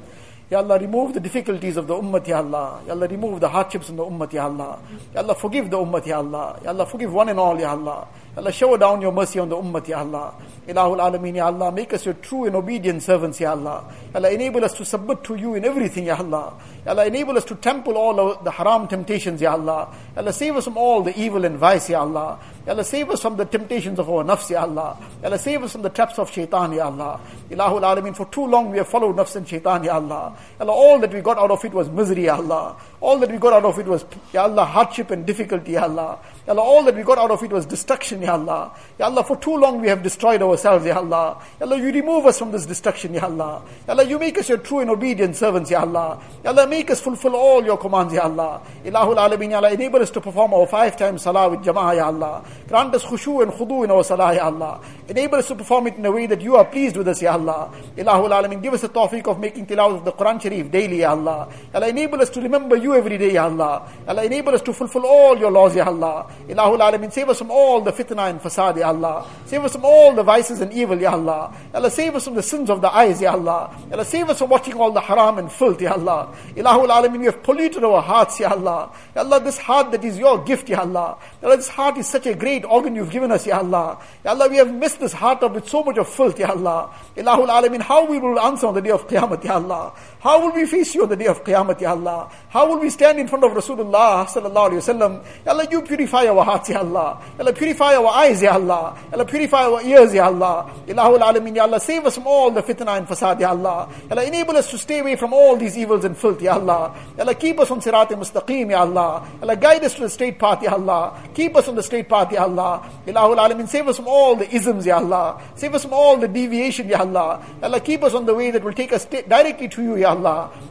Ya 0.51 0.59
Allah, 0.59 0.79
remove 0.79 1.15
the 1.15 1.21
difficulties 1.21 1.79
of 1.79 1.87
the 1.87 1.95
ummah, 1.95 2.25
Ya 2.27 2.39
Allah. 2.39 2.83
Ya 2.87 2.93
Allah, 2.93 3.09
remove 3.09 3.41
the 3.41 3.49
hardships 3.49 3.89
in 3.89 3.97
the 3.97 4.05
ummah, 4.05 4.31
Ya 4.31 4.45
Allah. 4.45 4.79
Ya 5.15 5.21
Allah, 5.23 5.35
forgive 5.35 5.71
the 5.71 5.79
ummah, 5.79 6.05
Ya 6.07 6.19
Allah. 6.19 6.61
Ya 6.63 6.71
Allah, 6.71 6.85
forgive 6.87 7.13
one 7.13 7.31
and 7.31 7.41
all, 7.41 7.59
Ya 7.59 7.71
Allah. 7.71 8.07
Allah, 8.37 8.53
shower 8.53 8.77
down 8.77 9.01
your 9.01 9.13
mercy 9.13 9.39
on 9.39 9.49
the 9.49 9.57
ummah, 9.57 9.87
Ya 9.89 10.01
Allah. 10.01 10.35
Ilahul 10.69 10.99
Alameen, 10.99 11.37
Ya 11.37 11.47
Allah, 11.47 11.73
make 11.73 11.95
us 11.95 12.05
your 12.05 12.15
true 12.15 12.45
and 12.45 12.55
obedient 12.55 13.03
servants, 13.03 13.41
Ya 13.41 13.53
Allah. 13.53 13.85
Allah, 14.15 14.31
enable 14.31 14.63
us 14.63 14.75
to 14.75 14.85
submit 14.85 15.25
to 15.25 15.37
you 15.37 15.55
in 15.55 15.65
everything, 15.65 16.05
Ya 16.05 16.17
Allah. 16.19 16.53
Allah, 16.87 17.07
enable 17.07 17.39
us 17.39 17.47
to 17.47 17.55
temple 17.55 17.97
all 17.97 18.35
the 18.43 18.51
haram 18.51 18.87
temptations, 18.89 19.41
Ya 19.41 19.53
Allah. 19.53 19.89
Allah, 20.15 20.33
save 20.35 20.57
us 20.57 20.65
from 20.65 20.77
all 20.77 21.03
the 21.03 21.19
evil 21.19 21.47
and 21.47 21.57
vice, 21.57 21.89
Ya 21.89 22.01
Allah. 22.01 22.39
Allah, 22.69 22.85
save 22.85 23.09
us 23.09 23.23
from 23.23 23.39
the 23.39 23.47
temptations 23.47 23.99
of 23.99 24.11
our 24.11 24.23
nafs, 24.23 24.51
Ya 24.51 24.63
Allah. 24.63 24.99
Allah, 25.25 25.39
save 25.39 25.63
us 25.63 25.73
from 25.73 25.81
the 25.81 25.89
traps 25.89 26.19
of 26.19 26.31
shaitan, 26.31 26.73
Ya 26.73 26.87
Allah. 26.87 27.19
Ilahul 27.49 27.81
Alameen, 27.81 28.15
for 28.15 28.27
too 28.27 28.47
long 28.47 28.71
we 28.71 28.77
have 28.77 28.89
followed 28.89 29.17
nafs 29.17 29.37
and 29.37 29.49
shaitan, 29.49 29.83
Ya 29.83 29.95
Allah. 29.95 30.37
Allah, 30.61 30.73
all 30.73 30.99
that 30.99 31.15
we 31.15 31.23
got 31.23 31.39
out 31.39 31.51
of 31.51 31.65
it 31.65 31.73
was 31.73 31.89
misery, 31.89 32.25
Ya 32.27 32.37
Allah. 32.37 32.77
All 33.07 33.21
that 33.21 33.31
we 33.31 33.39
got 33.39 33.53
out 33.53 33.65
of 33.65 33.79
it 33.79 33.87
was, 33.87 34.05
Ya 34.33 34.43
Allah, 34.43 34.65
hardship 34.65 35.13
and 35.13 35.25
difficulty, 35.25 35.73
Ya 35.73 35.85
Allah. 35.85 36.19
Ya 36.45 36.53
Allah, 36.53 36.63
all 36.63 36.83
that 36.83 36.97
we 36.97 37.05
got 37.05 37.19
out 37.19 37.31
of 37.31 37.41
it 37.41 37.53
was 37.53 37.65
destruction, 37.65 38.21
Ya 38.21 38.33
Allah. 38.33 38.73
Ya 38.99 39.07
Allah, 39.07 39.23
for 39.23 39.37
too 39.37 39.57
long 39.57 39.81
we 39.81 39.87
have 39.87 40.03
destroyed 40.03 40.43
ourselves, 40.43 40.85
Ya 40.85 40.97
Allah. 40.97 41.41
Ya 41.61 41.67
Allah, 41.67 41.79
you 41.79 41.93
remove 41.93 42.27
us 42.27 42.41
from 42.41 42.51
this 42.51 42.67
destruction, 42.67 43.15
Ya 43.15 43.27
Allah. 43.27 43.63
Ya 43.87 43.95
Allah, 43.95 44.03
you 44.03 44.19
make 44.19 44.37
us 44.39 44.49
your 44.49 44.59
true 44.59 44.81
and 44.81 44.91
obedient 44.91 45.37
servants, 45.37 45.71
Ya 45.71 45.83
Allah. 45.83 46.21
Ya 46.43 46.51
Allah, 46.51 46.67
make 46.67 46.91
us 46.91 47.01
fulfill 47.01 47.37
all 47.37 47.65
your 47.65 47.79
commands, 47.79 48.13
Ya 48.13 48.23
Allah. 48.23 48.61
Ilahul 48.85 49.15
Alameen, 49.15 49.51
Ya 49.53 49.59
Allah, 49.59 49.71
enable 49.71 50.03
us 50.03 50.11
to 50.11 50.21
perform 50.21 50.53
our 50.55 50.67
five 50.67 50.97
times 50.97 51.23
salah 51.23 51.49
with 51.49 51.61
jama'ah, 51.61 51.95
Ya 51.95 52.07
Allah. 52.07 52.45
Grant 52.67 52.93
us 52.93 53.05
khushu 53.05 53.41
and 53.41 53.53
khudu 53.53 53.85
in 53.85 53.93
our 53.93 54.03
salah, 54.03 54.35
Ya 54.35 54.47
Allah. 54.47 54.81
Enable 55.09 55.39
us 55.39 55.47
to 55.47 55.55
perform 55.55 55.87
it 55.87 55.95
in 55.95 56.05
a 56.07 56.11
way 56.11 56.27
that 56.27 56.41
you 56.41 56.57
are 56.57 56.65
pleased 56.65 56.97
with 56.97 57.07
us, 57.07 57.23
Ya 57.23 57.35
Allah. 57.35 57.71
Ilahul 57.97 58.31
Alameen, 58.31 58.61
give 58.61 58.75
us 58.75 58.81
the 58.81 58.89
tawfiq 58.89 59.29
of 59.29 59.39
making 59.39 59.67
tilawat 59.67 59.99
of 59.99 60.05
the 60.05 60.13
Quran 60.13 60.43
Sharif 60.43 60.73
daily, 60.73 60.99
Ya 61.03 61.13
Allah. 61.13 61.49
Ya 61.73 61.79
Allah, 61.79 61.89
enable 61.89 62.21
us 62.21 62.31
to 62.31 62.41
remember 62.41 62.75
you 62.75 62.96
every 62.97 63.19
day, 63.19 63.33
Ya 63.33 63.45
Allah. 63.45 63.89
Allah, 64.09 64.25
enable 64.25 64.55
us 64.55 64.63
to 64.63 64.73
fulfill 64.73 65.07
all 65.07 65.39
your 65.39 65.51
laws, 65.51 65.77
Ya 65.77 65.87
Allah. 65.87 66.31
Ilahul 66.49 66.79
Alameen, 66.79 67.13
save 67.13 67.29
us 67.29 67.39
from 67.39 67.51
all 67.51 67.81
the 67.81 67.93
fitna 67.93 68.31
and 68.31 68.41
fasad, 68.41 68.77
Ya 68.77 68.89
Allah. 68.89 69.27
Save 69.47 69.65
us 69.65 69.73
from 69.73 69.85
all 69.85 70.15
the 70.15 70.23
vices 70.23 70.61
and 70.61 70.73
evil, 70.73 70.99
Ya 71.01 71.13
Allah. 71.13 71.55
Allah, 71.75 71.91
save 71.91 72.15
us 72.15 72.25
from 72.25 72.35
the 72.35 72.43
sins 72.43 72.71
of 72.71 72.81
the 72.81 72.95
eyes, 72.95 73.21
Ya 73.21 73.33
Allah. 73.33 73.77
Allah, 73.93 74.05
save 74.05 74.29
us 74.31 74.39
from 74.39 74.51
watching 74.51 74.75
all 74.75 74.91
the 74.91 75.01
haram 75.01 75.39
and 75.39 75.51
filth, 75.51 75.81
Ya 75.81 75.93
Allah. 75.93 76.35
Ilahul 76.55 76.89
Alameen, 76.89 77.21
we 77.21 77.27
have 77.27 77.43
polluted 77.43 77.85
our 77.85 78.03
hearts, 78.03 78.41
Ya 78.41 78.51
Allah. 78.51 78.93
Ya 79.15 79.23
Allah, 79.23 79.41
this 79.41 79.59
heart 79.59 79.93
that 79.93 80.05
is 80.05 80.19
your 80.19 80.43
gift, 80.45 80.69
Ya 80.69 80.81
Allah. 80.81 81.19
Ya 81.43 81.49
Allah, 81.49 81.57
this 81.57 81.69
heart 81.69 81.99
is 81.99 82.07
such 82.07 82.27
a 82.27 82.35
great 82.35 82.65
organ 82.65 82.97
you've 82.97 83.11
given 83.11 83.31
us, 83.31 83.47
Ya 83.47 83.59
Allah. 83.59 83.99
Ya 84.25 84.33
Allah, 84.33 84.49
we 84.49 84.57
have 84.57 84.73
missed 84.73 85.01
this 85.01 85.13
heart 85.13 85.43
up 85.43 85.55
with 85.55 85.69
so 85.69 85.83
much 85.83 85.99
of 85.99 86.09
filth, 86.09 86.39
Ya 86.39 86.49
Allah. 86.51 86.95
Ilahul 87.17 87.49
Alameen, 87.49 87.81
how 87.83 88.07
we 88.07 88.19
will 88.19 88.39
answer 88.41 88.67
on 88.67 88.75
the 88.75 88.81
day 88.83 88.91
of 88.91 89.07
Qiyamah, 89.07 89.43
Ya 89.45 89.55
Allah. 89.55 89.93
How 90.27 90.41
will 90.41 90.51
we 90.51 90.67
face 90.67 90.93
you 90.93 91.05
on 91.05 91.09
the 91.09 91.15
day 91.15 91.29
of 91.29 91.45
Qiyamah, 91.45 91.81
Ya 91.81 91.93
Allah? 91.93 92.29
How 92.49 92.67
will 92.67 92.81
we 92.81 92.91
stand 92.91 93.21
in 93.21 93.29
front 93.29 93.45
of 93.45 93.53
Rasulullah 93.53 94.27
sallallahu 94.27 94.71
alayhi 94.71 94.83
wa 94.83 94.95
sallam? 94.95 95.25
Ya 95.45 95.53
Allah, 95.53 95.69
you 95.71 95.83
purify 95.83 96.27
our 96.27 96.45
hearts, 96.45 96.69
Ya 96.69 96.81
Allah. 96.81 97.23
Ya 97.39 97.45
Allah, 97.45 97.53
purify 97.53 97.95
our 97.95 98.09
eyes, 98.09 98.43
Ya 98.43 98.55
Allah. 98.55 98.99
Ya 99.07 99.13
Allah, 99.13 99.25
purify 99.25 99.63
our 99.67 99.81
ears, 99.83 100.13
Ya 100.13 100.27
Allah. 100.27 100.69
Ilahul 100.89 101.21
Alameen, 101.21 101.55
Ya 101.55 101.63
Allah, 101.63 101.79
save 101.79 102.07
us 102.07 102.17
from 102.17 102.27
all 102.27 102.51
the 102.51 102.61
fitna 102.61 102.99
and 102.99 103.07
fasad, 103.07 103.39
Ya 103.39 103.51
Allah. 103.51 103.89
Ya 103.89 104.17
Allah, 104.17 104.25
enable 104.25 104.57
us 104.57 104.69
to 104.69 104.79
stay 104.79 104.99
away 104.99 105.15
from 105.15 105.33
all 105.33 105.55
these 105.55 105.79
evils 105.79 106.05
and 106.05 106.17
filth, 106.17 106.43
Ya 106.43 106.55
Allah. 106.55 106.93
Ya 107.17 107.23
Allah, 107.23 107.35
keep 107.37 107.61
us 107.61 107.71
on 107.71 107.81
sirat 107.81 108.09
mustaqim, 108.09 108.69
Ya 108.69 108.81
Allah. 108.81 109.23
Ya 109.37 109.43
Allah, 109.43 109.55
guide 109.55 109.85
us 109.85 109.95
to 109.95 110.01
the 110.01 110.11
straight 110.11 110.41
path, 110.41 110.61
Ya 110.61 110.73
Allah. 110.73 111.23
Keep 111.35 111.55
us 111.55 111.69
on 111.69 111.77
the 111.77 111.85
straight 111.85 112.09
path, 112.09 112.33
Ya 112.33 112.43
Allah. 112.43 112.85
Ilahul 113.07 113.37
Alameen, 113.37 113.69
save 113.69 113.87
us 113.87 113.99
from 113.99 114.09
all 114.09 114.35
the 114.35 114.53
isms, 114.53 114.87
Ya 114.87 114.97
Allah. 114.97 115.41
Save 115.55 115.77
us 115.77 115.83
from 115.85 115.93
all 115.93 116.17
the 116.17 116.27
deviation, 116.27 116.89
Ya 116.89 116.99
Allah. 116.99 117.47
Ya 117.61 117.69
Allah, 117.69 117.79
keep 117.79 118.03
us 118.03 118.13
on 118.13 118.27
the 118.27 118.35
way 118.35 118.51
that 118.51 118.65
will 118.65 118.73
take 118.73 118.93
us 118.93 119.05
directly 119.05 119.69
to 119.69 119.83
you, 119.85 119.95
Ya 119.95 120.09
Allah. 120.09 120.16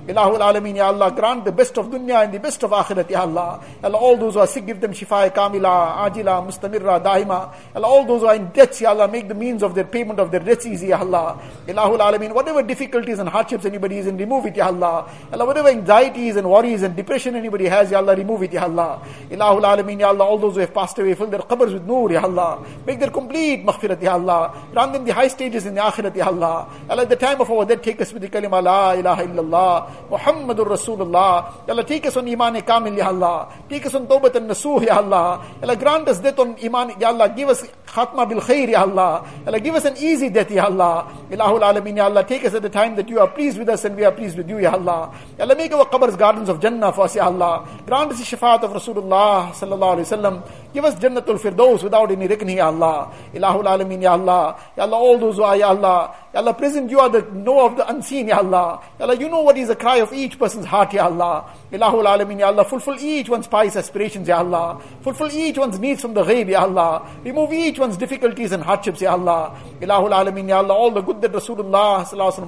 Ilahul 0.08 0.40
Alameen, 0.40 0.76
Ya 0.76 0.88
Allah, 0.88 1.12
grant 1.12 1.46
the 1.46 1.52
best 1.52 1.76
of 1.80 1.88
dunya 1.88 2.24
and 2.24 2.32
the 2.32 2.40
best 2.40 2.62
of 2.64 2.70
akhirat, 2.70 3.10
Ya 3.10 3.22
Allah. 3.22 3.60
Allah, 3.84 3.98
all 3.98 4.16
those 4.18 4.36
who 4.36 4.40
are 4.40 4.46
sick, 4.48 4.68
give 4.68 4.80
them 4.80 4.92
shifa 4.92 5.34
kamila, 5.34 5.98
ajila, 6.08 6.46
mustamirra, 6.46 7.04
daima. 7.04 7.52
Allah, 7.76 7.88
all 7.88 8.06
those 8.06 8.22
who 8.22 8.28
are 8.28 8.36
in 8.36 8.48
debts, 8.50 8.82
Ya 8.82 8.90
Allah, 8.90 9.08
make 9.08 9.28
the 9.28 9.34
means 9.34 9.64
of 9.64 9.74
their 9.74 9.84
payment 9.84 10.20
of 10.20 10.30
their 10.30 10.42
debts 10.42 10.68
easy, 10.68 10.88
Ya 10.88 11.00
Allah. 11.00 11.42
Ilahul 11.68 11.98
Alameen, 11.98 12.36
whatever 12.36 12.62
difficulties 12.62 13.18
and 13.18 13.28
hardships 13.28 13.66
anybody 13.66 13.98
is 13.98 14.06
in, 14.06 14.16
remove 14.18 14.46
it, 14.46 14.56
Ya 14.56 14.68
Allah. 14.68 15.10
Allah, 15.34 15.46
whatever 15.46 15.70
anxieties 15.70 16.36
and 16.36 16.48
worries 16.48 16.84
and 16.84 16.96
depression 16.96 17.36
anybody 17.36 17.66
has, 17.66 17.90
Ya 17.90 17.98
Allah, 17.98 18.16
remove 18.16 18.44
it, 18.44 18.54
Ya 18.54 18.66
Allah. 18.66 19.02
Ilahul 19.32 19.64
Alameen, 19.64 20.02
Ya 20.02 20.10
Allah, 20.10 20.26
all 20.26 20.38
those 20.38 20.54
who 20.54 20.60
have 20.60 20.74
passed 20.74 21.00
away, 21.00 21.16
fill 21.16 21.28
their 21.28 21.40
qabrs 21.40 21.74
with 21.74 21.84
nur, 21.84 22.12
Ya 22.12 22.22
Allah. 22.22 22.64
Make 22.86 23.00
their 23.00 23.10
complete 23.10 23.66
maghfirat, 23.66 24.00
Ya 24.04 24.14
Allah. 24.14 24.54
Grant 24.72 24.94
them 24.94 25.04
the 25.04 25.14
high 25.14 25.30
stages 25.30 25.66
in 25.66 25.74
the 25.74 25.82
akhirat, 25.82 26.16
Ya 26.16 26.28
Allah. 26.28 26.70
Allah, 26.88 27.02
at 27.02 27.10
the 27.10 27.16
time 27.16 27.42
of 27.42 27.50
our 27.50 27.66
death, 27.66 27.82
take 27.82 28.00
us 28.02 28.14
with 28.14 28.22
the 28.22 28.30
kalima, 28.30 28.62
La 28.62 28.92
ilaha 28.92 29.24
Muhammadur 29.44 30.68
Rasulullah. 30.68 31.68
Allah, 31.68 31.84
take 31.84 32.06
us 32.08 32.18
on 32.18 32.28
iman 32.28 32.62
kamil, 32.62 32.96
Ya 32.96 33.08
Allah. 33.08 33.50
Take 33.70 33.86
us 33.86 33.96
on 33.96 34.08
tawbat 34.08 34.36
and 34.36 34.50
nasuh, 34.50 34.86
Ya 34.86 34.98
Allah. 34.98 35.42
Allah, 35.62 35.76
grant 35.76 36.08
us 36.08 36.20
death 36.20 36.40
on 36.40 36.56
iman, 36.64 36.94
Ya 37.00 37.10
Allah. 37.10 37.30
Give 37.30 37.50
us 37.50 37.64
khatma 37.96 38.28
bil 38.28 38.42
khair, 38.42 38.70
Ya 38.70 38.82
Allah. 38.82 39.26
Allah, 39.48 39.60
give 39.60 39.74
us 39.76 39.86
an 39.86 39.96
easy 39.98 40.30
death, 40.30 40.52
Ya 40.52 40.66
Allah. 40.66 41.08
Ilahul 41.32 41.62
Alameen, 41.62 41.98
Ya 41.98 42.06
Allah. 42.06 42.24
Take 42.26 42.44
us 42.46 42.54
at 42.54 42.62
the 42.62 42.70
time 42.70 42.96
that 42.98 43.08
you 43.08 43.20
are 43.20 43.28
pleased 43.28 43.58
with 43.58 43.70
us 43.70 43.86
and 43.86 43.96
we 43.96 44.04
are 44.04 44.12
pleased 44.12 44.38
with 44.38 44.50
you, 44.50 44.60
Ya 44.60 44.74
Allah. 44.74 45.14
Ya 45.38 45.46
Allah, 45.46 45.56
make 45.56 45.72
our 45.72 45.86
qabrs 45.86 46.18
gardens 46.18 46.50
of 46.50 46.60
Jannah 46.60 46.92
for 46.92 47.06
us, 47.06 47.16
Ya 47.16 47.26
Allah. 47.26 47.66
Grant 47.86 48.12
us 48.12 48.20
the 48.20 48.36
shafaat 48.36 48.64
of 48.64 48.72
Rasulullah 48.72 49.52
sallallahu 49.52 49.96
alayhi 49.98 50.12
wa 50.12 50.18
sallam. 50.18 50.50
Give 50.74 50.84
us 50.84 50.96
Jannatul 50.96 51.40
Firdaus 51.40 51.84
without 51.84 52.12
any 52.12 52.28
reckoning, 52.28 52.58
Ya 52.58 52.68
Allah. 52.68 53.14
Ilahul 53.34 53.64
Alameen, 53.64 54.02
Ya 54.02 54.12
Allah. 54.12 54.60
Ya 54.76 54.84
Allah, 54.84 54.98
all 54.98 55.18
those 55.18 55.38
who 55.38 55.44
are, 55.44 55.56
Ya 55.56 55.70
Allah. 55.70 56.14
Ya 56.34 56.42
Allah, 56.42 56.54
present 56.54 56.92
you 56.92 57.00
are 57.00 57.10
the 57.10 57.22
know 57.32 57.66
of 57.66 57.78
the 57.78 57.90
unseen, 57.90 58.28
Ya 58.28 58.40
Allah. 58.40 58.82
Ya 59.00 59.06
Allah, 59.06 59.16
you 59.16 59.30
know 59.30 59.42
what 59.42 59.58
is 59.58 59.70
the 59.70 59.76
cry 59.76 59.98
of 59.98 60.12
each 60.12 60.38
person's 60.38 60.66
heart, 60.66 60.92
Ya 60.92 61.06
Allah. 61.06 61.46
Ilahul 61.76 62.06
Alameen, 62.06 62.40
Ya 62.40 62.48
Allah, 62.48 62.64
fulfill 62.64 62.98
each 63.00 63.28
one's 63.28 63.48
pious 63.48 63.76
aspirations, 63.76 64.28
Ya 64.28 64.38
Allah. 64.38 64.82
Fulfill 65.02 65.30
each 65.32 65.58
one's 65.58 65.78
needs 65.78 66.02
from 66.02 66.14
the 66.14 66.24
ghaib, 66.24 66.50
Ya 66.50 66.62
Allah. 66.62 67.06
Remove 67.24 67.52
each 67.54 67.78
one's 67.78 67.98
difficulties 67.98 68.52
and 68.54 68.64
hardships, 68.64 69.02
Ya 69.02 69.12
Allah. 69.12 69.56
Ilahul 69.82 70.12
Alameen, 70.12 70.48
Ya 70.48 70.58
Allah, 70.58 70.74
all 70.74 70.92
the 70.92 71.02
good 71.02 71.22
that 71.22 71.34
Rasulullah 71.34 72.06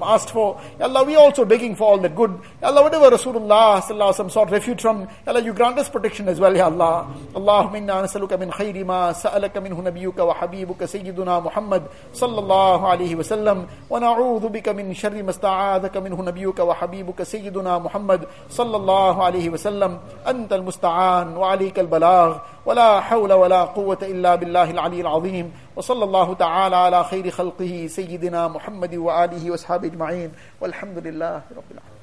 asked 0.07 0.29
for. 0.29 0.59
Ya 0.79 0.85
Allah, 0.85 1.03
we 1.03 1.15
also 1.15 1.43
begging 1.43 1.75
for 1.75 1.91
all 1.91 1.97
that 1.97 2.15
good. 2.15 2.31
Ya 2.61 2.69
Allah, 2.69 2.83
whatever 2.83 3.09
Rasulullah 3.09 3.81
sallam, 3.81 4.31
sought 4.31 4.49
refuge 4.49 4.81
from, 4.81 5.01
Ya 5.01 5.07
Allah, 5.27 5.41
you 5.41 5.53
grant 5.53 5.77
us 5.77 5.89
protection 5.89 6.29
as 6.29 6.39
well, 6.39 6.55
Ya 6.55 6.65
Allah. 6.65 7.07
Allahumma 7.33 7.77
inna 7.77 7.93
nasaluka 8.03 8.39
min 8.39 8.49
khayri 8.49 8.85
ma 8.85 9.11
sa'alaka 9.11 9.59
minhu 9.59 9.83
nabiyuka 9.83 10.25
wa 10.25 10.33
habibuka 10.33 10.87
sayyiduna 10.87 11.43
Muhammad 11.43 11.83
sallallahu 12.13 12.83
alayhi 12.83 13.15
wa 13.15 13.23
sallam. 13.23 13.67
Wa 13.89 13.99
na'udhu 13.99 14.49
bika 14.51 14.73
min 14.73 14.93
sharri 14.93 15.23
ma 15.23 15.33
minhu 16.07 16.23
nabiyuka 16.23 16.65
wa 16.65 16.73
habibuka 16.73 17.25
sayyiduna 17.25 17.81
Muhammad 17.81 18.27
sallallahu 18.49 19.16
الله 19.17 19.25
عليه 19.25 19.49
وسلم 19.49 19.99
أنت 20.27 20.53
المستعان 20.53 21.37
وعليك 21.37 21.79
البلاغ 21.79 22.37
ولا 22.65 23.01
حول 23.01 23.33
ولا 23.33 23.65
قوة 23.65 23.97
إلا 24.01 24.35
بالله 24.35 24.71
العلي 24.71 25.01
العظيم. 25.01 25.53
وصلى 25.75 26.03
الله 26.03 26.33
تعالى 26.33 26.75
على 26.75 27.03
خير 27.03 27.31
خلقه 27.31 27.87
سيدنا 27.89 28.47
محمد 28.47 28.95
وآله 28.95 29.51
وأصحابه 29.51 29.87
أجمعين. 29.87 30.31
والحمد 30.61 30.97
لله 31.01 31.41
رب 31.57 31.69
العالمين. 31.73 31.96